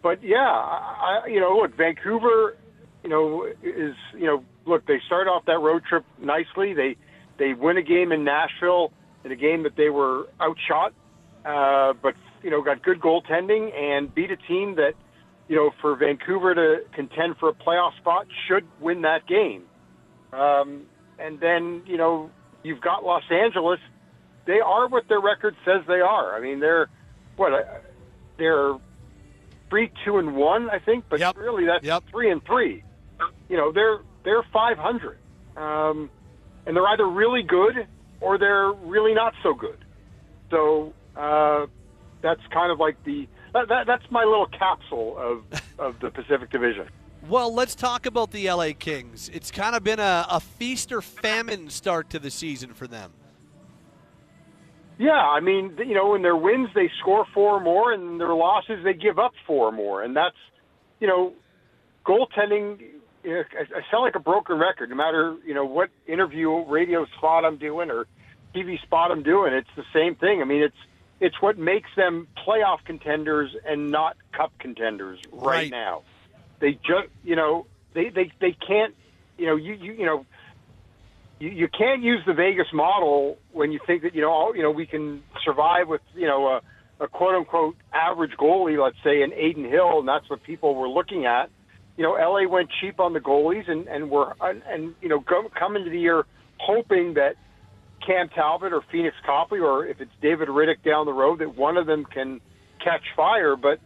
but 0.02 0.22
yeah, 0.22 0.36
I, 0.36 1.22
you 1.28 1.40
know, 1.40 1.56
look, 1.56 1.74
Vancouver, 1.74 2.58
you 3.02 3.08
know, 3.08 3.46
is 3.62 3.94
you 4.12 4.26
know, 4.26 4.44
look, 4.66 4.84
they 4.84 5.00
start 5.06 5.26
off 5.26 5.46
that 5.46 5.60
road 5.60 5.84
trip 5.88 6.04
nicely. 6.20 6.74
They 6.74 6.96
they 7.38 7.54
win 7.54 7.78
a 7.78 7.82
game 7.82 8.12
in 8.12 8.24
Nashville 8.24 8.92
in 9.24 9.32
a 9.32 9.36
game 9.36 9.62
that 9.62 9.74
they 9.74 9.88
were 9.88 10.26
outshot 10.38 10.92
uh, 11.46 11.92
but 12.02 12.14
you 12.42 12.50
know 12.50 12.62
got 12.62 12.82
good 12.82 13.00
goaltending 13.00 13.74
and 13.74 14.14
beat 14.14 14.30
a 14.30 14.36
team 14.36 14.76
that 14.76 14.94
you 15.48 15.56
know 15.56 15.70
for 15.80 15.96
Vancouver 15.96 16.54
to 16.54 16.76
contend 16.94 17.36
for 17.38 17.48
a 17.48 17.54
playoff 17.54 17.96
spot 17.98 18.26
should 18.48 18.64
win 18.80 19.02
that 19.02 19.26
game. 19.26 19.64
Um, 20.32 20.86
and 21.18 21.40
then 21.40 21.82
you 21.86 21.96
know 21.96 22.30
you've 22.62 22.80
got 22.80 23.04
Los 23.04 23.24
Angeles. 23.30 23.80
They 24.46 24.60
are 24.60 24.88
what 24.88 25.08
their 25.08 25.20
record 25.20 25.56
says 25.64 25.82
they 25.88 26.00
are. 26.00 26.36
I 26.36 26.40
mean 26.40 26.60
they're 26.60 26.88
what 27.36 27.52
uh, 27.52 27.62
they're 28.38 28.74
three 29.70 29.90
two 30.04 30.18
and 30.18 30.36
one 30.36 30.70
I 30.70 30.78
think, 30.78 31.04
but 31.08 31.20
yep. 31.20 31.36
really 31.36 31.66
that's 31.66 31.84
yep. 31.84 32.04
three 32.10 32.30
and 32.30 32.44
three. 32.44 32.82
You 33.48 33.56
know 33.56 33.72
they're 33.72 34.00
they're 34.24 34.42
five 34.52 34.78
hundred, 34.78 35.18
um, 35.56 36.10
and 36.66 36.76
they're 36.76 36.86
either 36.88 37.08
really 37.08 37.42
good 37.42 37.86
or 38.20 38.38
they're 38.38 38.72
really 38.72 39.14
not 39.14 39.34
so 39.42 39.54
good. 39.54 39.78
So 40.50 40.92
uh, 41.16 41.66
that's 42.26 42.40
kind 42.52 42.72
of 42.72 42.80
like 42.80 43.02
the 43.04 43.28
that, 43.52 43.68
that, 43.68 43.86
that's 43.86 44.02
my 44.10 44.24
little 44.24 44.46
capsule 44.46 45.16
of 45.16 45.62
of 45.78 46.00
the 46.00 46.10
Pacific 46.10 46.50
Division. 46.50 46.88
Well, 47.28 47.52
let's 47.52 47.74
talk 47.74 48.06
about 48.06 48.30
the 48.30 48.50
LA 48.50 48.70
Kings. 48.78 49.30
It's 49.32 49.50
kind 49.50 49.74
of 49.74 49.82
been 49.82 49.98
a, 49.98 50.26
a 50.30 50.40
feast 50.40 50.92
or 50.92 51.02
famine 51.02 51.70
start 51.70 52.10
to 52.10 52.18
the 52.18 52.30
season 52.30 52.72
for 52.72 52.86
them. 52.86 53.12
Yeah, 54.98 55.10
I 55.12 55.40
mean, 55.40 55.76
you 55.78 55.94
know, 55.94 56.14
in 56.14 56.22
their 56.22 56.36
wins 56.36 56.68
they 56.74 56.90
score 57.00 57.26
four 57.34 57.60
more, 57.60 57.92
and 57.92 58.02
in 58.10 58.18
their 58.18 58.34
losses 58.34 58.82
they 58.84 58.94
give 58.94 59.18
up 59.18 59.32
four 59.46 59.72
more, 59.72 60.02
and 60.02 60.16
that's, 60.16 60.36
you 61.00 61.06
know, 61.06 61.32
goaltending. 62.04 62.80
You 63.22 63.34
know, 63.34 63.42
I, 63.58 63.62
I 63.62 63.90
sound 63.90 64.04
like 64.04 64.14
a 64.14 64.20
broken 64.20 64.58
record. 64.58 64.90
No 64.90 64.96
matter 64.96 65.36
you 65.44 65.54
know 65.54 65.64
what 65.64 65.90
interview, 66.06 66.64
radio 66.64 67.06
spot 67.18 67.44
I'm 67.44 67.58
doing, 67.58 67.90
or 67.90 68.06
TV 68.54 68.80
spot 68.82 69.10
I'm 69.10 69.22
doing, 69.22 69.52
it's 69.52 69.68
the 69.76 69.84
same 69.92 70.14
thing. 70.14 70.40
I 70.40 70.44
mean, 70.44 70.62
it's 70.62 70.76
it's 71.20 71.40
what 71.40 71.58
makes 71.58 71.88
them 71.96 72.28
playoff 72.46 72.84
contenders 72.84 73.54
and 73.66 73.90
not 73.90 74.16
cup 74.32 74.52
contenders 74.58 75.18
right, 75.32 75.42
right. 75.42 75.70
now. 75.70 76.02
They 76.60 76.72
just, 76.72 77.08
you 77.24 77.36
know, 77.36 77.66
they, 77.94 78.10
they, 78.10 78.32
they 78.40 78.52
can't, 78.52 78.94
you 79.38 79.46
know, 79.46 79.56
you, 79.56 79.74
you, 79.74 79.92
you 79.92 80.06
know, 80.06 80.26
you, 81.38 81.50
you 81.50 81.68
can't 81.68 82.02
use 82.02 82.22
the 82.26 82.34
Vegas 82.34 82.68
model 82.72 83.38
when 83.52 83.72
you 83.72 83.80
think 83.86 84.02
that, 84.02 84.14
you 84.14 84.22
know, 84.22 84.30
all, 84.30 84.56
you 84.56 84.62
know, 84.62 84.70
we 84.70 84.86
can 84.86 85.22
survive 85.44 85.88
with, 85.88 86.00
you 86.14 86.26
know, 86.26 86.46
a, 86.48 86.60
a 87.04 87.08
quote 87.08 87.34
unquote 87.34 87.76
average 87.92 88.32
goalie, 88.38 88.82
let's 88.82 88.96
say 89.04 89.22
in 89.22 89.32
Adin 89.32 89.64
Hill, 89.64 89.98
and 89.98 90.08
that's 90.08 90.28
what 90.30 90.42
people 90.42 90.74
were 90.74 90.88
looking 90.88 91.26
at. 91.26 91.50
You 91.96 92.04
know, 92.04 92.12
LA 92.12 92.46
went 92.46 92.70
cheap 92.80 93.00
on 93.00 93.14
the 93.14 93.20
goalies 93.20 93.70
and, 93.70 93.86
and 93.88 94.10
were, 94.10 94.34
and, 94.40 94.62
and 94.66 94.94
you 95.00 95.08
know, 95.08 95.20
go, 95.20 95.50
come 95.58 95.76
into 95.76 95.90
the 95.90 96.00
year 96.00 96.24
hoping 96.58 97.14
that 97.14 97.36
Cam 98.06 98.28
Talbot 98.28 98.72
or 98.72 98.82
Pheonix 98.92 99.12
Copley, 99.24 99.58
or 99.58 99.84
if 99.84 100.00
it's 100.00 100.12
David 100.22 100.48
Rittich 100.48 100.82
down 100.84 101.06
the 101.06 101.12
road, 101.12 101.40
that 101.40 101.56
one 101.56 101.76
of 101.76 101.86
them 101.86 102.04
can 102.04 102.40
catch 102.82 103.02
fire. 103.16 103.56
But 103.56 103.80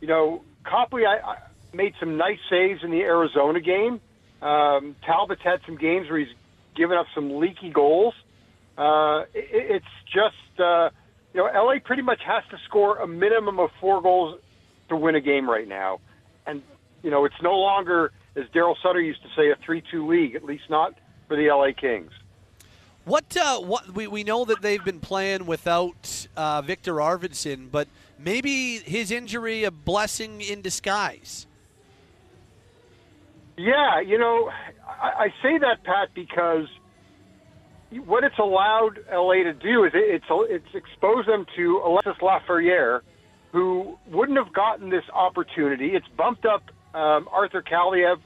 you 0.00 0.08
know, 0.08 0.42
Copley, 0.64 1.06
I, 1.06 1.18
I 1.18 1.36
made 1.72 1.94
some 2.00 2.16
nice 2.16 2.38
saves 2.50 2.82
in 2.82 2.90
the 2.90 3.00
Arizona 3.00 3.60
game. 3.60 4.00
Um, 4.42 4.96
Talbot's 5.06 5.42
had 5.42 5.60
some 5.66 5.76
games 5.76 6.10
where 6.10 6.18
he's 6.18 6.34
given 6.76 6.98
up 6.98 7.06
some 7.14 7.38
leaky 7.38 7.70
goals. 7.70 8.14
Uh, 8.76 9.22
it, 9.34 9.46
it's 9.52 9.86
just, 10.06 10.60
uh, 10.60 10.90
you 11.32 11.40
know, 11.40 11.48
LA 11.54 11.74
pretty 11.84 12.02
much 12.02 12.20
has 12.26 12.42
to 12.50 12.58
score 12.66 12.98
a 12.98 13.06
minimum 13.06 13.60
of 13.60 13.70
four 13.80 14.02
goals 14.02 14.40
to 14.88 14.96
win 14.96 15.14
a 15.14 15.20
game 15.20 15.48
right 15.48 15.68
now. 15.68 16.00
And, 16.46 16.62
you 17.02 17.10
know, 17.10 17.24
it's 17.24 17.40
no 17.42 17.52
longer, 17.52 18.12
as 18.36 18.44
Darryl 18.54 18.74
Sutter 18.82 19.00
used 19.00 19.22
to 19.22 19.28
say, 19.36 19.50
a 19.50 19.56
3 19.64 19.82
2 19.90 20.06
league, 20.08 20.34
at 20.34 20.44
least 20.44 20.64
not 20.68 20.94
for 21.28 21.36
the 21.36 21.48
LA 21.48 21.78
Kings. 21.78 22.10
What 23.04 23.36
uh, 23.36 23.58
what 23.58 23.94
we, 23.94 24.06
we 24.06 24.22
know 24.22 24.44
that 24.44 24.62
they've 24.62 24.84
been 24.84 25.00
playing 25.00 25.46
without 25.46 26.28
uh, 26.36 26.62
Victor 26.62 26.94
Arvidsson, 26.94 27.68
but 27.70 27.88
maybe 28.16 28.78
his 28.78 29.10
injury 29.10 29.64
a 29.64 29.72
blessing 29.72 30.40
in 30.40 30.62
disguise. 30.62 31.46
Yeah, 33.56 34.00
you 34.00 34.18
know, 34.18 34.50
I, 34.86 35.24
I 35.24 35.28
say 35.42 35.58
that 35.58 35.82
Pat 35.82 36.14
because 36.14 36.68
what 38.06 38.22
it's 38.22 38.38
allowed 38.38 39.00
LA 39.12 39.42
to 39.42 39.52
do 39.52 39.84
is 39.84 39.92
it, 39.94 40.22
it's 40.22 40.26
it's 40.30 40.74
exposed 40.74 41.28
them 41.28 41.44
to 41.56 41.80
Alex 41.82 42.06
Laferriere, 42.20 43.00
who 43.50 43.98
wouldn't 44.06 44.38
have 44.38 44.52
gotten 44.52 44.90
this 44.90 45.04
opportunity. 45.12 45.88
It's 45.88 46.08
bumped 46.16 46.46
up 46.46 46.62
um, 46.94 47.28
Arthur 47.32 47.62
Kaliev 47.62 48.20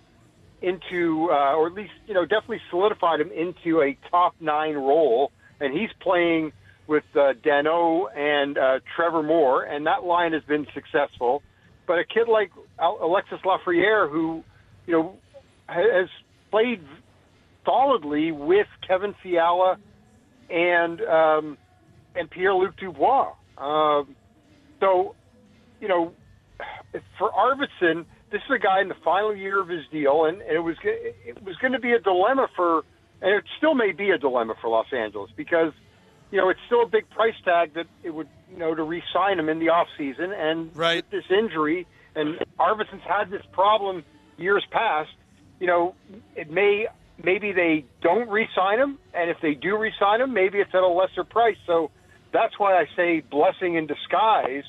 into, 0.62 1.28
uh, 1.30 1.54
or 1.54 1.66
at 1.66 1.74
least 1.74 1.92
you 2.06 2.14
know, 2.14 2.24
definitely 2.24 2.60
solidified 2.70 3.20
him 3.20 3.30
into 3.30 3.82
a 3.82 3.96
top 4.10 4.34
nine 4.40 4.74
role, 4.74 5.30
and 5.60 5.72
he's 5.72 5.90
playing 6.00 6.52
with 6.86 7.04
uh, 7.14 7.34
Danault 7.44 8.16
and 8.16 8.56
uh, 8.56 8.80
Trevor 8.94 9.22
Moore, 9.22 9.64
and 9.64 9.86
that 9.86 10.04
line 10.04 10.32
has 10.32 10.42
been 10.44 10.66
successful. 10.74 11.42
But 11.86 11.98
a 11.98 12.04
kid 12.04 12.28
like 12.28 12.50
Alex 12.78 13.28
Laferriere, 13.44 14.10
who 14.10 14.42
you 14.86 14.92
know 14.92 15.16
has 15.66 16.08
played 16.50 16.80
solidly 17.64 18.32
with 18.32 18.66
Kevin 18.86 19.14
Fiala 19.22 19.78
and 20.48 21.00
um, 21.02 21.58
and 22.14 22.30
Pierre 22.30 22.54
Luc 22.54 22.76
Dubois. 22.76 23.32
Um, 23.58 24.16
so, 24.80 25.14
you 25.80 25.88
know, 25.88 26.12
for 27.18 27.30
Arvidsson, 27.30 28.04
this 28.30 28.42
is 28.42 28.50
a 28.50 28.58
guy 28.58 28.80
in 28.80 28.88
the 28.88 28.96
final 29.04 29.34
year 29.34 29.60
of 29.60 29.68
his 29.68 29.86
deal, 29.90 30.24
and, 30.24 30.40
and 30.42 30.52
it 30.52 30.60
was 30.60 30.76
it 30.84 31.42
was 31.42 31.56
going 31.56 31.72
to 31.72 31.78
be 31.78 31.92
a 31.92 31.98
dilemma 31.98 32.48
for, 32.56 32.82
and 33.22 33.30
it 33.32 33.44
still 33.56 33.74
may 33.74 33.92
be 33.92 34.10
a 34.10 34.18
dilemma 34.18 34.54
for 34.60 34.68
Los 34.68 34.92
Angeles 34.92 35.30
because, 35.36 35.72
you 36.30 36.38
know, 36.38 36.48
it's 36.48 36.60
still 36.66 36.82
a 36.82 36.88
big 36.88 37.08
price 37.10 37.34
tag 37.44 37.74
that 37.74 37.86
it 38.02 38.10
would, 38.10 38.28
you 38.50 38.58
know, 38.58 38.74
to 38.74 38.82
re-sign 38.82 39.38
him 39.38 39.48
in 39.48 39.58
the 39.58 39.68
off 39.68 39.88
season, 39.96 40.32
and 40.32 40.76
right. 40.76 40.96
with 40.96 41.10
this 41.10 41.30
injury, 41.30 41.86
and 42.14 42.38
Arvidsson's 42.58 43.04
had 43.06 43.30
this 43.30 43.42
problem 43.52 44.04
years 44.36 44.64
past. 44.70 45.10
You 45.60 45.66
know, 45.66 45.94
it 46.34 46.50
may 46.50 46.86
maybe 47.22 47.52
they 47.52 47.84
don't 48.02 48.28
re-sign 48.28 48.78
him, 48.78 48.98
and 49.14 49.30
if 49.30 49.38
they 49.40 49.54
do 49.54 49.76
re-sign 49.76 50.20
him, 50.20 50.34
maybe 50.34 50.58
it's 50.58 50.74
at 50.74 50.82
a 50.82 50.88
lesser 50.88 51.24
price. 51.24 51.56
So 51.66 51.90
that's 52.32 52.58
why 52.58 52.76
I 52.76 52.86
say 52.96 53.20
blessing 53.20 53.76
in 53.76 53.86
disguise 53.86 54.64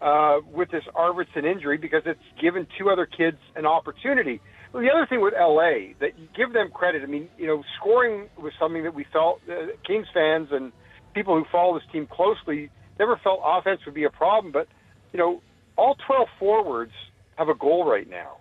uh, 0.00 0.38
with 0.52 0.70
this 0.70 0.84
Arvidsson 0.94 1.44
injury 1.44 1.76
because 1.76 2.02
it's 2.06 2.20
given 2.40 2.66
two 2.78 2.90
other 2.90 3.06
kids 3.06 3.36
an 3.56 3.66
opportunity. 3.66 4.40
Well, 4.72 4.82
the 4.82 4.90
other 4.90 5.06
thing 5.06 5.20
with 5.20 5.34
LA 5.34 5.94
that 6.00 6.18
you 6.18 6.28
give 6.36 6.52
them 6.52 6.70
credit. 6.72 7.02
I 7.02 7.06
mean, 7.06 7.28
you 7.38 7.46
know, 7.46 7.62
scoring 7.78 8.28
was 8.38 8.52
something 8.58 8.84
that 8.84 8.94
we 8.94 9.04
felt 9.12 9.40
uh, 9.48 9.66
Kings 9.86 10.06
fans 10.14 10.48
and 10.52 10.72
people 11.14 11.36
who 11.36 11.44
follow 11.50 11.74
this 11.78 11.88
team 11.92 12.06
closely 12.06 12.70
never 12.98 13.16
felt 13.22 13.40
offense 13.44 13.80
would 13.84 13.94
be 13.94 14.04
a 14.04 14.10
problem. 14.10 14.52
But 14.52 14.68
you 15.12 15.18
know, 15.18 15.42
all 15.76 15.96
12 16.06 16.28
forwards 16.38 16.92
have 17.36 17.48
a 17.48 17.54
goal 17.54 17.84
right 17.84 18.08
now. 18.08 18.36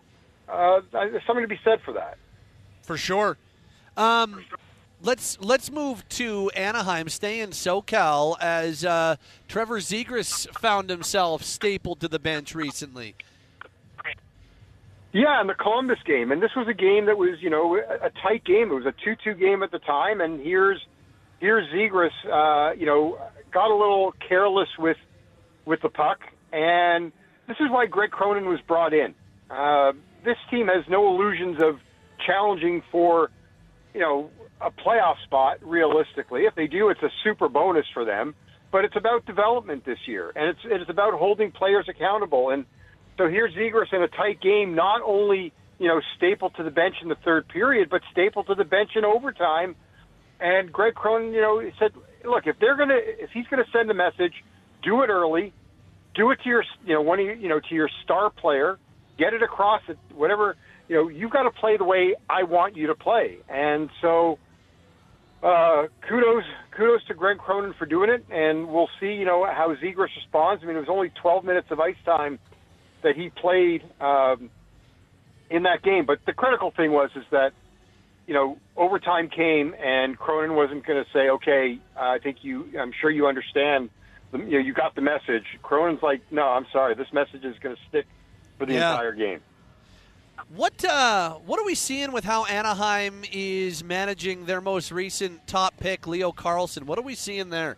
Uh, 0.47 0.81
there's 0.91 1.23
something 1.25 1.43
to 1.43 1.47
be 1.47 1.59
said 1.63 1.79
for 1.83 1.93
that. 1.93 2.17
For 2.83 2.97
sure. 2.97 3.37
Um, 3.97 4.43
let's 5.01 5.37
let's 5.41 5.71
move 5.71 6.07
to 6.09 6.49
Anaheim. 6.55 7.09
Stay 7.09 7.39
in 7.39 7.51
SoCal 7.51 8.37
as 8.39 8.83
uh, 8.85 9.15
Trevor 9.47 9.79
Zegras 9.79 10.49
found 10.57 10.89
himself 10.89 11.43
stapled 11.43 11.99
to 12.01 12.07
the 12.07 12.19
bench 12.19 12.55
recently. 12.55 13.15
Yeah, 15.11 15.41
in 15.41 15.47
the 15.47 15.55
Columbus 15.55 15.97
game, 16.05 16.31
and 16.31 16.41
this 16.41 16.51
was 16.55 16.67
a 16.67 16.73
game 16.73 17.07
that 17.07 17.17
was 17.17 17.41
you 17.41 17.49
know 17.49 17.77
a 17.77 18.11
tight 18.21 18.43
game. 18.45 18.71
It 18.71 18.75
was 18.75 18.85
a 18.85 18.93
two-two 19.03 19.33
game 19.33 19.63
at 19.63 19.71
the 19.71 19.79
time, 19.79 20.21
and 20.21 20.39
here's 20.39 20.79
here's 21.39 21.67
Zegras, 21.73 22.09
uh, 22.31 22.73
you 22.73 22.85
know, 22.85 23.17
got 23.51 23.71
a 23.71 23.75
little 23.75 24.13
careless 24.27 24.69
with 24.77 24.97
with 25.65 25.81
the 25.81 25.89
puck, 25.89 26.19
and 26.51 27.11
this 27.47 27.57
is 27.59 27.71
why 27.71 27.87
Greg 27.87 28.11
Cronin 28.11 28.47
was 28.47 28.59
brought 28.67 28.93
in. 28.93 29.15
Uh, 29.49 29.93
this 30.23 30.37
team 30.51 30.67
has 30.67 30.83
no 30.87 31.07
illusions 31.07 31.59
of 31.59 31.79
challenging 32.23 32.83
for 32.91 33.31
you 33.93 33.99
know, 33.99 34.29
a 34.61 34.71
playoff 34.71 35.15
spot 35.25 35.57
realistically. 35.61 36.41
If 36.41 36.55
they 36.55 36.67
do, 36.67 36.89
it's 36.89 37.01
a 37.01 37.09
super 37.23 37.49
bonus 37.49 37.85
for 37.93 38.05
them. 38.05 38.35
But 38.71 38.85
it's 38.85 38.95
about 38.95 39.25
development 39.25 39.83
this 39.83 39.97
year, 40.05 40.31
and 40.35 40.49
it's 40.49 40.59
it's 40.63 40.89
about 40.91 41.15
holding 41.15 41.51
players 41.51 41.87
accountable. 41.89 42.51
And 42.51 42.65
so 43.17 43.27
here's 43.27 43.51
Zegras 43.55 43.91
in 43.91 44.03
a 44.03 44.07
tight 44.07 44.41
game, 44.41 44.75
not 44.75 45.01
only 45.03 45.51
you 45.79 45.87
know 45.87 45.99
staple 46.17 46.51
to 46.51 46.63
the 46.63 46.69
bench 46.69 46.95
in 47.01 47.09
the 47.09 47.17
third 47.25 47.47
period, 47.47 47.89
but 47.89 48.01
staple 48.11 48.43
to 48.43 48.53
the 48.53 48.65
bench 48.65 48.91
in 48.95 49.05
overtime. 49.05 49.75
And 50.39 50.71
Greg 50.71 50.93
Cronin, 50.93 51.33
you 51.33 51.41
know, 51.41 51.61
said, 51.79 51.91
look, 52.23 52.45
if 52.45 52.57
they're 52.61 52.77
gonna, 52.77 52.99
if 52.99 53.31
he's 53.33 53.47
gonna 53.47 53.65
send 53.73 53.89
a 53.89 53.95
message, 53.95 54.33
do 54.83 55.01
it 55.01 55.09
early, 55.09 55.51
do 56.13 56.29
it 56.29 56.39
to 56.43 56.49
your, 56.49 56.63
you 56.85 56.93
know, 56.93 57.01
one 57.01 57.19
of 57.19 57.25
your, 57.25 57.35
you 57.35 57.49
know, 57.49 57.59
to 57.59 57.75
your 57.75 57.89
star 58.03 58.29
player, 58.29 58.77
get 59.17 59.33
it 59.33 59.41
across 59.41 59.81
it, 59.89 59.97
whatever 60.13 60.55
you 60.89 60.95
know, 60.95 61.07
you've 61.07 61.31
got 61.31 61.43
to 61.43 61.51
play 61.51 61.77
the 61.77 61.85
way 61.85 62.15
I 62.29 62.43
want 62.43 62.75
you 62.75 62.87
to 62.87 62.95
play. 62.95 63.37
And 63.47 63.89
so, 64.01 64.39
uh, 65.43 65.83
kudos, 66.07 66.43
kudos 66.75 67.03
to 67.07 67.13
Greg 67.13 67.37
Cronin 67.37 67.73
for 67.77 67.85
doing 67.85 68.09
it, 68.09 68.25
and 68.29 68.67
we'll 68.67 68.89
see, 68.99 69.13
you 69.13 69.25
know, 69.25 69.45
how 69.45 69.73
Zegras 69.81 70.09
responds. 70.15 70.63
I 70.63 70.67
mean, 70.67 70.75
it 70.75 70.79
was 70.79 70.89
only 70.89 71.11
12 71.21 71.45
minutes 71.45 71.67
of 71.71 71.79
ice 71.79 71.95
time 72.05 72.39
that 73.03 73.15
he 73.15 73.29
played 73.29 73.83
um, 74.01 74.49
in 75.49 75.63
that 75.63 75.81
game, 75.83 76.05
but 76.05 76.19
the 76.25 76.33
critical 76.33 76.71
thing 76.75 76.91
was 76.91 77.09
is 77.15 77.23
that, 77.31 77.51
you 78.27 78.33
know, 78.33 78.57
overtime 78.75 79.29
came, 79.29 79.73
and 79.81 80.17
Cronin 80.17 80.55
wasn't 80.55 80.85
going 80.85 81.03
to 81.03 81.09
say, 81.11 81.29
"Okay, 81.29 81.79
I 81.97 82.19
think 82.19 82.37
you, 82.43 82.65
I'm 82.79 82.91
sure 82.99 83.09
you 83.09 83.27
understand." 83.27 83.89
The, 84.31 84.37
you 84.37 84.51
know, 84.51 84.59
you 84.59 84.73
got 84.73 84.93
the 84.93 85.01
message. 85.01 85.45
Cronin's 85.63 86.03
like, 86.03 86.21
"No, 86.31 86.43
I'm 86.43 86.67
sorry. 86.71 86.93
This 86.93 87.11
message 87.11 87.43
is 87.43 87.55
going 87.63 87.75
to 87.75 87.81
stick 87.87 88.05
for 88.59 88.67
the 88.67 88.73
Yeah. 88.73 88.91
entire 88.91 89.13
game." 89.13 89.39
What 90.47 90.83
uh, 90.85 91.33
what 91.45 91.59
are 91.59 91.65
we 91.65 91.75
seeing 91.75 92.11
with 92.11 92.23
how 92.23 92.45
Anaheim 92.45 93.23
is 93.31 93.83
managing 93.83 94.45
their 94.45 94.61
most 94.61 94.91
recent 94.91 95.45
top 95.47 95.77
pick, 95.77 96.07
Leo 96.07 96.31
Carlsson? 96.31 96.83
What 96.83 96.97
are 96.97 97.03
we 97.03 97.15
seeing 97.15 97.49
there? 97.49 97.77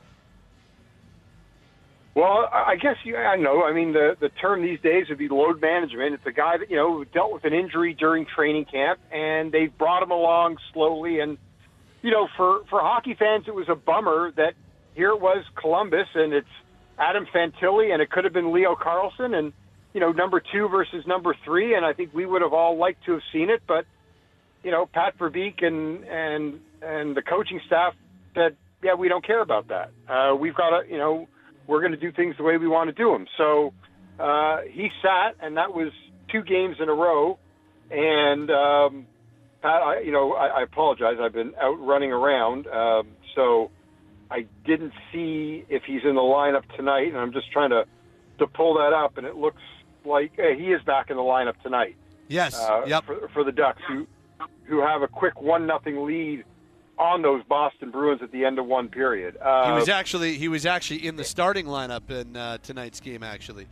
Well, 2.13 2.49
I 2.51 2.75
guess 2.75 2.97
you, 3.03 3.15
I 3.15 3.37
know. 3.37 3.63
I 3.63 3.73
mean, 3.73 3.93
the 3.93 4.15
the 4.19 4.29
term 4.29 4.61
these 4.61 4.79
days 4.81 5.07
would 5.09 5.17
be 5.17 5.29
load 5.29 5.61
management. 5.61 6.13
It's 6.13 6.25
a 6.25 6.31
guy 6.31 6.57
that 6.57 6.69
you 6.69 6.75
know 6.75 7.03
dealt 7.03 7.33
with 7.33 7.45
an 7.45 7.53
injury 7.53 7.93
during 7.93 8.25
training 8.25 8.65
camp, 8.65 8.99
and 9.11 9.51
they've 9.51 9.75
brought 9.77 10.03
him 10.03 10.11
along 10.11 10.57
slowly. 10.73 11.19
And 11.19 11.37
you 12.01 12.11
know, 12.11 12.27
for 12.37 12.63
for 12.69 12.81
hockey 12.81 13.15
fans, 13.15 13.45
it 13.47 13.55
was 13.55 13.69
a 13.69 13.75
bummer 13.75 14.31
that 14.35 14.53
here 14.93 15.09
it 15.09 15.21
was 15.21 15.45
Columbus, 15.55 16.07
and 16.13 16.33
it's 16.33 16.47
Adam 16.97 17.25
Fantilli, 17.33 17.93
and 17.93 18.01
it 18.01 18.11
could 18.11 18.25
have 18.25 18.33
been 18.33 18.51
Leo 18.51 18.75
Carlsson, 18.75 19.33
and 19.33 19.53
you 19.93 19.99
know, 19.99 20.11
number 20.11 20.41
two 20.53 20.69
versus 20.69 21.05
number 21.05 21.35
three, 21.45 21.75
and 21.75 21.85
I 21.85 21.93
think 21.93 22.13
we 22.13 22.25
would 22.25 22.41
have 22.41 22.53
all 22.53 22.77
liked 22.77 23.05
to 23.05 23.13
have 23.13 23.21
seen 23.33 23.49
it, 23.49 23.61
but 23.67 23.85
you 24.63 24.71
know, 24.71 24.85
Pat 24.85 25.17
Verbeek 25.17 25.63
and 25.63 26.03
and 26.03 26.59
and 26.81 27.15
the 27.15 27.21
coaching 27.21 27.59
staff 27.67 27.93
said, 28.33 28.55
yeah, 28.83 28.95
we 28.95 29.07
don't 29.07 29.25
care 29.25 29.41
about 29.41 29.67
that. 29.69 29.91
Uh, 30.09 30.35
we've 30.35 30.55
got 30.55 30.81
to, 30.81 30.89
you 30.89 30.97
know, 30.97 31.27
we're 31.67 31.79
going 31.79 31.91
to 31.91 31.97
do 31.97 32.11
things 32.11 32.35
the 32.37 32.43
way 32.43 32.57
we 32.57 32.67
want 32.67 32.89
to 32.89 32.93
do 32.93 33.11
them. 33.11 33.27
So 33.37 33.73
uh, 34.19 34.61
he 34.69 34.89
sat, 35.01 35.35
and 35.41 35.57
that 35.57 35.73
was 35.73 35.91
two 36.31 36.41
games 36.41 36.77
in 36.79 36.89
a 36.89 36.93
row. 36.93 37.37
And 37.91 38.49
um, 38.49 39.07
Pat, 39.61 39.81
I, 39.81 39.99
you 40.01 40.11
know, 40.11 40.33
I, 40.33 40.61
I 40.61 40.63
apologize. 40.63 41.17
I've 41.21 41.33
been 41.33 41.53
out 41.61 41.79
running 41.79 42.11
around, 42.11 42.67
um, 42.67 43.09
so 43.35 43.69
I 44.29 44.45
didn't 44.65 44.93
see 45.11 45.65
if 45.69 45.83
he's 45.85 46.01
in 46.03 46.15
the 46.15 46.21
lineup 46.21 46.63
tonight, 46.75 47.07
and 47.07 47.17
I'm 47.17 47.33
just 47.33 47.51
trying 47.51 47.71
to 47.71 47.83
to 48.39 48.47
pull 48.47 48.75
that 48.75 48.91
up, 48.91 49.17
and 49.17 49.27
it 49.27 49.35
looks 49.35 49.61
like 50.05 50.33
uh, 50.39 50.55
he 50.57 50.71
is 50.71 50.81
back 50.83 51.09
in 51.09 51.17
the 51.17 51.23
lineup 51.23 51.61
tonight. 51.61 51.95
Yes. 52.27 52.57
Uh, 52.57 52.83
yep. 52.87 53.05
For, 53.05 53.29
for 53.33 53.43
the 53.43 53.51
Ducks, 53.51 53.81
who 53.87 54.07
who 54.63 54.81
have 54.81 55.01
a 55.01 55.07
quick 55.07 55.41
one 55.41 55.67
nothing 55.67 56.05
lead 56.05 56.43
on 56.97 57.21
those 57.21 57.43
Boston 57.43 57.91
Bruins 57.91 58.21
at 58.21 58.31
the 58.31 58.45
end 58.45 58.59
of 58.59 58.65
one 58.65 58.87
period. 58.87 59.37
Uh, 59.37 59.67
he 59.67 59.71
was 59.73 59.89
actually 59.89 60.37
he 60.37 60.47
was 60.47 60.65
actually 60.65 61.05
in 61.05 61.15
the 61.15 61.23
starting 61.23 61.65
lineup 61.65 62.09
in 62.09 62.35
uh, 62.35 62.57
tonight's 62.59 62.99
game. 62.99 63.23
Actually, 63.23 63.67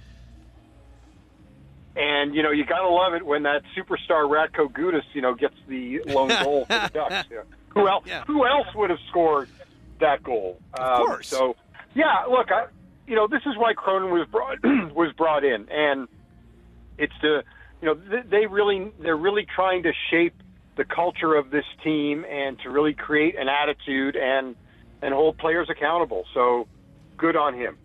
and 1.96 2.36
you 2.36 2.44
know 2.44 2.52
you 2.52 2.66
gotta 2.66 2.90
love 2.90 3.14
it 3.14 3.26
when 3.26 3.44
that 3.44 3.62
superstar 3.78 4.28
Radko 4.30 4.72
Gudas, 4.72 5.04
you 5.14 5.22
know, 5.22 5.36
gets 5.36 5.56
the 5.68 6.02
lone 6.08 6.30
goal 6.44 6.66
for 6.66 6.74
the 6.74 6.92
Ducks. 6.94 7.28
Yeah. 7.32 7.42
Who 7.70 7.88
else? 7.88 8.04
Yeah. 8.08 8.24
Who 8.26 8.46
else 8.46 8.68
would 8.76 8.90
have 8.90 9.00
scored 9.10 9.50
that 10.00 10.24
goal? 10.24 10.60
Of 10.74 11.06
course. 11.06 11.28
So 11.28 11.56
yeah, 11.94 12.26
look, 12.30 12.52
I, 12.52 12.66
you 13.08 13.16
know, 13.16 13.28
this 13.28 13.42
is 13.46 13.58
why 13.58 13.74
Cronin 13.74 14.12
was 14.12 14.28
brought 14.28 14.58
was 14.96 15.14
brought 15.14 15.44
in, 15.44 15.68
and 15.70 16.08
it's 17.00 17.18
to 17.22 17.44
you 17.82 17.88
know, 17.88 18.22
they 18.30 18.46
really 18.46 18.92
they're 19.00 19.18
really 19.18 19.46
trying 19.56 19.84
to 19.84 19.92
shape 20.12 20.34
the 20.76 20.84
culture 20.84 21.36
of 21.36 21.50
this 21.50 21.66
team 21.84 22.26
and 22.30 22.60
to 22.60 22.70
really 22.70 22.94
create 22.94 23.38
an 23.38 23.48
attitude 23.48 24.16
and 24.16 24.56
and 25.02 25.14
hold 25.14 25.38
players 25.38 25.70
accountable. 25.70 26.26
So, 26.34 26.68
good 27.18 27.36
on 27.36 27.54
him. 27.54 27.78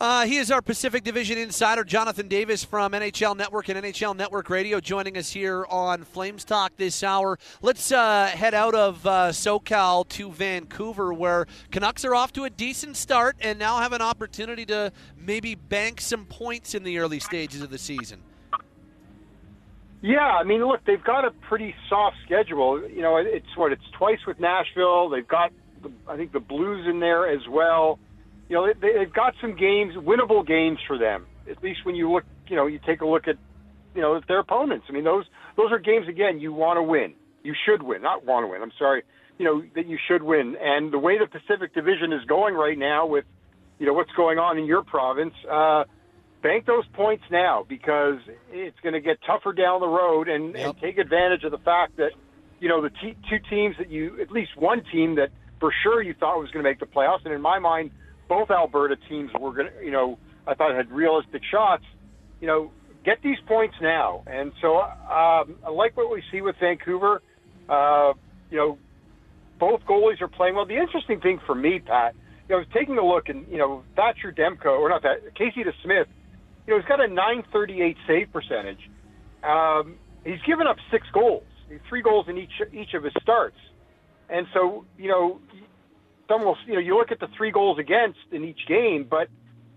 Uh, 0.00 0.26
he 0.26 0.38
is 0.38 0.50
our 0.50 0.60
Pacific 0.60 1.04
Division 1.04 1.38
insider, 1.38 1.84
Jonathan 1.84 2.26
Davis 2.26 2.64
from 2.64 2.92
NHL 2.92 3.36
Network 3.36 3.68
and 3.68 3.78
NHL 3.78 4.16
Network 4.16 4.50
Radio, 4.50 4.80
joining 4.80 5.16
us 5.16 5.30
here 5.30 5.64
on 5.68 6.02
Flames 6.02 6.44
Talk 6.44 6.76
this 6.76 7.04
hour. 7.04 7.38
Let's 7.60 7.92
uh, 7.92 8.26
head 8.26 8.52
out 8.52 8.74
of 8.74 9.06
uh, 9.06 9.28
SoCal 9.28 10.08
to 10.08 10.32
Vancouver, 10.32 11.12
where 11.12 11.46
Canucks 11.70 12.04
are 12.04 12.14
off 12.14 12.32
to 12.32 12.44
a 12.44 12.50
decent 12.50 12.96
start 12.96 13.36
and 13.40 13.58
now 13.58 13.78
have 13.78 13.92
an 13.92 14.02
opportunity 14.02 14.66
to 14.66 14.92
maybe 15.16 15.54
bank 15.54 16.00
some 16.00 16.24
points 16.24 16.74
in 16.74 16.82
the 16.82 16.98
early 16.98 17.20
stages 17.20 17.62
of 17.62 17.70
the 17.70 17.78
season. 17.78 18.20
Yeah, 20.00 20.18
I 20.18 20.42
mean, 20.42 20.66
look, 20.66 20.84
they've 20.84 21.02
got 21.02 21.24
a 21.24 21.30
pretty 21.30 21.76
soft 21.88 22.16
schedule. 22.24 22.82
You 22.88 23.02
know, 23.02 23.18
it's 23.18 23.56
what 23.56 23.70
it's 23.70 23.88
twice 23.92 24.18
with 24.26 24.40
Nashville. 24.40 25.10
They've 25.10 25.26
got, 25.26 25.52
I 26.08 26.16
think, 26.16 26.32
the 26.32 26.40
Blues 26.40 26.88
in 26.88 26.98
there 26.98 27.28
as 27.28 27.46
well. 27.48 28.00
You 28.52 28.58
know, 28.58 28.66
they, 28.66 28.92
they've 28.98 29.12
got 29.12 29.32
some 29.40 29.56
games, 29.56 29.94
winnable 29.94 30.46
games 30.46 30.78
for 30.86 30.98
them. 30.98 31.24
At 31.50 31.62
least 31.62 31.86
when 31.86 31.94
you 31.94 32.12
look, 32.12 32.24
you 32.48 32.54
know, 32.54 32.66
you 32.66 32.78
take 32.86 33.00
a 33.00 33.06
look 33.06 33.26
at, 33.26 33.36
you 33.94 34.02
know, 34.02 34.20
their 34.28 34.40
opponents. 34.40 34.84
I 34.90 34.92
mean, 34.92 35.04
those 35.04 35.24
those 35.56 35.72
are 35.72 35.78
games 35.78 36.06
again 36.06 36.38
you 36.38 36.52
want 36.52 36.76
to 36.76 36.82
win. 36.82 37.14
You 37.42 37.54
should 37.64 37.82
win, 37.82 38.02
not 38.02 38.26
want 38.26 38.44
to 38.44 38.48
win. 38.48 38.60
I'm 38.60 38.72
sorry. 38.78 39.04
You 39.38 39.46
know 39.46 39.62
that 39.74 39.86
you 39.86 39.96
should 40.06 40.22
win. 40.22 40.56
And 40.60 40.92
the 40.92 40.98
way 40.98 41.16
the 41.18 41.26
Pacific 41.26 41.72
Division 41.72 42.12
is 42.12 42.26
going 42.26 42.54
right 42.54 42.76
now, 42.76 43.06
with, 43.06 43.24
you 43.78 43.86
know, 43.86 43.94
what's 43.94 44.12
going 44.12 44.38
on 44.38 44.58
in 44.58 44.66
your 44.66 44.82
province. 44.82 45.32
uh 45.50 45.84
bank 46.42 46.66
those 46.66 46.84
points 46.92 47.24
now 47.30 47.64
because 47.66 48.18
it's 48.50 48.78
going 48.80 48.94
to 48.94 49.00
get 49.00 49.16
tougher 49.24 49.52
down 49.52 49.80
the 49.80 49.86
road 49.86 50.28
and, 50.28 50.54
yep. 50.56 50.66
and 50.66 50.80
take 50.80 50.98
advantage 50.98 51.44
of 51.44 51.52
the 51.52 51.58
fact 51.58 51.96
that 51.96 52.10
you 52.60 52.68
know 52.68 52.82
the 52.82 52.90
t- 52.90 53.16
two 53.30 53.38
teams 53.48 53.76
that 53.78 53.88
you 53.90 54.20
at 54.20 54.30
least 54.30 54.50
one 54.56 54.82
team 54.92 55.14
that 55.14 55.30
for 55.60 55.72
sure 55.84 56.02
you 56.02 56.12
thought 56.12 56.38
was 56.38 56.50
going 56.50 56.62
to 56.64 56.68
make 56.68 56.80
the 56.80 56.86
playoffs 56.86 57.24
and 57.24 57.32
in 57.32 57.40
my 57.40 57.60
mind 57.60 57.92
both 58.28 58.50
Alberta 58.50 58.96
teams 59.08 59.30
were 59.38 59.52
going 59.52 59.68
to 59.68 59.84
you 59.84 59.90
know 59.90 60.18
I 60.46 60.54
thought 60.54 60.74
had 60.74 60.90
realistic 60.90 61.42
shots. 61.50 61.84
You 62.40 62.46
know 62.46 62.70
get 63.04 63.18
these 63.22 63.38
points 63.48 63.74
now. 63.82 64.22
And 64.26 64.52
so 64.60 64.76
um, 64.76 65.56
I 65.66 65.70
like 65.72 65.96
what 65.96 66.12
we 66.12 66.22
see 66.30 66.40
with 66.40 66.56
Vancouver. 66.60 67.20
Uh, 67.68 68.12
you 68.50 68.58
know 68.58 68.78
both 69.58 69.80
goalies 69.88 70.20
are 70.20 70.28
playing 70.28 70.56
well. 70.56 70.66
The 70.66 70.76
interesting 70.76 71.20
thing 71.20 71.40
for 71.46 71.54
me 71.54 71.80
Pat 71.80 72.14
you 72.48 72.54
know, 72.54 72.56
I 72.56 72.58
was 72.58 72.68
taking 72.74 72.98
a 72.98 73.06
look 73.06 73.28
and 73.28 73.46
you 73.48 73.58
know 73.58 73.84
Thatcher 73.96 74.32
Demko 74.32 74.78
or 74.78 74.88
not 74.88 75.02
that 75.02 75.34
Casey 75.36 75.62
DeSmith 75.64 76.06
you 76.66 76.74
know, 76.74 76.80
he's 76.80 76.88
got 76.88 77.00
a 77.00 77.08
938 77.08 77.96
save 78.06 78.32
percentage. 78.32 78.78
Um, 79.42 79.96
he's 80.24 80.40
given 80.46 80.66
up 80.66 80.76
six 80.90 81.06
goals, 81.12 81.44
three 81.88 82.02
goals 82.02 82.26
in 82.28 82.38
each 82.38 82.50
each 82.72 82.94
of 82.94 83.02
his 83.02 83.12
starts, 83.20 83.56
and 84.30 84.46
so 84.54 84.84
you 84.96 85.08
know, 85.08 85.40
almost 86.30 86.60
you 86.66 86.74
know, 86.74 86.80
you 86.80 86.96
look 86.96 87.12
at 87.12 87.20
the 87.20 87.28
three 87.36 87.50
goals 87.50 87.78
against 87.78 88.18
in 88.30 88.44
each 88.44 88.66
game, 88.66 89.06
but 89.08 89.28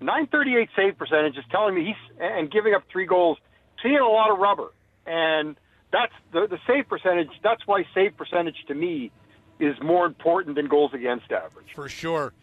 938 0.01 0.69
save 0.75 0.97
percentage 0.97 1.37
is 1.37 1.43
telling 1.51 1.75
me 1.75 1.85
he's 1.85 2.17
and 2.19 2.51
giving 2.51 2.73
up 2.73 2.83
three 2.91 3.05
goals, 3.05 3.37
seeing 3.81 3.97
a 3.97 4.07
lot 4.07 4.31
of 4.31 4.37
rubber, 4.37 4.71
and 5.05 5.55
that's 5.91 6.13
the 6.31 6.47
the 6.47 6.59
save 6.67 6.87
percentage. 6.87 7.29
That's 7.43 7.65
why 7.65 7.85
save 7.93 8.17
percentage 8.17 8.57
to 8.67 8.75
me 8.75 9.11
is 9.59 9.75
more 9.81 10.05
important 10.05 10.55
than 10.55 10.67
goals 10.67 10.93
against 10.93 11.31
average. 11.31 11.73
For 11.73 11.87
sure. 11.87 12.33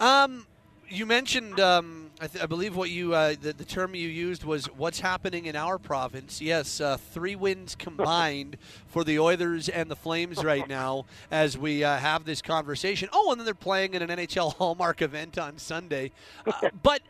Um, 0.00 0.46
you 0.88 1.06
mentioned, 1.06 1.58
um, 1.60 2.10
I, 2.20 2.26
th- 2.26 2.44
I, 2.44 2.46
believe 2.46 2.76
what 2.76 2.90
you 2.90 3.14
uh, 3.14 3.34
the, 3.40 3.52
the, 3.52 3.64
term 3.64 3.94
you 3.94 4.08
used 4.08 4.44
was 4.44 4.66
what's 4.66 5.00
happening 5.00 5.46
in 5.46 5.56
our 5.56 5.78
province. 5.78 6.40
Yes, 6.40 6.80
uh, 6.80 6.96
three 6.96 7.36
wins 7.36 7.74
combined 7.74 8.56
for 8.86 9.04
the 9.04 9.18
Oilers 9.18 9.68
and 9.68 9.90
the 9.90 9.96
Flames 9.96 10.44
right 10.44 10.68
now 10.68 11.06
as 11.30 11.56
we 11.56 11.82
uh, 11.82 11.96
have 11.96 12.24
this 12.24 12.42
conversation. 12.42 13.08
Oh, 13.12 13.30
and 13.30 13.40
then 13.40 13.44
they're 13.44 13.54
playing 13.54 13.94
in 13.94 14.02
an 14.02 14.10
NHL 14.10 14.54
Hallmark 14.56 15.02
event 15.02 15.38
on 15.38 15.58
Sunday. 15.58 16.12
Uh, 16.46 16.70
but 16.82 17.02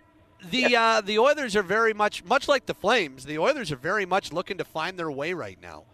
the 0.50 0.76
uh, 0.76 1.00
the 1.00 1.18
Oilers 1.18 1.56
are 1.56 1.62
very 1.62 1.92
much 1.92 2.24
much 2.24 2.48
like 2.48 2.66
the 2.66 2.74
Flames. 2.74 3.24
The 3.24 3.38
Oilers 3.38 3.72
are 3.72 3.76
very 3.76 4.06
much 4.06 4.32
looking 4.32 4.58
to 4.58 4.64
find 4.64 4.98
their 4.98 5.10
way 5.10 5.32
right 5.32 5.58
now. 5.60 5.84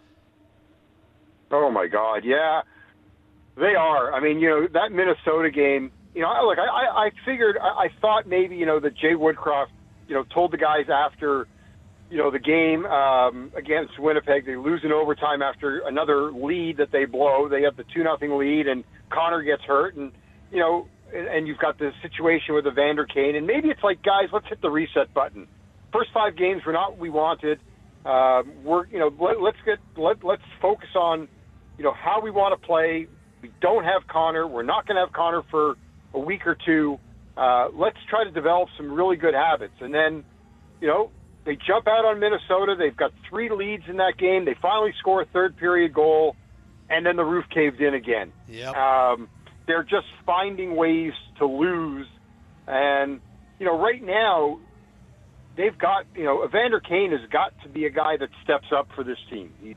Oh 1.50 1.70
my 1.70 1.86
God, 1.86 2.24
yeah, 2.24 2.62
they 3.56 3.74
are. 3.74 4.12
I 4.12 4.20
mean, 4.20 4.38
you 4.38 4.48
know 4.48 4.68
that 4.68 4.92
Minnesota 4.92 5.50
game 5.50 5.90
you 6.18 6.24
know, 6.24 6.34
look, 6.48 6.58
I, 6.58 7.06
I 7.06 7.10
figured, 7.24 7.56
I, 7.62 7.90
thought 8.00 8.26
maybe, 8.26 8.56
you 8.56 8.66
know, 8.66 8.80
that 8.80 8.96
Jay 8.96 9.14
Woodcroft, 9.14 9.68
you 10.08 10.16
know, 10.16 10.24
told 10.34 10.50
the 10.50 10.56
guys 10.56 10.86
after, 10.92 11.46
you 12.10 12.18
know, 12.18 12.32
the 12.32 12.40
game 12.40 12.84
um, 12.86 13.52
against 13.54 14.00
Winnipeg, 14.00 14.44
they 14.44 14.56
lose 14.56 14.80
in 14.82 14.90
overtime 14.90 15.42
after 15.42 15.78
another 15.86 16.32
lead 16.32 16.78
that 16.78 16.90
they 16.90 17.04
blow. 17.04 17.48
They 17.48 17.62
have 17.62 17.76
the 17.76 17.84
two 17.94 18.02
nothing 18.02 18.36
lead, 18.36 18.66
and 18.66 18.82
Connor 19.10 19.42
gets 19.42 19.62
hurt, 19.62 19.94
and 19.94 20.10
you 20.50 20.58
know, 20.58 20.88
and, 21.14 21.28
and 21.28 21.46
you've 21.46 21.58
got 21.58 21.78
the 21.78 21.92
situation 22.02 22.56
with 22.56 22.66
Evander 22.66 23.06
Kane, 23.06 23.36
and 23.36 23.46
maybe 23.46 23.68
it's 23.68 23.84
like, 23.84 24.02
guys, 24.02 24.28
let's 24.32 24.48
hit 24.48 24.60
the 24.60 24.70
reset 24.70 25.14
button. 25.14 25.46
First 25.92 26.10
five 26.12 26.36
games 26.36 26.62
were 26.66 26.72
not 26.72 26.92
what 26.92 26.98
we 26.98 27.10
wanted. 27.10 27.60
Um, 28.04 28.64
we're, 28.64 28.88
you 28.88 28.98
know, 28.98 29.14
let, 29.20 29.40
let's 29.40 29.58
get 29.64 29.78
let, 29.96 30.24
let's 30.24 30.42
focus 30.60 30.88
on, 30.96 31.28
you 31.76 31.84
know, 31.84 31.92
how 31.92 32.20
we 32.20 32.32
want 32.32 32.60
to 32.60 32.66
play. 32.66 33.06
We 33.40 33.52
don't 33.60 33.84
have 33.84 34.08
Connor. 34.08 34.48
We're 34.48 34.64
not 34.64 34.84
going 34.88 34.96
to 34.96 35.02
have 35.02 35.12
Connor 35.12 35.42
for 35.48 35.76
a 36.14 36.18
week 36.18 36.46
or 36.46 36.56
two. 36.64 36.98
Uh, 37.36 37.68
let's 37.74 37.98
try 38.10 38.24
to 38.24 38.30
develop 38.30 38.68
some 38.76 38.90
really 38.90 39.16
good 39.16 39.34
habits. 39.34 39.74
And 39.80 39.94
then, 39.94 40.24
you 40.80 40.88
know, 40.88 41.10
they 41.44 41.56
jump 41.56 41.86
out 41.86 42.04
on 42.04 42.18
Minnesota. 42.20 42.74
They've 42.78 42.96
got 42.96 43.12
three 43.28 43.50
leads 43.50 43.84
in 43.88 43.98
that 43.98 44.18
game. 44.18 44.44
They 44.44 44.56
finally 44.60 44.92
score 44.98 45.22
a 45.22 45.26
third 45.26 45.56
period 45.56 45.94
goal, 45.94 46.36
and 46.90 47.06
then 47.06 47.16
the 47.16 47.24
roof 47.24 47.44
caved 47.52 47.80
in 47.80 47.94
again. 47.94 48.32
Yep. 48.48 48.76
Um, 48.76 49.28
they're 49.66 49.84
just 49.84 50.06
finding 50.26 50.76
ways 50.76 51.12
to 51.38 51.46
lose. 51.46 52.06
And, 52.66 53.20
you 53.58 53.66
know, 53.66 53.80
right 53.80 54.02
now, 54.02 54.58
they've 55.56 55.78
got, 55.78 56.06
you 56.14 56.24
know, 56.24 56.44
Evander 56.44 56.80
Kane 56.80 57.12
has 57.12 57.28
got 57.30 57.52
to 57.62 57.68
be 57.68 57.86
a 57.86 57.90
guy 57.90 58.16
that 58.16 58.30
steps 58.42 58.66
up 58.76 58.88
for 58.94 59.04
this 59.04 59.18
team. 59.30 59.52
He, 59.62 59.68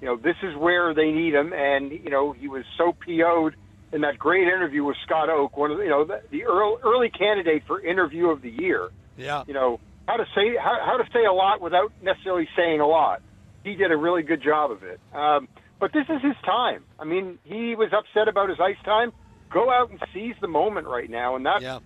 you 0.00 0.06
know, 0.06 0.16
this 0.16 0.36
is 0.42 0.56
where 0.56 0.94
they 0.94 1.10
need 1.10 1.34
him. 1.34 1.52
And, 1.52 1.90
you 1.92 2.10
know, 2.10 2.32
he 2.32 2.48
was 2.48 2.64
so 2.76 2.92
PO'd 2.92 3.56
in 3.92 4.02
that 4.02 4.18
great 4.18 4.42
interview 4.48 4.84
with 4.84 4.96
Scott 5.04 5.28
Oake, 5.28 5.56
one 5.56 5.70
of 5.70 5.78
the, 5.78 5.84
you 5.84 5.90
know 5.90 6.04
the, 6.04 6.20
the 6.30 6.44
early, 6.44 6.76
early 6.84 7.10
candidate 7.10 7.62
for 7.66 7.80
interview 7.80 8.28
of 8.28 8.42
the 8.42 8.50
year. 8.50 8.90
Yeah. 9.16 9.44
You 9.46 9.54
know 9.54 9.80
how 10.06 10.16
to 10.16 10.24
say 10.34 10.56
how, 10.56 10.78
how 10.84 10.96
to 10.96 11.04
say 11.12 11.24
a 11.24 11.32
lot 11.32 11.60
without 11.60 11.92
necessarily 12.02 12.48
saying 12.56 12.80
a 12.80 12.86
lot. 12.86 13.22
He 13.64 13.74
did 13.74 13.90
a 13.90 13.96
really 13.96 14.22
good 14.22 14.42
job 14.42 14.70
of 14.70 14.82
it. 14.82 15.00
Um, 15.12 15.48
but 15.80 15.92
this 15.92 16.04
is 16.08 16.22
his 16.22 16.36
time. 16.44 16.84
I 16.98 17.04
mean, 17.04 17.38
he 17.44 17.74
was 17.74 17.92
upset 17.92 18.28
about 18.28 18.48
his 18.48 18.58
ice 18.60 18.82
time. 18.84 19.12
Go 19.50 19.70
out 19.70 19.90
and 19.90 20.00
seize 20.12 20.34
the 20.40 20.48
moment 20.48 20.86
right 20.86 21.08
now, 21.08 21.36
and 21.36 21.46
that's 21.46 21.62
yeah. 21.62 21.78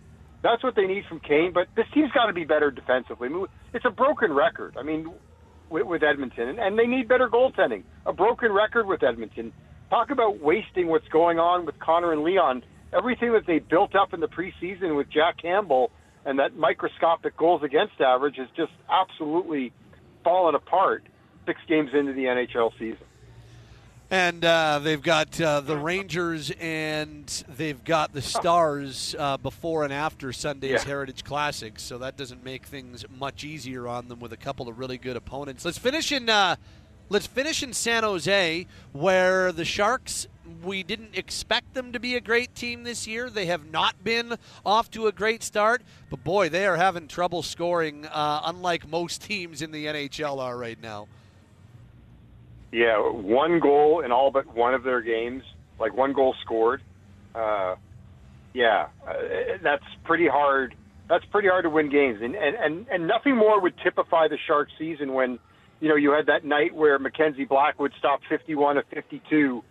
that's 0.43 0.63
what 0.63 0.75
they 0.75 0.87
need 0.87 1.05
from 1.09 1.21
Kane. 1.21 1.53
But 1.53 1.69
this 1.77 1.87
team's 1.95 2.11
got 2.13 2.27
to 2.27 2.33
be 2.33 2.45
better 2.45 2.71
defensively. 2.71 3.29
I 3.29 3.33
mean, 3.33 3.47
it's 3.73 3.85
a 3.85 3.91
broken 3.91 4.33
record. 4.33 4.77
I 4.79 4.83
mean, 4.83 5.13
with, 5.71 5.87
with 5.87 6.03
Edmonton, 6.03 6.49
and, 6.49 6.59
and 6.59 6.79
they 6.79 6.87
need 6.87 7.09
better 7.09 7.29
goaltending. 7.29 7.85
A 8.07 8.13
broken 8.13 8.53
record 8.53 8.87
with 8.87 9.03
Edmonton 9.03 9.53
talk 9.93 10.11
about 10.11 10.41
wasting 10.41 10.87
what's 10.87 11.07
going 11.09 11.39
on 11.39 11.67
with 11.67 11.79
Connor 11.79 12.13
and 12.13 12.23
Leon. 12.23 12.65
Everything 12.95 13.33
that 13.33 13.47
they 13.47 13.59
built 13.59 13.95
up 13.95 14.15
in 14.15 14.21
the 14.21 14.27
preseason 14.27 14.97
with 14.97 15.11
Jack 15.11 15.37
Campbell 15.37 15.91
and 16.25 16.39
that 16.39 16.57
microscopic 16.57 17.37
goals 17.37 17.63
against 17.63 18.01
average 18.01 18.37
has 18.37 18.49
just 18.57 18.73
absolutely 18.89 19.71
fallen 20.25 20.55
apart 20.55 21.05
six 21.45 21.61
games 21.69 21.91
into 21.93 22.15
the 22.15 22.25
NHL 22.25 22.73
season. 22.79 23.05
And 24.11 24.45
uh, 24.45 24.79
they've 24.79 25.03
got 25.03 25.39
uh, 25.41 25.61
the 25.61 25.77
Rangers 25.77 26.51
and 26.59 27.27
they've 27.49 27.83
got 27.83 28.13
the 28.13 28.23
Stars 28.23 29.15
uh, 29.19 29.37
before 29.39 29.85
and 29.85 29.93
after 29.93 30.33
Sunday's 30.33 30.71
yeah. 30.71 30.85
Heritage 30.85 31.25
Classic, 31.25 31.79
so 31.79 31.99
that 31.99 32.17
doesn't 32.17 32.45
make 32.45 32.67
things 32.67 33.05
much 33.19 33.43
easier 33.43 33.89
on 33.89 34.09
them 34.09 34.21
with 34.21 34.33
a 34.33 34.37
couple 34.37 34.69
of 34.69 34.79
really 34.79 34.99
good 34.99 35.17
opponents. 35.17 35.65
Let's 35.65 35.79
finish 35.79 36.13
in 36.13 36.29
uh, 36.29 36.57
Let's 37.13 37.27
finish 37.27 37.63
in 37.63 37.75
San 37.75 38.05
Jose, 38.05 38.67
where 38.95 39.53
the 39.53 39.67
Sharks, 39.67 40.27
we 40.65 40.83
didn't 40.83 41.15
expect 41.15 41.75
them 41.75 41.93
to 41.93 42.01
be 42.01 42.15
a 42.15 42.23
great 42.23 42.55
team 42.55 42.85
this 42.85 43.07
year. 43.07 43.29
They 43.29 43.45
have 43.45 43.71
not 43.71 44.03
been 44.03 44.37
off 44.65 44.91
to 44.93 45.09
a 45.09 45.13
great 45.13 45.43
start, 45.43 45.83
but 46.09 46.25
boy, 46.25 46.49
they 46.49 46.65
are 46.65 46.79
having 46.79 47.09
trouble 47.09 47.43
scoring, 47.43 48.07
uh, 48.07 48.41
unlike 48.47 48.89
most 48.89 49.21
teams 49.21 49.61
in 49.61 49.73
the 49.73 49.85
NHL 49.85 50.39
are 50.39 50.57
right 50.57 50.81
now. 50.81 51.07
Yeah, 52.73 52.97
one 52.97 53.61
goal 53.61 54.01
in 54.01 54.11
all 54.11 54.31
but 54.31 54.47
one 54.57 54.73
of 54.73 54.83
their 54.83 55.03
games, 55.03 55.43
like 55.79 55.95
one 55.95 56.15
goal 56.15 56.35
scored. 56.41 56.81
Uh, 57.35 57.75
yeah, 58.55 58.87
uh, 59.07 59.13
that's 59.63 59.85
pretty 60.05 60.29
hard. 60.29 60.75
That's 61.11 61.27
pretty 61.27 61.49
hard 61.49 61.65
to 61.65 61.71
win 61.71 61.91
games, 61.91 62.23
and, 62.23 62.35
and 62.35 62.57
and 62.57 62.87
and 62.91 63.07
nothing 63.07 63.37
more 63.37 63.61
would 63.61 63.77
typify 63.85 64.29
the 64.29 64.39
Sharks 64.47 64.73
season 64.79 65.13
when 65.13 65.39
you 65.83 65.89
know, 65.89 65.97
you 65.97 66.13
had 66.13 66.27
that 66.27 66.45
night 66.45 66.73
where 66.77 66.97
Mackenzie 67.01 67.45
Blackwood 67.45 67.93
stopped 67.99 68.23
51 68.29 68.79
of 68.79 68.85
52, 68.95 69.65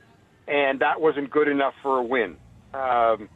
and 0.45 0.82
that 0.82 0.99
wasn't 0.99 1.32
good 1.32 1.47
enough 1.47 1.74
for 1.82 1.99
a 1.99 2.03
win. 2.03 2.36
Um, 2.74 3.30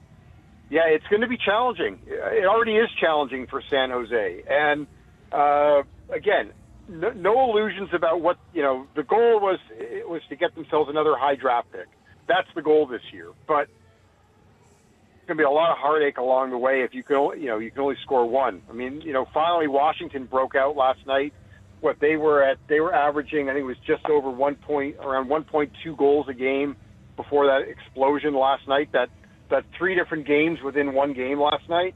yeah, 0.69 0.88
it's 0.88 1.07
going 1.09 1.21
to 1.21 1.28
be 1.28 1.38
challenging. 1.38 2.01
It 2.05 2.45
already 2.45 2.76
is 2.76 2.89
challenging 2.99 3.47
for 3.47 3.63
San 3.69 3.91
Jose. 3.91 4.43
And 4.49 4.88
uh, 5.32 5.84
again, 6.13 6.51
no, 6.89 7.11
no 7.11 7.49
illusions 7.49 7.91
about 7.93 8.19
what 8.19 8.38
you 8.53 8.61
know. 8.61 8.88
The 8.93 9.03
goal 9.03 9.39
was 9.39 9.59
it 9.71 10.07
was 10.07 10.21
to 10.28 10.36
get 10.36 10.53
themselves 10.53 10.89
another 10.89 11.15
high 11.15 11.36
draft 11.36 11.71
pick. 11.71 11.88
That's 12.28 12.47
the 12.55 12.61
goal 12.61 12.88
this 12.88 13.01
year. 13.13 13.30
But 13.47 13.69
it's 15.15 15.28
going 15.28 15.38
to 15.38 15.41
be 15.41 15.45
a 15.45 15.49
lot 15.49 15.71
of 15.71 15.78
heartache 15.78 16.17
along 16.17 16.49
the 16.49 16.57
way 16.57 16.82
if 16.82 16.93
you 16.93 17.03
can, 17.03 17.41
you 17.41 17.47
know, 17.47 17.57
you 17.59 17.71
can 17.71 17.80
only 17.80 17.95
score 18.03 18.30
one. 18.30 18.63
I 18.69 18.73
mean, 18.73 18.99
you 18.99 19.13
know, 19.13 19.26
finally 19.34 19.67
Washington 19.67 20.26
broke 20.26 20.55
out 20.55 20.76
last 20.76 20.99
night. 21.07 21.34
What 21.82 21.99
they 21.99 22.15
were 22.15 22.43
at, 22.43 22.57
they 22.67 22.80
were 22.80 22.93
averaging, 22.93 23.49
I 23.49 23.53
think 23.53 23.63
it 23.63 23.67
was 23.67 23.78
just 23.86 24.05
over 24.05 24.30
one 24.30 24.55
point, 24.55 24.95
around 24.99 25.30
1.2 25.30 25.97
goals 25.97 26.28
a 26.30 26.34
game 26.34 26.76
before 27.15 27.47
that 27.47 27.67
explosion 27.67 28.34
last 28.34 28.67
night. 28.67 28.91
That 28.93 29.09
that 29.49 29.63
three 29.78 29.95
different 29.95 30.26
games 30.26 30.59
within 30.63 30.93
one 30.93 31.13
game 31.13 31.39
last 31.39 31.69
night. 31.69 31.95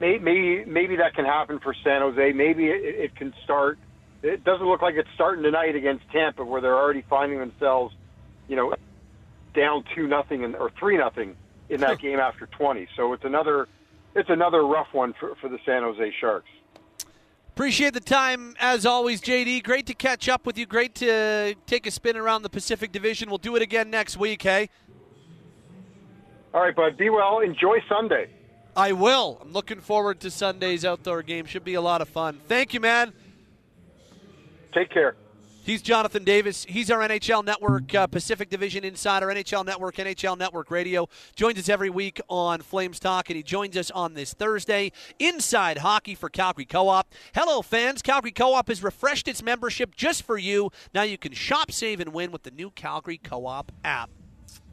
Maybe 0.00 0.64
maybe 0.64 0.96
that 0.96 1.14
can 1.14 1.24
happen 1.24 1.60
for 1.60 1.74
San 1.84 2.00
Jose. 2.00 2.32
Maybe 2.32 2.66
it, 2.66 2.82
it 2.82 3.16
can 3.16 3.34
start. 3.44 3.78
It 4.22 4.44
doesn't 4.44 4.66
look 4.66 4.82
like 4.82 4.94
it's 4.96 5.08
starting 5.14 5.44
tonight 5.44 5.76
against 5.76 6.04
Tampa, 6.10 6.44
where 6.44 6.60
they're 6.60 6.76
already 6.76 7.04
finding 7.08 7.38
themselves, 7.38 7.94
you 8.48 8.56
know, 8.56 8.74
down 9.54 9.84
two 9.94 10.06
nothing 10.06 10.54
or 10.54 10.70
three 10.78 10.96
nothing 10.96 11.36
in 11.68 11.80
that 11.80 11.98
game 12.00 12.18
after 12.18 12.46
20. 12.46 12.88
So 12.96 13.12
it's 13.12 13.24
another 13.24 13.68
it's 14.14 14.30
another 14.30 14.62
rough 14.62 14.88
one 14.92 15.14
for, 15.18 15.34
for 15.36 15.48
the 15.48 15.58
San 15.64 15.82
Jose 15.82 16.12
Sharks. 16.20 16.48
Appreciate 17.60 17.92
the 17.92 18.00
time 18.00 18.54
as 18.58 18.86
always, 18.86 19.20
JD. 19.20 19.62
Great 19.64 19.84
to 19.88 19.92
catch 19.92 20.30
up 20.30 20.46
with 20.46 20.56
you. 20.56 20.64
Great 20.64 20.94
to 20.94 21.54
take 21.66 21.86
a 21.86 21.90
spin 21.90 22.16
around 22.16 22.40
the 22.40 22.48
Pacific 22.48 22.90
Division. 22.90 23.28
We'll 23.28 23.36
do 23.36 23.54
it 23.54 23.60
again 23.60 23.90
next 23.90 24.16
week, 24.16 24.40
hey? 24.40 24.70
All 26.54 26.62
right, 26.62 26.74
bud. 26.74 26.96
Be 26.96 27.10
well. 27.10 27.40
Enjoy 27.40 27.76
Sunday. 27.86 28.30
I 28.74 28.92
will. 28.92 29.38
I'm 29.42 29.52
looking 29.52 29.82
forward 29.82 30.20
to 30.20 30.30
Sunday's 30.30 30.86
outdoor 30.86 31.22
game. 31.22 31.44
Should 31.44 31.64
be 31.64 31.74
a 31.74 31.82
lot 31.82 32.00
of 32.00 32.08
fun. 32.08 32.40
Thank 32.48 32.72
you, 32.72 32.80
man. 32.80 33.12
Take 34.72 34.88
care. 34.88 35.14
He's 35.62 35.82
Jonathan 35.82 36.24
Davis. 36.24 36.64
He's 36.64 36.90
our 36.90 37.00
NHL 37.00 37.44
Network 37.44 37.94
uh, 37.94 38.06
Pacific 38.06 38.48
Division 38.48 38.82
insider, 38.82 39.26
NHL 39.26 39.64
Network, 39.64 39.96
NHL 39.96 40.38
Network 40.38 40.70
Radio. 40.70 41.06
Joins 41.36 41.58
us 41.58 41.68
every 41.68 41.90
week 41.90 42.20
on 42.28 42.60
Flames 42.60 42.98
Talk, 42.98 43.28
and 43.28 43.36
he 43.36 43.42
joins 43.42 43.76
us 43.76 43.90
on 43.90 44.14
this 44.14 44.32
Thursday 44.32 44.90
inside 45.18 45.78
hockey 45.78 46.14
for 46.14 46.30
Calgary 46.30 46.64
Co-op. 46.64 47.12
Hello, 47.34 47.60
fans! 47.60 48.00
Calgary 48.00 48.32
Co-op 48.32 48.68
has 48.68 48.82
refreshed 48.82 49.28
its 49.28 49.42
membership 49.42 49.94
just 49.94 50.22
for 50.22 50.38
you. 50.38 50.70
Now 50.94 51.02
you 51.02 51.18
can 51.18 51.32
shop, 51.32 51.70
save, 51.70 52.00
and 52.00 52.14
win 52.14 52.32
with 52.32 52.42
the 52.42 52.50
new 52.50 52.70
Calgary 52.70 53.18
Co-op 53.18 53.70
app. 53.84 54.10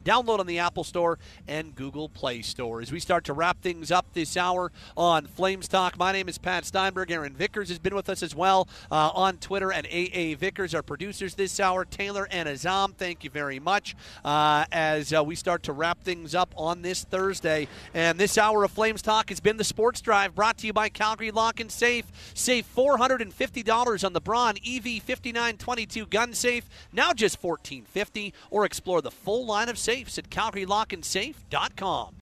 Download 0.04 0.38
on 0.38 0.46
the 0.46 0.58
Apple 0.58 0.84
Store 0.84 1.18
and 1.46 1.74
Google 1.74 2.08
Play 2.08 2.42
Store. 2.42 2.80
As 2.80 2.90
we 2.92 3.00
start 3.00 3.24
to 3.24 3.32
wrap 3.32 3.60
things 3.60 3.90
up 3.90 4.06
this 4.14 4.36
hour 4.36 4.72
on 4.96 5.26
Flames 5.26 5.68
Talk, 5.68 5.98
my 5.98 6.12
name 6.12 6.28
is 6.28 6.38
Pat 6.38 6.64
Steinberg. 6.64 7.10
Aaron 7.10 7.34
Vickers 7.34 7.68
has 7.68 7.78
been 7.78 7.94
with 7.94 8.08
us 8.08 8.22
as 8.22 8.34
well 8.34 8.68
uh, 8.90 9.10
on 9.14 9.36
Twitter, 9.38 9.72
and 9.72 9.86
AA 9.86 10.36
Vickers, 10.38 10.74
our 10.74 10.82
producers 10.82 11.34
this 11.34 11.60
hour. 11.60 11.84
Taylor 11.84 12.26
and 12.30 12.48
Azam, 12.48 12.94
thank 12.94 13.24
you 13.24 13.30
very 13.30 13.58
much 13.58 13.96
uh, 14.24 14.64
as 14.72 15.12
uh, 15.12 15.22
we 15.22 15.34
start 15.34 15.62
to 15.64 15.72
wrap 15.72 16.02
things 16.02 16.34
up 16.34 16.54
on 16.56 16.82
this 16.82 17.04
Thursday. 17.04 17.68
And 17.94 18.18
this 18.18 18.38
hour 18.38 18.64
of 18.64 18.70
Flames 18.70 19.02
Talk 19.02 19.28
has 19.28 19.40
been 19.40 19.56
the 19.56 19.64
Sports 19.64 20.00
Drive 20.00 20.34
brought 20.34 20.58
to 20.58 20.66
you 20.66 20.72
by 20.72 20.88
Calgary 20.88 21.30
Lock 21.30 21.60
and 21.60 21.70
Safe. 21.70 22.06
Save 22.34 22.66
$450 22.74 24.04
on 24.04 24.12
the 24.12 24.20
Braun 24.20 24.54
EV 24.66 25.02
5922 25.02 26.06
gun 26.06 26.32
safe, 26.32 26.68
now 26.92 27.12
just 27.12 27.42
1450, 27.42 28.32
or 28.50 28.64
explore 28.64 29.02
the 29.02 29.10
full 29.10 29.44
line 29.46 29.68
of 29.68 29.78
safes 29.88 30.18
at 30.18 30.28
CalgaryLockandSafe.com. 30.28 32.14